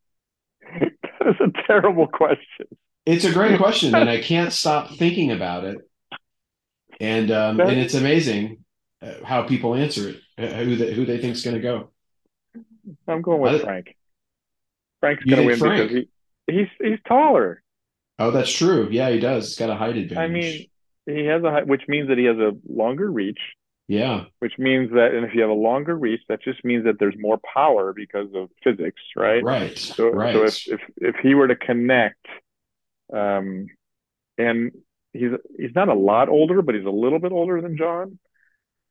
that 0.80 1.28
is 1.28 1.36
a 1.40 1.52
terrible 1.68 2.08
question. 2.08 2.66
It's 3.06 3.26
a 3.26 3.32
great 3.32 3.58
question, 3.58 3.94
and 3.94 4.10
I 4.10 4.22
can't 4.22 4.54
stop 4.54 4.96
thinking 4.96 5.32
about 5.32 5.66
it. 5.66 5.78
And 7.00 7.32
um, 7.32 7.60
and 7.60 7.80
it's 7.80 7.96
amazing 7.96 8.64
uh, 9.02 9.14
how 9.24 9.44
people 9.44 9.76
answer 9.76 10.10
it, 10.10 10.22
uh, 10.38 10.48
who 10.64 10.76
they, 10.76 10.94
who 10.94 11.06
they 11.06 11.18
think's 11.18 11.44
going 11.44 11.56
to 11.56 11.62
go. 11.62 11.90
I'm 13.08 13.22
going 13.22 13.42
with 13.42 13.62
I- 13.62 13.64
Frank. 13.64 13.96
Frank's 15.02 15.26
going 15.26 15.42
to 15.42 15.48
win 15.48 15.58
Frank? 15.60 15.90
because 15.90 16.08
he, 16.48 16.54
he's 16.54 16.68
he's 16.80 17.00
taller. 17.08 17.62
Oh, 18.20 18.32
that's 18.32 18.52
true. 18.54 18.88
Yeah, 18.92 19.10
he 19.10 19.20
does. 19.20 19.50
He's 19.50 19.58
got 19.58 19.70
a 19.70 19.76
height 19.76 19.98
advantage. 19.98 20.18
I 20.18 20.28
mean, 20.28 20.68
he 21.08 21.26
has 21.26 21.44
a 21.44 21.52
height, 21.52 21.68
which 21.68 21.84
means 21.88 22.08
that 22.10 22.18
he 22.18 22.26
has 22.26 22.38
a 22.38 22.52
longer 22.72 23.12
reach. 23.12 23.40
yeah, 23.88 24.26
Which 24.40 24.58
means 24.60 24.92
that, 24.92 25.14
and 25.14 25.26
if 25.26 25.34
you 25.34 25.42
have 25.42 25.50
a 25.50 25.54
longer 25.54 25.98
reach, 25.98 26.22
that 26.30 26.42
just 26.44 26.64
means 26.64 26.86
that 26.86 27.00
there's 27.00 27.16
more 27.18 27.40
power 27.54 27.94
because 27.94 28.28
of 28.36 28.50
physics, 28.64 29.02
right? 29.16 29.44
right, 29.44 29.78
So, 29.78 30.10
right. 30.12 30.36
so 30.36 30.44
if, 30.46 30.68
if 30.68 30.82
if 30.98 31.16
he 31.24 31.34
were 31.36 31.48
to 31.48 31.56
connect, 31.56 32.26
um, 33.12 33.68
and 34.38 34.72
he's 35.14 35.32
he's 35.58 35.76
not 35.76 35.90
a 35.90 35.94
lot 35.94 36.30
older, 36.30 36.62
but 36.62 36.76
he's 36.76 36.86
a 36.86 36.90
little 36.90 37.20
bit 37.20 37.32
older 37.32 37.60
than 37.62 37.76
John, 37.78 38.20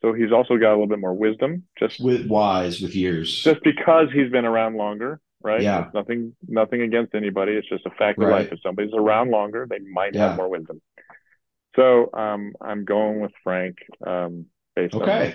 so 0.03 0.12
he's 0.12 0.32
also 0.32 0.57
got 0.59 0.70
a 0.70 0.74
little 0.74 0.87
bit 0.89 0.99
more 0.99 1.14
wisdom. 1.14 1.64
Just 1.78 2.01
with 2.01 2.26
wise 2.26 2.80
with 2.80 2.95
years. 2.95 3.43
just 3.43 3.62
because 3.62 4.09
he's 4.12 4.30
been 4.30 4.45
around 4.45 4.76
longer, 4.76 5.20
right? 5.43 5.62
Yeah. 5.62 5.84
It's 5.86 5.95
nothing 5.95 6.34
nothing 6.47 6.82
against 6.82 7.14
anybody. 7.14 7.53
It's 7.53 7.68
just 7.68 7.86
a 7.86 7.91
fact 7.91 8.18
of 8.18 8.28
Right. 8.28 8.45
life. 8.45 8.53
If 8.53 8.61
somebody's 8.62 8.95
around 8.95 9.30
longer, 9.30 9.66
they 9.68 9.78
might 9.78 10.14
Yeah. 10.14 10.28
have 10.28 10.36
more 10.36 10.49
wisdom. 10.49 10.80
So 11.76 12.11
um, 12.12 12.53
I'm 12.61 12.84
going 12.84 13.20
with 13.20 13.32
Frank. 13.45 13.76
Um, 14.07 14.47
based 14.74 14.95
okay, 14.95 15.34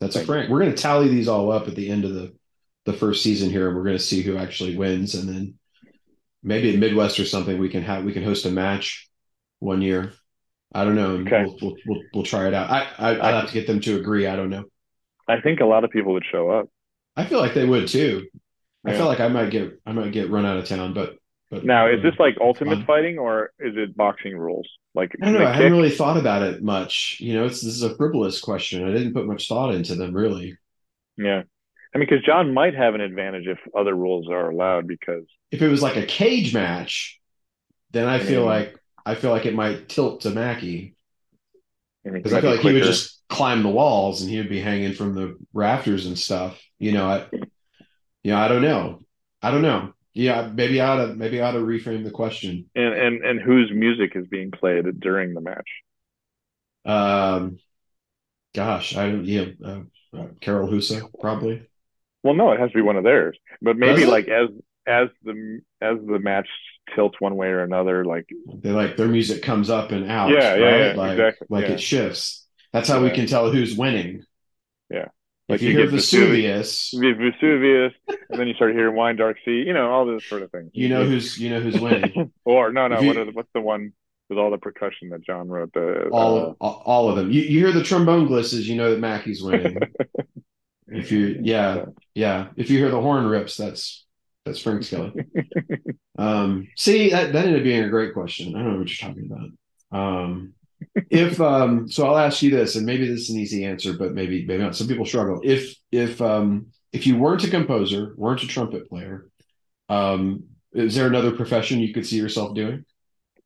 that's 0.00 0.16
a 0.16 0.24
Frank. 0.24 0.50
We're 0.50 0.60
going 0.60 0.74
to 0.74 0.80
tally 0.82 1.08
these 1.08 1.28
all 1.28 1.50
up 1.50 1.68
at 1.68 1.74
the 1.74 1.90
end 1.90 2.04
of 2.04 2.14
the 2.14 2.34
the 2.84 2.92
first 2.92 3.22
season 3.22 3.50
here, 3.50 3.68
and 3.68 3.76
we're 3.76 3.84
going 3.84 3.96
to 3.96 4.02
see 4.02 4.22
who 4.22 4.36
actually 4.36 4.76
wins, 4.76 5.14
and 5.14 5.28
then 5.28 5.54
maybe 6.42 6.72
at 6.72 6.78
Midwest 6.78 7.18
or 7.18 7.24
something 7.24 7.58
we 7.58 7.68
can 7.68 7.82
have 7.82 8.04
we 8.04 8.12
can 8.12 8.22
host 8.22 8.46
a 8.46 8.50
match 8.50 9.08
one 9.58 9.82
year. 9.82 10.12
I 10.74 10.84
don't 10.84 10.96
know. 10.96 11.16
Okay. 11.16 11.44
We'll, 11.44 11.58
we'll 11.60 11.76
we'll 11.86 12.02
we'll 12.14 12.24
try 12.24 12.46
it 12.46 12.54
out. 12.54 12.70
I, 12.70 12.88
I 12.98 13.16
I'll 13.16 13.40
have 13.40 13.48
to 13.48 13.54
get 13.54 13.66
them 13.66 13.80
to 13.80 13.96
agree. 13.96 14.26
I 14.26 14.36
don't 14.36 14.50
know. 14.50 14.64
I 15.28 15.40
think 15.40 15.60
a 15.60 15.64
lot 15.64 15.84
of 15.84 15.90
people 15.90 16.12
would 16.12 16.24
show 16.30 16.50
up. 16.50 16.68
I 17.16 17.24
feel 17.24 17.38
like 17.38 17.54
they 17.54 17.64
would 17.64 17.88
too. 17.88 18.26
I 18.86 18.92
Yeah. 18.92 18.96
feel 18.98 19.06
like 19.06 19.20
I 19.20 19.28
might 19.28 19.50
get 19.50 19.80
I 19.86 19.92
might 19.92 20.12
get 20.12 20.30
run 20.30 20.46
out 20.46 20.58
of 20.58 20.66
town, 20.66 20.94
but 20.94 21.16
But 21.50 21.64
Now, 21.64 21.88
is 21.88 22.02
this 22.02 22.14
like 22.18 22.36
ultimate 22.40 22.78
fun. 22.78 22.86
fighting 22.86 23.18
or 23.18 23.52
is 23.58 23.74
it 23.76 23.96
boxing 23.96 24.36
rules? 24.36 24.68
Like 24.94 25.14
I 25.22 25.26
don't 25.26 25.34
know. 25.34 25.46
I 25.46 25.52
hadn't 25.52 25.72
really 25.72 25.90
thought 25.90 26.16
about 26.16 26.42
it 26.42 26.62
much. 26.62 27.18
You 27.20 27.34
know, 27.34 27.44
it's 27.46 27.60
this 27.60 27.74
is 27.74 27.82
a 27.82 27.96
frivolous 27.96 28.40
question. 28.40 28.86
I 28.88 28.92
didn't 28.92 29.14
put 29.14 29.26
much 29.26 29.48
thought 29.48 29.74
into 29.74 29.94
them 29.94 30.14
really. 30.14 30.56
Yeah. 31.16 31.42
I 31.94 31.98
mean, 31.98 32.08
because 32.08 32.24
John 32.24 32.52
might 32.52 32.74
have 32.74 32.94
an 32.94 33.00
advantage 33.00 33.46
if 33.46 33.58
other 33.76 33.94
rules 33.94 34.28
are 34.28 34.50
allowed 34.50 34.88
because 34.88 35.24
If 35.52 35.62
it 35.62 35.68
was 35.68 35.82
like 35.82 35.96
a 35.96 36.06
cage 36.06 36.52
match, 36.52 37.20
then 37.92 38.08
I 38.08 38.18
feel 38.18 38.42
Mm. 38.42 38.46
like 38.46 38.76
I 39.06 39.14
feel 39.14 39.30
like 39.30 39.46
it 39.46 39.54
might 39.54 39.88
tilt 39.88 40.22
to 40.22 40.30
I 42.06 42.10
mean, 42.10 42.22
because 42.22 42.32
I 42.32 42.40
feel 42.40 42.50
be 42.50 42.56
like 42.56 42.60
he 42.60 42.72
would 42.72 42.82
just 42.82 43.22
climb 43.28 43.62
the 43.62 43.68
walls 43.70 44.20
and 44.22 44.30
he 44.30 44.36
would 44.38 44.48
be 44.48 44.60
hanging 44.60 44.92
from 44.92 45.14
the 45.14 45.36
rafters 45.52 46.06
and 46.06 46.18
stuff. 46.18 46.60
You 46.78 46.92
know, 46.92 47.06
I, 47.06 47.26
know, 48.32 48.36
I 48.36 48.48
don't 48.48 48.62
know. 48.62 49.00
I 49.42 49.50
don't 49.50 49.62
know. 49.62 49.92
Yeah, 50.14 50.50
maybe 50.52 50.80
I 50.80 50.88
ought 50.88 51.06
to 51.06 51.14
maybe 51.14 51.40
I 51.40 51.48
ought 51.48 51.52
to 51.52 51.58
reframe 51.58 52.04
the 52.04 52.10
question. 52.10 52.70
and 52.74 52.94
and 52.94 53.24
and 53.24 53.40
whose 53.40 53.70
music 53.74 54.12
is 54.14 54.26
being 54.28 54.50
played 54.50 55.00
during 55.00 55.34
the 55.34 55.40
match. 55.40 55.68
Um, 56.84 57.58
gosh, 58.54 58.96
I 58.96 59.10
don't. 59.10 59.24
Yeah, 59.24 59.46
uh, 59.64 59.80
uh, 60.16 60.26
Karel 60.40 60.68
Husa 60.68 61.08
probably. 61.20 61.66
Well, 62.22 62.34
no, 62.34 62.52
it 62.52 62.60
has 62.60 62.70
to 62.70 62.76
be 62.76 62.82
one 62.82 62.96
of 62.96 63.04
theirs. 63.04 63.36
But 63.60 63.76
maybe 63.76 64.06
like 64.06 64.28
as 64.28 64.48
as 64.86 65.08
the 65.24 65.60
as 65.80 65.98
the 66.06 66.18
match 66.18 66.48
tilts 66.94 67.20
one 67.20 67.36
way 67.36 67.48
or 67.48 67.62
another, 67.62 68.04
like 68.04 68.28
They 68.54 68.70
like 68.70 68.96
their 68.96 69.08
music 69.08 69.42
comes 69.42 69.68
up 69.68 69.90
and 69.92 70.10
out. 70.10 70.30
Yeah, 70.30 70.54
yeah, 70.54 70.64
right? 70.64 70.80
yeah, 70.86 70.94
like, 70.94 71.12
exactly, 71.12 71.46
Like 71.50 71.66
yeah. 71.66 71.72
it 71.72 71.80
shifts. 71.80 72.46
That's 72.72 72.88
how 72.88 73.02
we 73.02 73.10
can 73.10 73.26
tell 73.26 73.50
who's 73.50 73.76
winning. 73.76 74.24
Yeah. 74.90 75.08
If 75.48 75.52
Like 75.54 75.60
you, 75.62 75.68
you 75.70 75.76
hear 75.78 75.86
get 75.86 75.94
Vesuvi- 75.94 76.42
Vesuvius, 76.94 76.94
Vesuvius, 76.94 77.92
and 78.30 78.40
then 78.40 78.48
you 78.48 78.54
start 78.54 78.72
hearing 78.72 78.96
Wine 78.96 79.16
Dark 79.16 79.36
Sea, 79.44 79.62
you 79.66 79.74
know, 79.74 79.90
all 79.90 80.06
this 80.06 80.24
sort 80.26 80.42
of 80.42 80.50
thing. 80.50 80.70
you 80.72 80.88
know 80.88 81.04
who's 81.04 81.38
you 81.38 81.50
know 81.50 81.60
who's 81.60 81.78
winning. 81.78 82.32
or 82.44 82.72
no, 82.72 82.88
no, 82.88 82.96
If 82.96 83.02
you- 83.02 83.08
what 83.08 83.16
are 83.18 83.24
the, 83.26 83.32
what's 83.32 83.52
the 83.54 83.60
one 83.60 83.92
with 84.30 84.38
all 84.38 84.50
the 84.50 84.56
percussion 84.58 85.10
that 85.10 85.22
John 85.22 85.48
wrote? 85.48 85.72
The 85.74 86.08
all 86.10 86.38
uh, 86.38 86.42
of 86.46 86.56
all, 86.60 86.82
all 86.86 87.08
of 87.10 87.16
them. 87.16 87.30
You, 87.30 87.42
you 87.42 87.58
hear 87.60 87.72
the 87.72 87.82
trombone 87.82 88.26
glisses, 88.26 88.64
you 88.64 88.74
know 88.76 88.90
that 88.90 89.00
Mackey's 89.00 89.42
winning. 89.42 89.76
if 90.88 91.12
you 91.12 91.38
yeah 91.42 91.84
yeah 92.14 92.48
if 92.56 92.70
you 92.70 92.78
hear 92.78 92.90
the 92.90 93.00
horn 93.00 93.26
rips, 93.26 93.56
that's 93.56 94.06
that's 94.46 94.60
Frank 94.60 94.80
Ticheli. 94.82 95.26
Um, 96.16 96.68
see 96.76 97.10
that 97.10 97.32
that 97.32 97.44
ended 97.44 97.60
up 97.62 97.64
being 97.64 97.82
a 97.82 97.88
great 97.88 98.14
question. 98.14 98.54
I 98.54 98.60
don't 98.62 98.74
know 98.74 98.78
what 98.78 98.88
you're 99.02 99.08
talking 99.08 99.28
about. 99.90 99.98
Um, 100.00 100.54
if 101.10 101.40
um, 101.40 101.88
so, 101.88 102.06
I'll 102.06 102.18
ask 102.18 102.42
you 102.42 102.50
this, 102.50 102.76
and 102.76 102.86
maybe 102.86 103.06
this 103.06 103.22
is 103.22 103.30
an 103.30 103.38
easy 103.38 103.64
answer, 103.64 103.92
but 103.92 104.12
maybe 104.12 104.44
maybe 104.46 104.62
not. 104.62 104.76
Some 104.76 104.88
people 104.88 105.06
struggle. 105.06 105.40
If 105.44 105.74
if 105.92 106.20
um, 106.20 106.68
if 106.92 107.06
you 107.06 107.16
weren't 107.16 107.44
a 107.44 107.50
composer, 107.50 108.14
weren't 108.16 108.42
a 108.42 108.46
trumpet 108.46 108.88
player, 108.88 109.28
um, 109.88 110.44
is 110.72 110.94
there 110.94 111.06
another 111.06 111.32
profession 111.32 111.80
you 111.80 111.94
could 111.94 112.06
see 112.06 112.16
yourself 112.16 112.54
doing? 112.54 112.84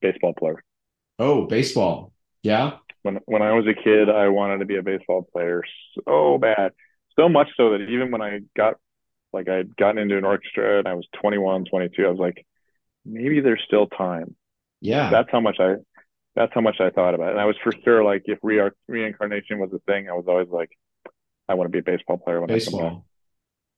baseball 0.00 0.34
player. 0.34 0.62
Oh, 1.18 1.46
baseball. 1.46 2.12
Yeah. 2.42 2.76
When 3.02 3.18
when 3.26 3.42
I 3.42 3.52
was 3.52 3.66
a 3.66 3.74
kid, 3.74 4.08
I 4.08 4.28
wanted 4.28 4.58
to 4.58 4.64
be 4.64 4.76
a 4.76 4.82
baseball 4.82 5.28
player 5.32 5.62
so 6.06 6.38
bad, 6.38 6.72
so 7.16 7.28
much 7.28 7.48
so 7.56 7.70
that 7.70 7.82
even 7.82 8.10
when 8.10 8.22
I 8.22 8.40
got 8.56 8.74
like 9.32 9.48
I'd 9.48 9.76
gotten 9.76 9.98
into 9.98 10.16
an 10.16 10.24
orchestra 10.24 10.78
and 10.78 10.88
I 10.88 10.94
was 10.94 11.06
21, 11.20 11.66
22, 11.66 12.06
I 12.06 12.08
was 12.08 12.18
like, 12.18 12.46
maybe 13.04 13.40
there's 13.40 13.62
still 13.66 13.86
time. 13.86 14.34
Yeah. 14.80 15.10
That's 15.10 15.28
how 15.30 15.40
much 15.40 15.56
I 15.60 15.76
that's 16.38 16.52
how 16.54 16.60
much 16.60 16.76
I 16.80 16.90
thought 16.90 17.14
about 17.14 17.28
it. 17.28 17.32
And 17.32 17.40
I 17.40 17.44
was 17.44 17.56
for 17.62 17.72
sure 17.84 18.04
like 18.04 18.22
if 18.26 18.38
re- 18.42 18.70
reincarnation 18.86 19.58
was 19.58 19.70
a 19.72 19.80
thing, 19.90 20.08
I 20.08 20.12
was 20.12 20.24
always 20.28 20.48
like, 20.48 20.70
I 21.48 21.54
want 21.54 21.66
to 21.66 21.72
be 21.72 21.80
a 21.80 21.82
baseball 21.82 22.16
player 22.18 22.40
when 22.40 22.50
I 22.50 22.58
come 22.60 22.72
back. 22.72 22.72
baseball. 22.72 23.04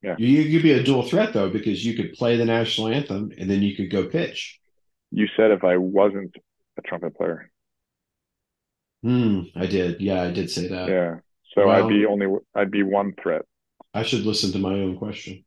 Yeah. 0.03 0.15
You 0.19 0.51
could 0.53 0.63
be 0.63 0.73
a 0.73 0.83
dual 0.83 1.03
threat 1.03 1.33
though, 1.33 1.51
because 1.51 1.85
you 1.85 1.95
could 1.95 2.13
play 2.15 2.37
the 2.37 2.45
national 2.45 2.89
anthem 2.89 3.33
and 3.39 3.51
then 3.51 3.63
you 3.63 3.75
could 3.77 3.91
go 3.91 4.07
pitch. 4.07 4.59
You 5.11 5.27
said 5.37 5.51
if 5.51 5.65
I 5.65 5.77
wasn't 5.77 6.35
a 6.79 6.83
trumpet 6.83 7.17
player. 7.17 7.51
Hmm. 9.03 9.43
I 9.57 9.67
did. 9.67 10.01
Yeah, 10.01 10.23
I 10.23 10.31
did 10.31 10.51
say 10.51 10.69
that. 10.69 10.89
Yeah. 10.89 11.17
So 11.55 11.67
Well- 11.67 11.85
I'd 11.85 11.89
be 11.89 12.07
only 12.07 12.27
I'd 12.55 12.71
be 12.71 12.83
one 12.83 13.15
threat. 13.23 13.43
I 13.95 14.03
should 14.05 14.25
listen 14.25 14.53
to 14.53 14.59
my 14.59 14.75
own 14.75 14.97
question. 14.99 15.45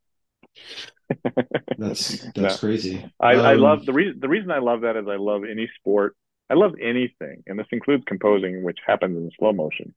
That's 1.78 2.32
that's 2.34 2.60
crazy. 2.60 3.04
I, 3.20 3.32
I 3.34 3.54
Um, 3.54 3.60
love 3.62 3.86
the 3.86 3.94
reason 3.94 4.20
the 4.20 4.28
reason 4.30 4.52
I 4.52 4.60
love 4.60 4.82
that 4.82 4.96
is 4.98 5.06
I 5.08 5.16
love 5.16 5.44
any 5.50 5.70
sport. 5.80 6.16
I 6.50 6.56
love 6.56 6.74
anything, 6.82 7.44
and 7.48 7.58
this 7.58 7.68
includes 7.72 8.04
composing, 8.06 8.64
which 8.64 8.78
happens 8.86 9.18
in 9.18 9.32
slow 9.40 9.54
motion. 9.54 9.94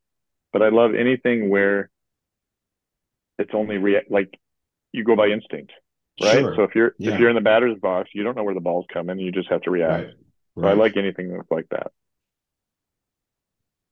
But 0.52 0.62
I 0.62 0.68
love 0.68 0.94
anything 0.94 1.50
where 1.50 1.90
it's 3.38 3.50
only 3.52 3.76
rea- 3.78 4.06
like 4.08 4.38
you 4.92 5.04
go 5.04 5.16
by 5.16 5.26
instinct, 5.26 5.72
right? 6.22 6.38
Sure. 6.38 6.54
So 6.56 6.62
if 6.62 6.74
you're 6.74 6.94
Yeah. 6.98 7.14
if 7.14 7.20
you're 7.20 7.28
in 7.28 7.34
the 7.34 7.40
batter's 7.42 7.78
box, 7.78 8.10
you 8.14 8.22
don't 8.22 8.36
know 8.36 8.44
where 8.44 8.54
the 8.54 8.60
ball's 8.60 8.86
coming, 8.92 9.18
you 9.18 9.32
just 9.32 9.48
have 9.50 9.62
to 9.62 9.70
react. 9.70 10.06
Right. 10.06 10.14
So 10.64 10.68
I 10.68 10.72
like 10.72 10.96
anything 10.96 11.28
that's 11.32 11.50
like 11.50 11.68
that. 11.70 11.92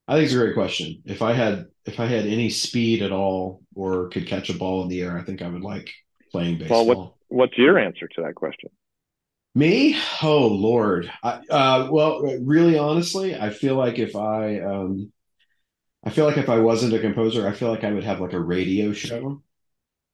I 0.09 0.15
think 0.15 0.25
it's 0.27 0.35
a 0.35 0.39
great 0.39 0.55
question. 0.55 1.03
If 1.05 1.21
I 1.23 1.33
had 1.33 1.67
if 1.85 2.01
I 2.01 2.07
had 2.07 2.25
any 2.27 2.49
speed 2.51 3.03
at 3.03 3.13
all 3.13 3.63
or 3.75 4.09
could 4.09 4.27
catch 4.27 4.49
a 4.49 4.55
ball 4.55 4.83
in 4.83 4.89
the 4.89 5.03
air, 5.03 5.19
I 5.19 5.23
think 5.23 5.43
I 5.43 5.49
would 5.49 5.63
like 5.63 5.91
playing 6.31 6.59
baseball. 6.59 6.87
Well, 6.87 6.97
what- 6.97 7.15
What's 7.29 7.59
your 7.59 7.79
answer 7.79 8.07
to 8.07 8.23
that 8.23 8.37
question? 8.37 8.71
Me? 9.55 9.97
Oh 10.23 10.47
Lord. 10.49 11.11
I, 11.23 11.41
uh, 11.51 11.89
well, 11.91 12.23
really, 12.43 12.77
honestly, 12.79 13.37
I 13.37 13.51
feel 13.51 13.77
like 13.77 13.99
if 13.99 14.17
I, 14.17 14.61
um, 14.61 15.13
I 16.05 16.11
feel 16.11 16.27
like 16.27 16.39
if 16.39 16.49
I 16.51 16.61
wasn't 16.61 16.95
a 16.95 17.01
composer, 17.01 17.49
I 17.49 17.53
feel 17.55 17.71
like 17.71 17.85
I 17.85 17.93
would 17.93 18.05
have 18.05 18.21
like 18.21 18.33
a 18.35 18.41
radio 18.41 18.93
show 18.93 19.43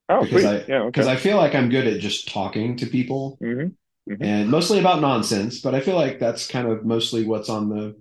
Oh, 0.09 0.24
Because 0.24 0.26
sweet. 0.26 0.47
I- 0.47 0.66
yeah, 0.66 0.82
because 0.93 1.07
okay. 1.07 1.09
I 1.09 1.16
feel 1.16 1.36
like 1.36 1.55
I'm 1.55 1.70
good 1.70 1.86
at 1.86 2.01
just 2.01 2.28
talking 2.28 2.76
to 2.78 2.86
people 2.86 3.41
hmm 3.41 3.72
and 4.20 4.51
mostly 4.51 4.80
about 4.80 5.01
nonsense. 5.03 5.61
But 5.61 5.74
I 5.74 5.80
feel 5.80 5.97
like 5.97 6.18
that's 6.20 6.49
kind 6.49 6.68
of 6.68 6.84
mostly 6.86 7.24
what's 7.26 7.49
on 7.51 7.68
the 7.70 7.97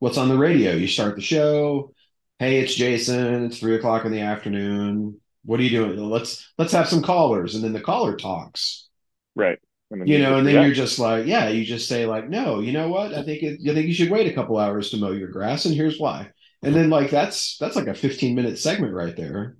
what's 0.00 0.18
on 0.18 0.28
the 0.30 0.38
radio. 0.38 0.72
You 0.74 0.88
start 0.88 1.16
the 1.16 1.22
show. 1.22 1.94
Hey, 2.40 2.60
it's 2.60 2.74
Jason. 2.74 3.46
It's 3.46 3.58
three 3.60 3.76
o'clock 3.76 4.04
in 4.06 4.12
the 4.12 4.20
afternoon. 4.22 5.20
What 5.44 5.60
are 5.60 5.64
you 5.64 5.70
doing? 5.70 5.98
Let's 5.98 6.52
let's 6.58 6.72
have 6.72 6.88
some 6.88 7.02
callers, 7.02 7.54
and 7.56 7.64
then 7.64 7.72
the 7.74 7.80
caller 7.82 8.16
talks. 8.16 8.88
Right. 9.34 9.60
And 9.90 10.08
you 10.08 10.18
know, 10.18 10.38
and 10.38 10.46
then 10.46 10.60
you're 10.60 10.72
just 10.74 10.98
like, 10.98 11.26
yeah, 11.26 11.48
you 11.48 11.64
just 11.64 11.88
say 11.88 12.06
like, 12.06 12.28
no, 12.28 12.60
you 12.60 12.72
know 12.72 12.88
what? 12.88 13.12
I 13.12 13.22
think 13.24 13.42
it, 13.42 13.60
I 13.68 13.74
think 13.74 13.86
you 13.88 13.94
should 13.94 14.10
wait 14.10 14.28
a 14.28 14.34
couple 14.34 14.58
hours 14.58 14.90
to 14.90 14.96
mow 14.98 15.12
your 15.12 15.28
grass, 15.28 15.64
and 15.64 15.74
here's 15.74 15.98
why. 15.98 16.30
And 16.62 16.74
then 16.74 16.90
like 16.90 17.10
that's 17.10 17.56
that's 17.58 17.76
like 17.76 17.88
a 17.88 17.94
15 17.94 18.34
minute 18.36 18.58
segment 18.58 18.94
right 18.94 19.16
there. 19.16 19.56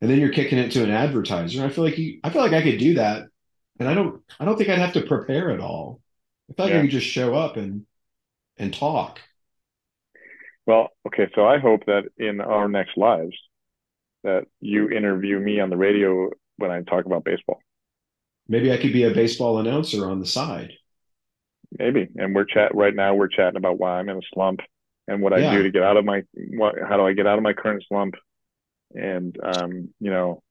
And 0.00 0.10
then 0.10 0.18
you're 0.20 0.32
kicking 0.32 0.58
it 0.58 0.72
to 0.72 0.84
an 0.84 0.90
advertiser. 0.90 1.64
I 1.64 1.70
feel 1.70 1.84
like 1.84 1.98
you, 1.98 2.20
I 2.24 2.30
feel 2.30 2.42
like 2.42 2.52
I 2.52 2.62
could 2.62 2.78
do 2.78 2.94
that, 2.94 3.24
and 3.80 3.88
I 3.88 3.94
don't, 3.94 4.22
I 4.40 4.44
don't 4.44 4.56
think 4.58 4.70
I'd 4.70 4.78
have 4.78 4.94
to 4.94 5.02
prepare 5.02 5.50
at 5.50 5.60
all. 5.60 6.02
I 6.50 6.54
feel 6.54 6.66
like 6.66 6.74
I 6.76 6.82
could 6.82 6.90
just 6.90 7.06
show 7.08 7.34
up 7.34 7.56
and 7.56 7.86
and 8.58 8.74
talk. 8.74 9.20
Well, 10.66 10.88
okay, 11.06 11.28
so 11.34 11.46
I 11.46 11.58
hope 11.58 11.86
that 11.86 12.04
in 12.18 12.40
our 12.40 12.68
next 12.68 12.96
lives 12.96 13.36
that 14.24 14.46
you 14.60 14.90
interview 14.90 15.38
me 15.40 15.60
on 15.60 15.70
the 15.70 15.76
radio 15.76 16.30
when 16.56 16.70
I 16.70 16.82
talk 16.82 17.06
about 17.06 17.24
baseball. 17.24 17.60
Maybe 18.48 18.72
I 18.72 18.76
could 18.76 18.92
be 18.92 19.02
a 19.04 19.10
baseball 19.10 19.58
announcer 19.58 20.08
on 20.08 20.20
the 20.20 20.26
side. 20.26 20.72
Maybe. 21.78 22.08
And 22.16 22.34
we're 22.34 22.44
chat 22.44 22.74
right 22.74 22.94
now 22.94 23.14
we're 23.14 23.28
chatting 23.28 23.56
about 23.56 23.78
why 23.78 23.98
I'm 23.98 24.08
in 24.08 24.18
a 24.18 24.20
slump 24.32 24.60
and 25.08 25.20
what 25.20 25.32
I 25.32 25.40
do 25.56 25.62
to 25.62 25.70
get 25.70 25.82
out 25.82 25.96
of 25.96 26.04
my 26.04 26.22
what 26.34 26.74
how 26.88 26.96
do 26.96 27.06
I 27.06 27.12
get 27.12 27.26
out 27.26 27.38
of 27.38 27.42
my 27.42 27.52
current 27.52 27.84
slump 27.88 28.14
and 28.94 29.36
um, 29.42 29.88
you 30.00 30.10
know 30.10 30.42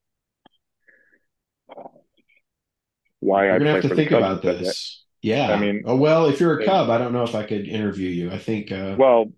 why 3.20 3.50
I 3.50 3.58
gonna 3.58 3.66
play 3.66 3.74
have 3.74 3.82
to 3.84 3.90
for 3.90 3.96
think 3.96 4.10
Cubs 4.10 4.24
about 4.26 4.42
this. 4.42 5.04
Yeah. 5.22 5.52
I 5.52 5.60
mean- 5.60 5.84
oh 5.86 5.96
well, 5.96 6.26
if 6.26 6.40
you're 6.40 6.60
a 6.60 6.66
Cub, 6.66 6.90
I 6.90 6.98
don't 6.98 7.14
know 7.14 7.24
if 7.24 7.34
I 7.36 7.44
could 7.44 7.68
interview 7.68 8.10
you. 8.10 8.32
I 8.32 8.38
think. 8.38 8.72
Uh, 8.72 8.96
Well, 8.98 9.32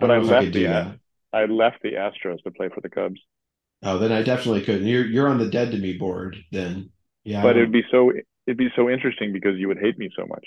but 0.00 0.10
I, 0.10 0.16
don't 0.16 0.26
know 0.26 0.28
if 0.28 0.32
I 0.32 0.34
left 0.36 0.44
could 0.46 0.54
the 0.54 0.62
that. 0.64 0.98
I 1.32 1.44
left 1.46 1.82
the 1.82 1.92
Astros 1.92 2.42
to 2.44 2.50
play 2.50 2.68
for 2.68 2.80
the 2.80 2.88
Cubs. 2.88 3.20
Oh, 3.82 3.98
then 3.98 4.12
I 4.12 4.22
definitely 4.22 4.62
couldn't. 4.62 4.86
You're 4.86 5.04
you're 5.04 5.28
on 5.28 5.38
the 5.38 5.50
dead 5.50 5.72
to 5.72 5.78
me 5.78 5.98
board 5.98 6.36
then. 6.52 6.90
Yeah. 7.24 7.42
But 7.42 7.56
it'd 7.56 7.72
be 7.72 7.84
so 7.90 8.12
it'd 8.46 8.58
be 8.58 8.70
so 8.76 8.90
interesting 8.90 9.32
because 9.32 9.58
you 9.58 9.68
would 9.68 9.78
hate 9.78 9.98
me 9.98 10.10
so 10.16 10.26
much. 10.26 10.44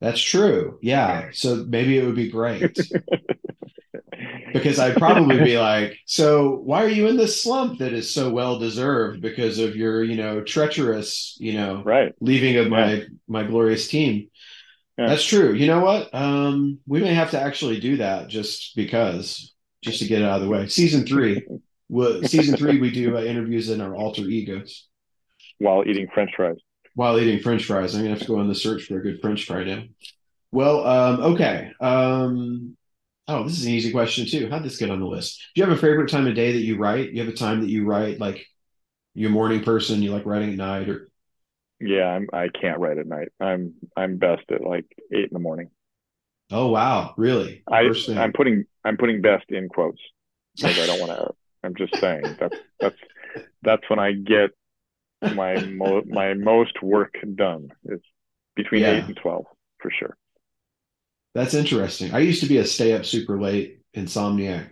that's 0.00 0.20
true. 0.20 0.78
Yeah. 0.82 1.28
So 1.32 1.64
maybe 1.68 1.98
it 1.98 2.04
would 2.04 2.16
be 2.16 2.30
great. 2.30 2.76
because 4.52 4.78
I'd 4.78 4.96
probably 4.96 5.38
be 5.38 5.58
like, 5.58 5.98
so 6.06 6.56
why 6.64 6.84
are 6.84 6.88
you 6.88 7.06
in 7.06 7.16
this 7.16 7.42
slump 7.42 7.78
that 7.78 7.92
is 7.92 8.12
so 8.12 8.30
well 8.30 8.58
deserved 8.58 9.20
because 9.20 9.58
of 9.58 9.76
your, 9.76 10.02
you 10.02 10.16
know, 10.16 10.42
treacherous, 10.42 11.36
you 11.38 11.54
know, 11.54 11.82
right. 11.84 12.12
leaving 12.20 12.56
of 12.56 12.68
my 12.68 13.04
my 13.28 13.44
glorious 13.44 13.88
team. 13.88 14.28
Yeah. 14.98 15.08
That's 15.08 15.24
true. 15.24 15.54
You 15.54 15.66
know 15.66 15.80
what? 15.80 16.14
Um, 16.14 16.78
we 16.86 17.00
may 17.00 17.14
have 17.14 17.30
to 17.30 17.40
actually 17.40 17.80
do 17.80 17.98
that 17.98 18.28
just 18.28 18.76
because, 18.76 19.54
just 19.82 20.00
to 20.00 20.06
get 20.06 20.20
it 20.20 20.24
out 20.26 20.36
of 20.36 20.42
the 20.42 20.48
way. 20.48 20.66
Season 20.66 21.06
three, 21.06 21.46
well, 21.88 22.22
season 22.24 22.56
three, 22.56 22.78
we 22.78 22.90
do 22.90 23.16
uh, 23.16 23.22
interviews 23.22 23.70
in 23.70 23.80
our 23.80 23.94
alter 23.94 24.22
egos 24.22 24.89
While 25.60 25.84
eating 25.86 26.08
French 26.12 26.32
fries. 26.36 26.58
while 26.94 27.18
eating 27.20 27.40
French 27.40 27.64
fries. 27.66 27.94
I'm 27.94 28.00
gonna 28.02 28.10
have 28.10 28.20
to 28.20 28.26
go 28.26 28.38
on 28.38 28.48
the 28.48 28.54
search 28.54 28.84
for 28.86 28.98
a 28.98 29.02
good 29.02 29.20
French 29.20 29.46
fry 29.46 29.64
now. 29.64 29.84
Well, 30.52 30.86
um, 30.86 31.20
okay. 31.34 31.72
Um, 31.80 32.76
oh, 33.28 33.44
this 33.44 33.58
is 33.58 33.66
an 33.66 33.72
easy 33.72 33.92
question 33.92 34.26
too. 34.26 34.48
How'd 34.50 34.64
this 34.64 34.78
get 34.78 34.90
on 34.90 35.00
the 35.00 35.06
list? 35.06 35.40
Do 35.54 35.60
you 35.60 35.68
have 35.68 35.76
a 35.76 35.80
favorite 35.80 36.10
time 36.10 36.26
of 36.26 36.34
day 36.34 36.52
that 36.52 36.60
you 36.62 36.76
write? 36.78 37.12
You 37.12 37.22
have 37.24 37.32
a 37.32 37.36
time 37.36 37.60
that 37.60 37.70
you 37.70 37.84
write, 37.84 38.18
like 38.20 38.46
you're 39.14 39.30
a 39.30 39.32
morning 39.32 39.62
person, 39.62 40.02
you 40.02 40.12
like 40.12 40.26
writing 40.26 40.50
at 40.50 40.56
night, 40.56 40.88
or 40.88 41.10
Yeah, 41.80 42.06
I'm. 42.06 42.28
I 42.32 42.48
can't 42.48 42.78
write 42.78 42.98
at 42.98 43.06
night. 43.06 43.28
I'm. 43.40 43.74
I'm 43.96 44.18
best 44.18 44.42
at 44.50 44.62
like 44.62 44.86
eight 45.12 45.24
in 45.30 45.32
the 45.32 45.38
morning. 45.38 45.70
Oh 46.50 46.68
wow, 46.68 47.14
really? 47.16 47.62
I. 47.70 47.90
I'm 48.16 48.32
putting. 48.32 48.64
I'm 48.84 48.96
putting 48.96 49.22
best 49.22 49.44
in 49.50 49.68
quotes 49.68 50.00
because 50.56 50.78
I 50.78 50.86
don't 50.86 51.00
want 51.00 51.12
to. 51.12 51.34
I'm 51.62 51.74
just 51.74 51.96
saying 52.00 52.36
that's 52.38 52.56
that's 52.80 52.96
that's 53.62 53.88
when 53.90 53.98
I 53.98 54.12
get 54.12 54.50
my 55.34 55.60
mo- 55.64 56.04
my 56.06 56.34
most 56.34 56.82
work 56.82 57.14
done. 57.34 57.68
It's 57.84 58.04
between 58.56 58.82
yeah. 58.82 58.92
eight 58.92 59.04
and 59.04 59.16
twelve 59.16 59.46
for 59.78 59.90
sure. 59.90 60.16
That's 61.34 61.54
interesting. 61.54 62.12
I 62.12 62.20
used 62.20 62.42
to 62.42 62.48
be 62.48 62.58
a 62.58 62.64
stay 62.64 62.92
up 62.92 63.04
super 63.04 63.40
late 63.40 63.80
insomniac 63.96 64.70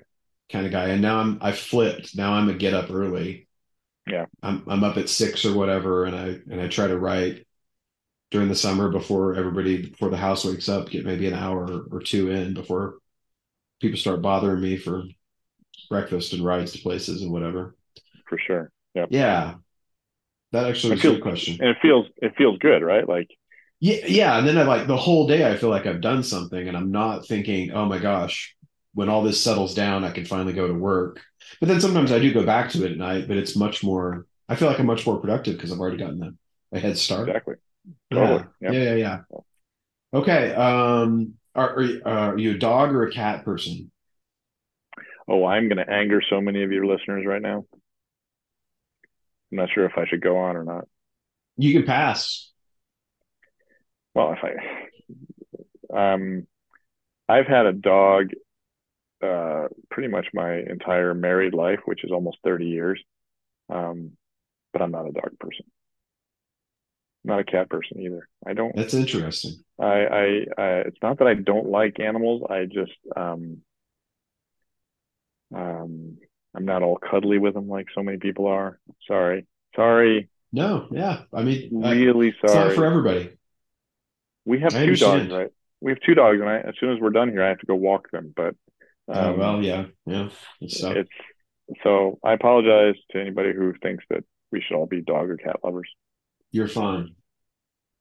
kind 0.51 0.67
of 0.67 0.73
guy, 0.73 0.89
and 0.89 1.03
now 1.03 1.19
I'm 1.19 1.39
I 1.41 1.53
flipped. 1.53 2.17
Now 2.17 2.33
I'm 2.33 2.49
a 2.49 2.55
get 2.55 2.75
up 2.75 2.91
early. 2.91 3.49
Yeah, 4.07 4.27
I'm 4.43 4.65
I'm 4.67 4.85
up 4.85 4.97
at 4.97 5.09
six 5.09 5.45
or 5.45 5.55
whatever, 5.55 6.05
and 6.05 6.17
I 6.17 6.27
and 6.51 6.61
I 6.61 6.69
try 6.69 6.87
to 6.87 6.99
write 6.99 7.47
during 8.31 8.49
the 8.49 8.55
summer 8.55 8.91
before 8.91 9.35
everybody 9.35 9.89
before 9.89 10.11
the 10.11 10.17
house 10.17 10.45
wakes 10.45 10.69
up. 10.69 10.91
Get 10.91 11.05
maybe 11.05 11.27
an 11.27 11.35
hour 11.35 11.85
or 11.91 12.01
two 12.01 12.31
in 12.31 12.55
before 12.55 12.99
people 13.81 13.99
start 13.99 14.23
bothering 14.23 14.61
me 14.61 14.77
for 14.77 15.05
breakfast 15.89 16.33
and 16.33 16.45
rides 16.45 16.73
to 16.73 16.79
places 16.79 17.23
and 17.23 17.33
whatever. 17.33 17.77
For 18.29 18.39
sure. 18.39 18.71
Yeah. 18.95 19.07
Yeah. 19.11 19.55
That 20.53 20.67
actually 20.67 20.93
was 20.93 21.03
feels, 21.03 21.15
a 21.15 21.17
good 21.17 21.23
question. 21.23 21.59
And 21.61 21.71
it 21.71 21.77
feels 21.83 22.07
it 22.17 22.35
feels 22.37 22.59
good, 22.59 22.83
right? 22.83 23.09
Like 23.09 23.29
yeah, 23.81 24.07
yeah. 24.07 24.39
And 24.39 24.47
then 24.47 24.59
I 24.59 24.63
like 24.63 24.87
the 24.87 24.97
whole 24.97 25.27
day 25.27 25.51
I 25.51 25.57
feel 25.57 25.71
like 25.71 25.87
I've 25.87 26.01
done 26.01 26.23
something 26.23 26.69
and 26.69 26.77
I'm 26.77 26.91
not 26.91 27.27
thinking, 27.27 27.73
oh 27.73 27.87
my 27.87 27.99
gosh, 27.99 28.57
when 28.95 29.09
all 29.09 29.23
this 29.23 29.43
settles 29.43 29.75
down, 29.75 30.05
I 30.05 30.11
can 30.11 30.25
finally 30.25 30.53
go 30.53 30.67
to 30.67 30.75
work. 30.75 31.21
But 31.61 31.69
then 31.69 31.81
sometimes 31.81 32.13
I 32.13 32.19
do 32.19 32.33
go 32.33 32.45
back 32.45 32.71
to 32.71 32.85
it 32.85 32.93
at 32.93 32.99
night, 32.99 33.29
but 33.29 33.37
it's 33.37 33.57
much 33.57 33.85
more 33.85 34.27
I 34.49 34.57
feel 34.57 34.69
like 34.69 34.79
I'm 34.79 34.87
much 34.87 35.07
more 35.07 35.21
productive 35.21 35.57
because 35.57 35.73
I've 35.73 35.81
already 35.81 35.99
gotten 35.99 36.23
a, 36.23 36.77
a 36.77 36.81
head 36.81 36.97
start. 36.97 37.29
Exactly. 37.29 37.57
Totally. 38.13 38.45
Yeah. 38.61 38.73
yeah, 38.73 38.83
yeah, 38.83 38.95
yeah. 38.95 39.19
Okay. 40.15 40.55
Um 40.55 41.35
are, 41.55 41.75
are, 41.75 41.83
you, 41.83 42.03
are 42.05 42.39
you 42.39 42.51
a 42.53 42.59
dog 42.59 42.93
or 42.93 43.03
a 43.03 43.11
cat 43.11 43.45
person? 43.45 43.91
Oh, 45.29 45.45
I'm 45.45 45.69
going 45.69 45.85
to 45.85 45.93
anger 45.93 46.23
so 46.31 46.41
many 46.41 46.63
of 46.63 46.73
your 46.73 46.87
listeners 46.87 47.27
right 47.27 47.43
now. 47.43 47.67
I'm 49.51 49.59
not 49.59 49.71
sure 49.75 49.87
if 49.87 49.97
I 49.97 50.07
should 50.07 50.21
go 50.21 50.39
on 50.39 50.57
or 50.57 50.65
not. 50.65 50.87
You 51.57 51.73
can 51.73 51.85
pass. 51.87 52.51
Well, 54.15 54.35
if 54.35 54.39
I, 55.93 56.15
um, 56.15 56.47
I've 57.29 57.47
had 57.47 57.67
a 57.67 57.73
dog, 57.73 58.31
uh, 59.23 59.69
pretty 59.91 60.09
much 60.09 60.27
my 60.33 60.57
entire 60.57 61.15
married 61.15 61.55
life, 61.55 61.81
which 61.85 62.05
is 62.05 62.13
almost 62.13 62.39
30 62.45 62.67
years. 62.67 63.03
Um, 63.69 64.13
but 64.73 64.83
I'm 64.83 64.91
not 64.91 65.09
a 65.09 65.13
dog 65.13 65.39
person. 65.41 65.67
I'm 67.25 67.37
not 67.37 67.41
a 67.41 67.45
cat 67.45 67.69
person 67.69 68.01
either. 68.01 68.29
I 68.47 68.55
don't. 68.55 68.75
That's 68.75 68.95
interesting. 68.95 69.65
I, 69.81 69.85
I, 69.85 70.25
I, 70.57 70.69
it's 70.87 70.99
not 71.03 71.19
that 71.19 71.29
I 71.29 71.35
don't 71.35 71.69
like 71.69 72.01
animals. 72.01 72.43
I 72.49 72.65
just, 72.65 72.93
um, 73.17 73.59
um, 75.55 76.19
I'm 76.59 76.65
not 76.65 76.83
all 76.83 76.97
cuddly 76.99 77.39
with 77.39 77.55
them 77.55 77.69
like 77.69 77.87
so 77.95 78.03
many 78.03 78.19
people 78.19 78.47
are. 78.47 78.81
Sorry. 79.07 79.47
Sorry. 79.77 80.29
No, 80.53 80.89
yeah. 80.91 81.21
I 81.33 81.45
mean, 81.45 81.71
really 81.73 82.35
I, 82.43 82.49
sorry. 82.49 82.75
For 82.75 82.85
everybody. 82.85 83.31
We 84.45 84.59
have 84.61 84.75
I 84.75 84.79
two 84.79 84.83
understand. 84.83 85.29
dogs, 85.29 85.39
right? 85.39 85.51
We 85.81 85.93
have 85.93 86.01
two 86.01 86.15
dogs, 86.15 86.41
and 86.41 86.49
I, 86.49 86.57
as 86.59 86.75
soon 86.81 86.93
as 86.93 87.01
we're 87.01 87.11
done 87.11 87.29
here, 87.29 87.45
I 87.45 87.49
have 87.51 87.61
to 87.61 87.67
go 87.67 87.77
walk 87.77 88.11
them. 88.11 88.33
But 88.35 88.57
oh, 89.07 89.13
um, 89.13 89.35
oh 89.35 89.39
well, 89.39 89.63
yeah, 89.63 89.85
yeah. 90.05 90.31
It's, 90.61 90.83
it's 90.83 91.11
so. 91.85 92.19
I 92.25 92.33
apologize 92.33 92.97
to 93.13 93.21
anybody 93.21 93.53
who 93.53 93.73
thinks 93.81 94.05
that 94.11 94.25
we 94.51 94.61
should 94.61 94.75
all 94.75 94.87
be 94.87 95.01
dog 95.01 95.31
or 95.31 95.37
cat 95.37 95.61
lovers. 95.63 95.89
You're 96.51 96.67
fine. 96.67 97.15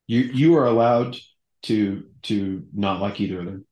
You 0.08 0.22
you 0.22 0.58
are 0.58 0.66
allowed 0.66 1.16
to 1.64 2.06
to 2.24 2.66
not 2.74 3.02
like 3.02 3.22
either 3.22 3.40
of 3.40 3.46
them. 3.46 3.66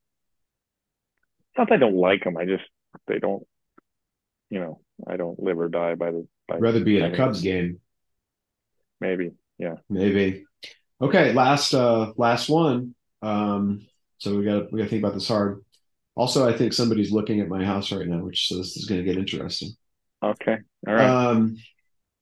It's 1.49 1.57
Not 1.57 1.69
that 1.69 1.75
I 1.75 1.77
don't 1.79 1.95
like 1.95 2.23
them. 2.23 2.37
I 2.37 2.45
just 2.45 2.65
they 3.07 3.17
don't 3.17 3.47
you 4.55 4.61
know, 4.61 4.79
I 5.05 5.17
don't 5.17 5.37
live 5.37 5.59
or 5.59 5.67
die 5.67 5.95
by 5.95 6.11
the. 6.11 6.25
By 6.47 6.59
rather 6.59 6.81
be 6.81 7.01
at 7.01 7.13
a 7.13 7.17
Cubs 7.17 7.41
game. 7.41 7.81
Maybe, 9.01 9.31
yeah. 9.57 9.75
Maybe. 9.89 10.45
Okay, 11.01 11.33
last 11.33 11.73
uh 11.73 12.13
last 12.15 12.47
one. 12.47 12.95
Um, 13.21 13.85
so 14.17 14.37
we 14.37 14.45
got 14.45 14.71
we 14.71 14.79
got 14.79 14.85
to 14.85 14.89
think 14.89 15.03
about 15.03 15.13
this 15.13 15.27
hard. 15.27 15.61
Also, 16.15 16.47
I 16.47 16.57
think 16.57 16.71
somebody's 16.71 17.11
looking 17.11 17.41
at 17.41 17.49
my 17.49 17.65
house 17.65 17.91
right 17.91 18.07
now, 18.07 18.23
which 18.23 18.47
so 18.47 18.55
this 18.57 18.77
is 18.77 18.85
going 18.85 19.03
to 19.03 19.05
get 19.05 19.17
interesting. 19.17 19.71
Okay, 20.23 20.57
all 20.87 20.93
right. 20.93 21.05
Um, 21.05 21.57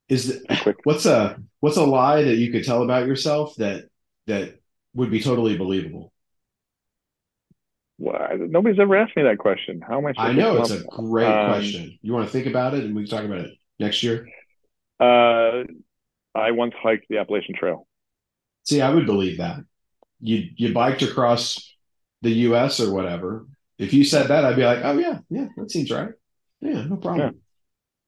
is 0.08 0.26
the, 0.26 0.74
what's 0.82 1.06
a 1.06 1.40
what's 1.60 1.76
a 1.76 1.84
lie 1.84 2.22
that 2.22 2.36
you 2.36 2.50
could 2.50 2.64
tell 2.64 2.82
about 2.82 3.06
yourself 3.06 3.54
that 3.58 3.84
that 4.26 4.58
would 4.94 5.12
be 5.12 5.20
totally 5.20 5.56
believable? 5.56 6.12
Well, 7.98 8.18
nobody's 8.38 8.80
ever 8.80 8.96
asked 8.96 9.16
me 9.16 9.22
that 9.22 9.38
question. 9.38 9.80
How 9.80 9.98
am 9.98 10.06
I? 10.06 10.12
I 10.16 10.32
know 10.32 10.60
it's 10.60 10.70
a 10.70 10.82
great 10.84 11.26
um, 11.26 11.50
question. 11.50 11.98
You 12.02 12.12
want 12.12 12.26
to 12.26 12.32
think 12.32 12.46
about 12.46 12.74
it, 12.74 12.84
and 12.84 12.94
we 12.94 13.02
can 13.02 13.10
talk 13.10 13.24
about 13.24 13.38
it 13.38 13.52
next 13.78 14.02
year. 14.02 14.28
Uh, 14.98 15.62
I 16.34 16.50
once 16.50 16.74
hiked 16.82 17.06
the 17.08 17.18
Appalachian 17.18 17.54
Trail. 17.54 17.86
See, 18.64 18.80
I 18.80 18.92
would 18.92 19.06
believe 19.06 19.38
that. 19.38 19.58
You 20.20 20.48
you 20.56 20.72
biked 20.72 21.02
across 21.02 21.76
the 22.22 22.30
U.S. 22.30 22.80
or 22.80 22.92
whatever. 22.92 23.46
If 23.78 23.92
you 23.92 24.04
said 24.04 24.28
that, 24.28 24.44
I'd 24.44 24.56
be 24.56 24.64
like, 24.64 24.80
oh 24.82 24.98
yeah, 24.98 25.18
yeah, 25.28 25.48
that 25.56 25.70
seems 25.70 25.90
right. 25.90 26.10
Yeah, 26.60 26.84
no 26.84 26.96
problem. 26.96 27.40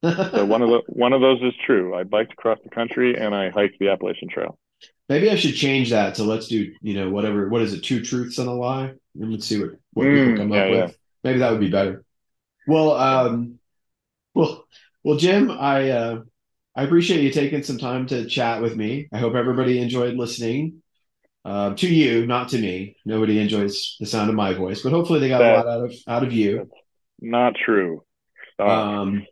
Yeah. 0.02 0.30
so 0.30 0.44
one 0.44 0.62
of 0.62 0.70
the 0.70 0.82
one 0.88 1.12
of 1.12 1.20
those 1.20 1.40
is 1.42 1.54
true. 1.64 1.94
I 1.94 2.04
biked 2.04 2.32
across 2.32 2.58
the 2.62 2.70
country 2.70 3.16
and 3.16 3.34
I 3.34 3.50
hiked 3.50 3.78
the 3.78 3.88
Appalachian 3.88 4.28
Trail. 4.28 4.58
Maybe 5.08 5.30
I 5.30 5.36
should 5.36 5.54
change 5.54 5.90
that 5.90 6.16
to 6.16 6.24
let's 6.24 6.48
do, 6.48 6.72
you 6.82 6.94
know, 6.94 7.10
whatever. 7.10 7.48
What 7.48 7.62
is 7.62 7.72
it? 7.72 7.82
Two 7.82 8.02
truths 8.02 8.38
and 8.38 8.48
a 8.48 8.52
lie. 8.52 8.92
And 9.20 9.32
let's 9.32 9.46
see 9.46 9.60
what, 9.60 9.70
what 9.92 10.06
mm, 10.06 10.26
people 10.26 10.38
come 10.38 10.52
yeah, 10.52 10.62
up 10.62 10.70
yeah. 10.70 10.84
with. 10.86 10.98
Maybe 11.22 11.38
that 11.38 11.50
would 11.52 11.60
be 11.60 11.70
better. 11.70 12.04
Well, 12.66 12.92
um, 12.92 13.58
well, 14.34 14.64
well, 15.04 15.16
Jim, 15.16 15.50
I 15.50 15.90
uh, 15.90 16.22
I 16.74 16.82
appreciate 16.82 17.22
you 17.22 17.30
taking 17.30 17.62
some 17.62 17.78
time 17.78 18.06
to 18.08 18.26
chat 18.26 18.60
with 18.60 18.76
me. 18.76 19.08
I 19.12 19.18
hope 19.18 19.34
everybody 19.34 19.78
enjoyed 19.80 20.14
listening. 20.14 20.82
Uh, 21.44 21.74
to 21.74 21.86
you, 21.86 22.26
not 22.26 22.48
to 22.48 22.58
me. 22.58 22.96
Nobody 23.04 23.38
enjoys 23.38 23.96
the 24.00 24.06
sound 24.06 24.28
of 24.28 24.34
my 24.34 24.52
voice, 24.52 24.82
but 24.82 24.90
hopefully 24.90 25.20
they 25.20 25.28
got 25.28 25.38
that, 25.38 25.54
a 25.54 25.56
lot 25.58 25.66
out 25.68 25.84
of 25.84 25.94
out 26.08 26.24
of 26.24 26.32
you. 26.32 26.68
Not 27.20 27.54
true. 27.54 28.02
Um, 28.58 29.24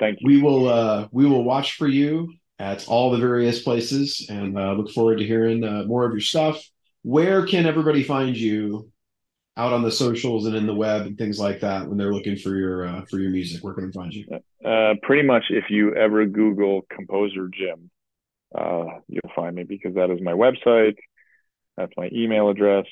Thank 0.00 0.18
you. 0.20 0.26
We 0.26 0.42
will 0.42 0.68
uh, 0.68 1.08
we 1.12 1.26
will 1.26 1.44
watch 1.44 1.76
for 1.76 1.86
you 1.86 2.32
at 2.58 2.88
all 2.88 3.10
the 3.10 3.18
various 3.18 3.62
places 3.62 4.26
and 4.28 4.58
uh, 4.58 4.72
look 4.72 4.90
forward 4.90 5.18
to 5.18 5.26
hearing 5.26 5.62
uh, 5.62 5.84
more 5.86 6.04
of 6.04 6.12
your 6.12 6.20
stuff. 6.20 6.62
Where 7.02 7.46
can 7.46 7.66
everybody 7.66 8.02
find 8.02 8.36
you 8.36 8.90
out 9.56 9.72
on 9.72 9.82
the 9.82 9.90
socials 9.90 10.46
and 10.46 10.54
in 10.56 10.66
the 10.66 10.74
web 10.74 11.06
and 11.06 11.18
things 11.18 11.38
like 11.38 11.60
that 11.60 11.86
when 11.86 11.98
they're 11.98 12.12
looking 12.12 12.36
for 12.36 12.56
your 12.56 12.86
uh, 12.86 13.04
for 13.10 13.18
your 13.18 13.30
music? 13.30 13.62
Where 13.62 13.74
can 13.74 13.86
they 13.86 13.92
find 13.92 14.12
you? 14.12 14.26
Uh, 14.64 14.94
pretty 15.02 15.26
much, 15.26 15.44
if 15.50 15.64
you 15.68 15.94
ever 15.94 16.26
Google 16.26 16.82
Composer 16.90 17.48
Jim, 17.48 17.90
uh, 18.56 18.84
you'll 19.08 19.32
find 19.34 19.54
me 19.54 19.64
because 19.64 19.94
that 19.94 20.10
is 20.10 20.20
my 20.20 20.32
website. 20.32 20.96
That's 21.76 21.92
my 21.96 22.08
email 22.12 22.48
address. 22.48 22.86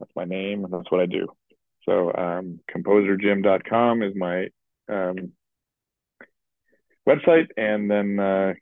That's 0.00 0.12
my 0.16 0.24
name, 0.24 0.64
and 0.64 0.72
that's 0.72 0.90
what 0.90 1.00
I 1.00 1.06
do. 1.06 1.28
So, 1.88 2.12
um, 2.12 2.60
composerjim.com 2.74 4.02
is 4.02 4.14
my 4.16 4.48
um, 4.88 5.32
website, 7.08 7.48
and 7.56 7.90
then 7.90 8.18
uh, 8.18 8.54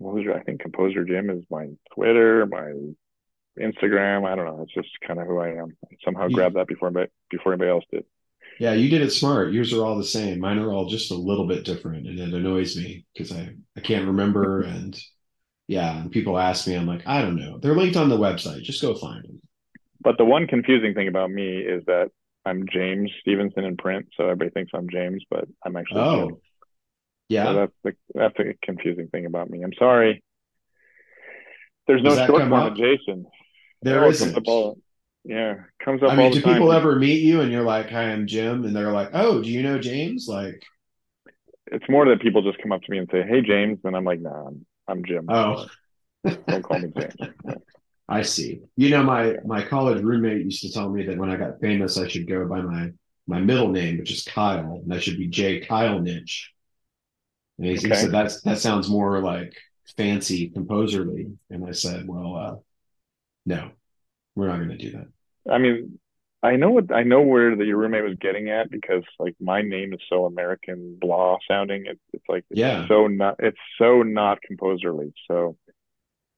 composer. 0.00 0.34
I 0.34 0.42
think 0.42 0.60
composer 0.60 1.04
Jim 1.04 1.30
is 1.30 1.44
my 1.50 1.68
Twitter, 1.94 2.46
my 2.46 2.72
Instagram. 3.60 4.26
I 4.26 4.34
don't 4.34 4.46
know. 4.46 4.62
It's 4.62 4.74
just 4.74 4.88
kind 5.06 5.20
of 5.20 5.26
who 5.26 5.38
I 5.38 5.50
am. 5.50 5.76
I 5.84 5.96
somehow 6.04 6.28
yeah. 6.28 6.34
grabbed 6.34 6.56
that 6.56 6.68
before 6.68 6.88
anybody, 6.88 7.10
before 7.30 7.52
anybody 7.52 7.70
else 7.70 7.84
did. 7.92 8.04
Yeah, 8.58 8.72
you 8.72 8.90
did 8.90 9.02
it 9.02 9.10
smart. 9.10 9.52
Yours 9.52 9.72
are 9.72 9.84
all 9.84 9.96
the 9.96 10.04
same. 10.04 10.40
Mine 10.40 10.58
are 10.58 10.70
all 10.70 10.86
just 10.86 11.10
a 11.10 11.14
little 11.14 11.46
bit 11.46 11.64
different, 11.64 12.06
and 12.06 12.18
it 12.18 12.34
annoys 12.34 12.76
me 12.76 13.06
because 13.14 13.32
I 13.32 13.54
I 13.76 13.80
can't 13.80 14.06
remember. 14.06 14.62
And 14.62 14.98
yeah, 15.66 16.00
and 16.00 16.10
people 16.10 16.38
ask 16.38 16.66
me, 16.66 16.74
I'm 16.74 16.86
like, 16.86 17.06
I 17.06 17.22
don't 17.22 17.36
know. 17.36 17.58
They're 17.58 17.76
linked 17.76 17.96
on 17.96 18.08
the 18.08 18.18
website. 18.18 18.62
Just 18.62 18.82
go 18.82 18.94
find 18.94 19.24
them. 19.24 19.40
But 20.02 20.18
the 20.18 20.24
one 20.24 20.46
confusing 20.46 20.94
thing 20.94 21.08
about 21.08 21.30
me 21.30 21.58
is 21.58 21.84
that 21.86 22.10
I'm 22.44 22.66
James 22.72 23.10
Stephenson 23.20 23.64
in 23.64 23.76
print, 23.76 24.08
so 24.16 24.24
everybody 24.24 24.50
thinks 24.50 24.72
I'm 24.74 24.88
James, 24.90 25.24
but 25.30 25.44
I'm 25.64 25.76
actually 25.76 26.00
oh. 26.00 26.28
Jim. 26.28 26.36
Yeah, 27.30 27.44
so 27.44 27.54
that's 27.54 27.72
the 27.84 27.92
that's 28.12 28.38
a 28.40 28.54
confusing 28.60 29.06
thing 29.06 29.24
about 29.24 29.48
me. 29.48 29.62
I'm 29.62 29.72
sorry. 29.78 30.22
There's 31.86 32.02
no 32.02 32.16
short 32.26 32.48
form 32.48 32.52
of 32.52 32.76
Jason. 32.76 33.24
There 33.82 34.04
isn't. 34.06 34.46
Yeah, 35.24 35.54
comes 35.84 36.02
up. 36.02 36.10
I 36.10 36.16
mean, 36.16 36.32
do 36.32 36.40
time. 36.40 36.54
people 36.54 36.72
ever 36.72 36.96
meet 36.96 37.22
you 37.22 37.40
and 37.40 37.52
you're 37.52 37.62
like, 37.62 37.88
"Hi, 37.90 38.10
I'm 38.10 38.26
Jim," 38.26 38.64
and 38.64 38.74
they're 38.74 38.90
like, 38.90 39.10
"Oh, 39.12 39.40
do 39.42 39.48
you 39.48 39.62
know 39.62 39.78
James?" 39.78 40.26
Like, 40.26 40.60
it's 41.66 41.88
more 41.88 42.08
that 42.08 42.20
people 42.20 42.42
just 42.42 42.60
come 42.60 42.72
up 42.72 42.82
to 42.82 42.90
me 42.90 42.98
and 42.98 43.08
say, 43.12 43.22
"Hey, 43.22 43.42
James," 43.42 43.78
and 43.84 43.94
I'm 43.94 44.04
like, 44.04 44.20
"Nah, 44.20 44.48
I'm, 44.48 44.66
I'm 44.88 45.04
Jim." 45.04 45.26
Oh, 45.28 45.66
don't 46.24 46.62
call 46.62 46.80
me 46.80 46.90
James. 46.98 47.14
I 48.08 48.22
see. 48.22 48.62
You 48.76 48.90
know, 48.90 49.04
my 49.04 49.36
my 49.44 49.62
college 49.62 50.02
roommate 50.02 50.44
used 50.44 50.62
to 50.62 50.72
tell 50.72 50.90
me 50.90 51.06
that 51.06 51.16
when 51.16 51.30
I 51.30 51.36
got 51.36 51.60
famous, 51.60 51.96
I 51.96 52.08
should 52.08 52.26
go 52.26 52.44
by 52.46 52.60
my 52.60 52.90
my 53.28 53.38
middle 53.38 53.68
name, 53.68 53.98
which 53.98 54.10
is 54.10 54.24
Kyle, 54.24 54.80
and 54.82 54.92
I 54.92 54.98
should 54.98 55.16
be 55.16 55.28
J. 55.28 55.60
Kyle 55.60 56.00
Nitch. 56.00 56.46
And 57.60 57.68
he, 57.68 57.76
okay. 57.78 57.94
said 57.94 58.10
that's 58.10 58.40
that 58.42 58.58
sounds 58.58 58.88
more 58.88 59.20
like 59.20 59.54
fancy 59.96 60.48
composerly. 60.48 61.28
And 61.50 61.66
I 61.66 61.72
said, 61.72 62.08
well, 62.08 62.36
uh, 62.36 62.56
no, 63.44 63.70
we're 64.34 64.48
not 64.48 64.56
going 64.56 64.70
to 64.70 64.78
do 64.78 64.92
that. 64.92 65.52
I 65.52 65.58
mean, 65.58 65.98
I 66.42 66.56
know 66.56 66.70
what 66.70 66.90
I 66.90 67.02
know 67.02 67.20
where 67.20 67.54
the, 67.54 67.66
your 67.66 67.76
roommate 67.76 68.04
was 68.04 68.16
getting 68.18 68.48
at 68.48 68.70
because 68.70 69.02
like 69.18 69.34
my 69.40 69.60
name 69.60 69.92
is 69.92 70.00
so 70.08 70.24
American 70.24 70.96
blah 70.98 71.36
sounding. 71.46 71.84
It, 71.84 71.98
it's 72.14 72.24
like 72.28 72.44
it's 72.50 72.58
Yeah. 72.58 72.88
so 72.88 73.08
not 73.08 73.36
it's 73.40 73.58
so 73.78 74.02
not 74.02 74.38
composerly. 74.40 75.12
So 75.28 75.58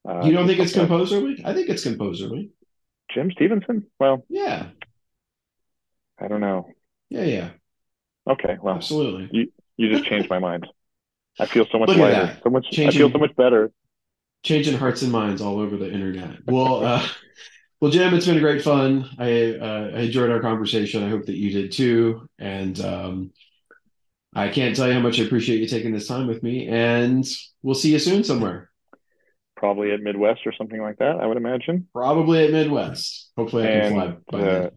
uh, 0.08 0.22
You 0.24 0.32
don't 0.32 0.48
think 0.48 0.58
it's 0.58 0.74
composerly? 0.74 1.40
I 1.44 1.54
think 1.54 1.68
it's 1.68 1.84
composerly. 1.84 2.50
Jim 3.14 3.30
Stephenson? 3.30 3.86
Well, 4.00 4.24
Yeah. 4.28 4.70
I 6.18 6.28
don't 6.28 6.40
know. 6.40 6.68
Yeah. 7.10 7.24
Yeah. 7.24 7.50
Okay, 8.28 8.56
well, 8.62 8.76
Absolutely. 8.76 9.28
You 9.32 9.52
you 9.76 9.90
just 9.90 10.04
changed 10.04 10.30
my 10.30 10.38
mind. 10.38 10.66
I 11.38 11.46
feel 11.46 11.66
so 11.70 11.78
much 11.78 11.88
Look 11.88 11.98
lighter, 11.98 12.38
so 12.42 12.50
much. 12.50 12.64
Changing, 12.70 12.88
I 12.88 12.90
feel 12.90 13.12
so 13.12 13.18
much 13.18 13.34
better. 13.36 13.72
Changing 14.42 14.76
hearts 14.76 15.02
and 15.02 15.12
minds 15.12 15.40
all 15.40 15.58
over 15.58 15.76
the 15.76 15.90
internet. 15.90 16.40
Well, 16.46 16.84
uh, 16.84 17.06
well, 17.80 17.90
Jim, 17.90 18.14
it's 18.14 18.26
been 18.26 18.38
great 18.38 18.62
fun. 18.62 19.08
I, 19.18 19.54
uh, 19.54 19.90
I 19.94 20.00
enjoyed 20.00 20.30
our 20.30 20.40
conversation. 20.40 21.02
I 21.02 21.08
hope 21.08 21.26
that 21.26 21.36
you 21.36 21.50
did 21.50 21.72
too. 21.72 22.28
And 22.38 22.78
um, 22.80 23.32
I 24.34 24.48
can't 24.48 24.76
tell 24.76 24.88
you 24.88 24.94
how 24.94 25.00
much 25.00 25.20
I 25.20 25.24
appreciate 25.24 25.60
you 25.60 25.66
taking 25.66 25.92
this 25.92 26.06
time 26.06 26.26
with 26.26 26.42
me. 26.42 26.68
And 26.68 27.26
we'll 27.62 27.74
see 27.74 27.92
you 27.92 27.98
soon 27.98 28.24
somewhere. 28.24 28.70
Probably 29.56 29.92
at 29.92 30.00
Midwest 30.00 30.40
or 30.46 30.52
something 30.52 30.80
like 30.80 30.98
that. 30.98 31.16
I 31.20 31.26
would 31.26 31.36
imagine. 31.36 31.88
Probably 31.92 32.44
at 32.44 32.52
Midwest. 32.52 33.30
Hopefully, 33.36 33.64
I 33.64 33.66
can 33.66 33.80
And, 33.80 33.94
fly 33.94 34.16
by 34.28 34.38
uh, 34.38 34.60
then. 34.60 34.70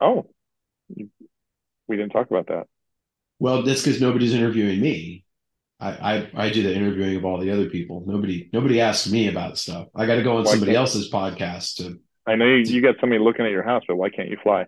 Oh, 0.00 0.30
we 0.94 1.96
didn't 1.96 2.10
talk 2.10 2.30
about 2.30 2.46
that. 2.48 2.66
Well, 3.38 3.62
that's 3.62 3.82
because 3.82 4.00
nobody's 4.00 4.34
interviewing 4.34 4.80
me. 4.80 5.24
I, 5.80 5.90
I 5.90 6.30
I 6.46 6.50
do 6.50 6.62
the 6.62 6.74
interviewing 6.74 7.16
of 7.16 7.24
all 7.24 7.38
the 7.38 7.50
other 7.50 7.68
people. 7.70 8.02
Nobody 8.06 8.50
nobody 8.52 8.80
asks 8.80 9.10
me 9.10 9.28
about 9.28 9.58
stuff. 9.58 9.88
I 9.94 10.06
got 10.06 10.16
to 10.16 10.22
go 10.24 10.38
on 10.38 10.44
Why 10.44 10.50
somebody 10.50 10.74
else's 10.74 11.10
podcast 11.10 11.76
to. 11.76 12.00
I 12.26 12.34
know 12.36 12.46
you, 12.46 12.64
you 12.66 12.82
got 12.82 12.96
somebody 13.00 13.22
looking 13.22 13.44
at 13.46 13.50
your 13.52 13.62
house, 13.62 13.84
but 13.88 13.96
why 13.96 14.10
can't 14.10 14.28
you 14.28 14.36
fly? 14.42 14.66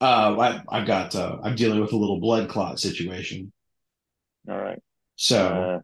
Uh, 0.00 0.36
I, 0.38 0.78
I've 0.78 0.86
got 0.86 1.14
uh, 1.14 1.38
I'm 1.42 1.54
dealing 1.56 1.80
with 1.80 1.92
a 1.92 1.96
little 1.96 2.20
blood 2.20 2.48
clot 2.48 2.78
situation, 2.80 3.52
All 4.48 4.58
right. 4.58 4.80
so 5.16 5.36
Uh, 5.38 5.80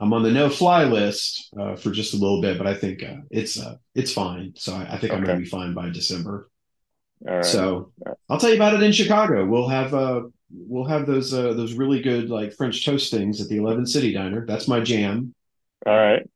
I'm 0.00 0.12
on 0.12 0.22
the 0.22 0.30
no 0.32 0.50
fly 0.50 0.84
list 0.84 1.48
uh, 1.58 1.76
for 1.76 1.90
just 1.92 2.14
a 2.14 2.16
little 2.16 2.40
bit. 2.42 2.58
But 2.58 2.66
I 2.66 2.74
think 2.74 3.02
uh, 3.02 3.18
it's 3.30 3.60
uh, 3.60 3.76
it's 3.94 4.12
fine. 4.12 4.54
So 4.56 4.74
I, 4.74 4.94
I 4.94 4.98
think 4.98 5.12
I'm 5.12 5.22
going 5.22 5.36
to 5.36 5.42
be 5.42 5.48
fine 5.48 5.74
by 5.74 5.90
December. 5.90 6.50
all 7.28 7.42
right. 7.42 7.44
So 7.44 7.92
I'll 8.28 8.38
tell 8.38 8.50
you 8.50 8.56
about 8.56 8.74
it 8.74 8.82
in 8.82 8.92
Chicago. 8.92 9.46
We'll 9.46 9.68
have 9.68 9.94
uh 9.94 10.22
we'll 10.52 10.84
have 10.84 11.06
those 11.06 11.32
uh 11.32 11.54
those 11.54 11.74
really 11.74 12.00
good 12.00 12.30
like 12.30 12.54
French 12.54 12.84
toast 12.84 13.10
things 13.10 13.40
at 13.40 13.48
the 13.48 13.56
Eleven 13.56 13.86
City 13.86 14.12
Diner. 14.12 14.46
That's 14.46 14.68
my 14.68 14.80
jam. 14.80 15.34
all 15.86 15.96
right. 15.96 16.28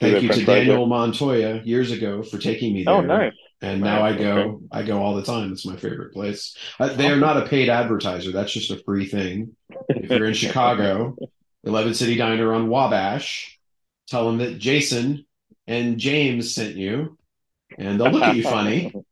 Thank 0.00 0.22
you 0.22 0.28
to 0.30 0.44
Daniel 0.44 0.86
Montoya 0.86 1.62
years 1.62 1.92
ago 1.92 2.24
for 2.24 2.38
taking 2.38 2.74
me 2.74 2.82
there. 2.82 2.94
Oh, 2.94 3.00
nice. 3.02 3.34
And 3.60 3.80
now 3.80 4.02
I 4.02 4.16
go 4.16 4.32
okay. 4.32 4.64
I 4.72 4.82
go 4.82 5.00
all 5.00 5.14
the 5.14 5.22
time. 5.22 5.52
It's 5.52 5.64
my 5.64 5.76
favorite 5.76 6.12
place. 6.12 6.56
Uh, 6.80 6.88
they 6.88 7.08
are 7.08 7.16
not 7.16 7.36
a 7.36 7.46
paid 7.46 7.68
advertiser. 7.68 8.32
That's 8.32 8.52
just 8.52 8.72
a 8.72 8.82
free 8.82 9.06
thing. 9.06 9.54
If 9.88 10.10
you're 10.10 10.26
in 10.26 10.34
Chicago, 10.34 11.16
Eleven 11.62 11.94
City 11.94 12.16
Diner 12.16 12.52
on 12.52 12.68
Wabash, 12.68 13.60
tell 14.08 14.26
them 14.26 14.38
that 14.38 14.58
Jason 14.58 15.24
and 15.68 15.98
James 15.98 16.52
sent 16.52 16.74
you, 16.74 17.16
and 17.78 18.00
they'll 18.00 18.10
look 18.10 18.24
at 18.24 18.34
you 18.34 18.42
funny. 18.42 18.92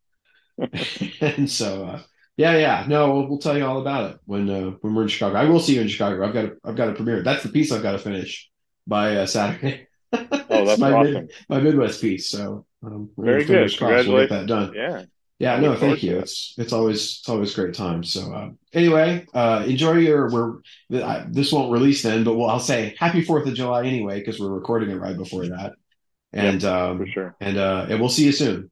and 1.20 1.50
so, 1.50 1.84
uh, 1.84 2.00
yeah, 2.40 2.56
yeah, 2.56 2.84
no, 2.88 3.12
we'll, 3.12 3.26
we'll 3.28 3.38
tell 3.38 3.58
you 3.58 3.66
all 3.66 3.82
about 3.82 4.12
it 4.12 4.18
when 4.24 4.48
uh, 4.48 4.70
when 4.80 4.94
we're 4.94 5.02
in 5.02 5.08
Chicago. 5.08 5.36
I 5.36 5.44
will 5.44 5.60
see 5.60 5.74
you 5.74 5.82
in 5.82 5.88
Chicago. 5.88 6.26
I've 6.26 6.32
got 6.32 6.44
a, 6.46 6.56
I've 6.64 6.74
got 6.74 6.88
a 6.88 6.94
premiere. 6.94 7.22
That's 7.22 7.42
the 7.42 7.50
piece 7.50 7.70
I've 7.70 7.82
got 7.82 7.92
to 7.92 7.98
finish 7.98 8.50
by 8.86 9.16
uh, 9.16 9.26
Saturday. 9.26 9.88
Oh, 10.14 10.64
that's 10.64 10.80
my 10.80 10.90
awesome. 10.90 11.12
Mid, 11.12 11.32
my 11.50 11.60
Midwest 11.60 12.00
piece. 12.00 12.30
So 12.30 12.64
um, 12.82 13.10
we're 13.14 13.26
Very 13.26 13.44
good. 13.44 13.76
crossed 13.76 14.08
we'll 14.08 14.20
get 14.20 14.30
that 14.30 14.46
done. 14.46 14.72
Yeah. 14.74 15.04
Yeah, 15.38 15.58
no, 15.58 15.74
thank 15.74 16.02
you. 16.02 16.18
It's 16.18 16.54
it's 16.56 16.72
always 16.72 17.18
it's 17.20 17.28
always 17.28 17.54
great 17.54 17.74
time. 17.74 18.04
So 18.04 18.32
uh, 18.32 18.50
anyway, 18.72 19.26
uh, 19.34 19.64
enjoy 19.66 19.98
your. 19.98 20.30
We're 20.30 21.02
I, 21.02 21.26
this 21.28 21.52
won't 21.52 21.72
release 21.72 22.02
then, 22.02 22.24
but 22.24 22.34
we'll, 22.36 22.48
I'll 22.48 22.58
say 22.60 22.94
Happy 22.98 23.22
Fourth 23.22 23.46
of 23.46 23.54
July 23.54 23.84
anyway 23.86 24.18
because 24.18 24.40
we're 24.40 24.48
recording 24.48 24.90
it 24.90 24.96
right 24.96 25.16
before 25.16 25.46
that. 25.46 25.74
And 26.32 26.64
um, 26.64 26.98
For 26.98 27.06
sure. 27.06 27.36
and 27.40 27.56
uh, 27.58 27.86
and 27.88 28.00
we'll 28.00 28.08
see 28.08 28.24
you 28.24 28.32
soon. 28.32 28.70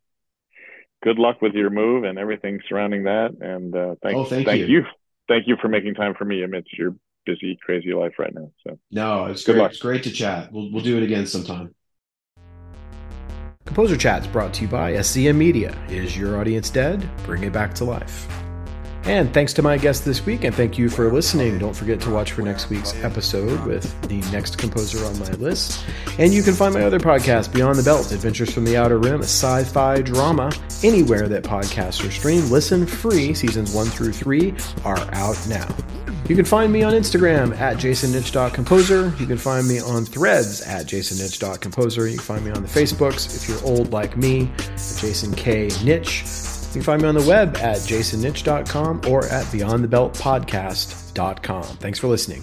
Good 1.03 1.19
luck 1.19 1.41
with 1.41 1.55
your 1.55 1.71
move 1.71 2.05
and 2.05 2.19
everything 2.19 2.61
surrounding 2.69 3.05
that. 3.05 3.37
And 3.41 3.75
uh, 3.75 3.95
thank, 4.03 4.17
Oh, 4.17 4.25
thank 4.25 4.47
thank 4.47 4.61
you. 4.61 4.67
you. 4.67 4.83
Thank 5.29 5.47
you 5.47 5.57
for 5.61 5.69
making 5.69 5.95
time 5.95 6.15
for 6.19 6.25
me 6.25 6.43
amidst 6.43 6.77
your 6.77 6.95
busy, 7.25 7.59
crazy 7.65 7.93
life 7.93 8.15
right 8.19 8.35
now. 8.35 8.51
So 8.67 8.79
No, 8.91 9.27
it's 9.27 9.45
Good 9.45 9.53
great. 9.53 9.63
luck. 9.63 9.71
It's 9.73 9.81
great 9.81 10.03
to 10.05 10.11
chat. 10.11 10.51
We'll 10.53 10.73
we'll 10.73 10.83
do 10.83 10.97
it 10.97 11.03
again 11.03 11.27
sometime. 11.27 11.75
Composer 13.67 13.99
Chat 13.99 14.23
is 14.23 14.29
brought 14.29 14.55
to 14.55 14.63
you 14.63 14.69
by 14.69 14.95
SCM 14.95 15.37
Media. 15.37 15.77
Is 15.91 16.17
your 16.17 16.41
audience 16.41 16.71
dead? 16.71 17.07
Bring 17.25 17.45
it 17.45 17.53
back 17.53 17.75
to 17.75 17.85
life. 17.85 18.27
And 19.09 19.33
thanks 19.33 19.55
to 19.55 19.63
my 19.63 19.79
guest 19.79 20.05
this 20.05 20.27
week, 20.27 20.45
and 20.45 20.55
thank 20.55 20.77
you 20.77 20.91
for 20.91 21.11
listening. 21.11 21.59
Don't 21.59 21.75
forget 21.75 21.99
to 22.03 22.11
watch 22.11 22.33
for 22.33 22.43
next 22.43 22.69
week's 22.69 22.95
episode 23.03 23.65
with 23.65 23.99
the 24.03 24.21
next 24.31 24.59
composer 24.59 25.03
on 25.07 25.19
my 25.19 25.31
list. 25.31 25.83
And 26.19 26.35
you 26.35 26.43
can 26.43 26.53
find 26.53 26.75
my 26.75 26.83
other 26.83 27.01
podcast, 27.01 27.51
Beyond 27.55 27.79
the 27.79 27.83
Belt 27.83 28.13
Adventures 28.13 28.53
from 28.53 28.67
the 28.67 28.77
Outer 28.77 28.99
Rim, 28.99 29.21
a 29.21 29.25
sci 29.25 29.65
fi 29.65 30.03
drama, 30.03 30.53
anywhere 30.83 31.27
that 31.27 31.43
podcasts 31.43 32.07
are 32.07 32.11
streamed. 32.11 32.51
Listen 32.51 32.87
free. 32.87 33.33
Seasons 33.33 33.73
one 33.73 33.87
through 33.87 34.13
three 34.13 34.55
are 34.85 34.99
out 35.15 35.39
now. 35.49 35.67
You 36.29 36.37
can 36.37 36.45
find 36.45 36.71
me 36.71 36.83
on 36.83 36.93
Instagram 36.93 37.59
at 37.59 37.79
jasonnitch.composer. 37.79 39.15
You 39.19 39.27
can 39.27 39.39
find 39.39 39.67
me 39.67 39.81
on 39.81 40.05
threads 40.05 40.61
at 40.61 40.85
jasonnitch.composer. 40.85 42.09
You 42.09 42.19
can 42.19 42.27
find 42.27 42.45
me 42.45 42.51
on 42.51 42.61
the 42.61 42.69
Facebooks 42.69 43.35
if 43.35 43.49
you're 43.49 43.65
old 43.65 43.91
like 43.91 44.19
me, 44.19 44.53
Jason 44.77 45.35
K. 45.35 45.69
Nitch. 45.69 46.58
You 46.69 46.75
can 46.75 46.83
find 46.83 47.03
me 47.03 47.09
on 47.09 47.15
the 47.15 47.27
web 47.27 47.57
at 47.57 47.79
jasonnitch.com 47.79 49.01
or 49.09 49.25
at 49.27 49.47
beyondthebeltpodcast.com. 49.47 51.65
Thanks 51.65 51.99
for 51.99 52.09
listening. 52.09 52.43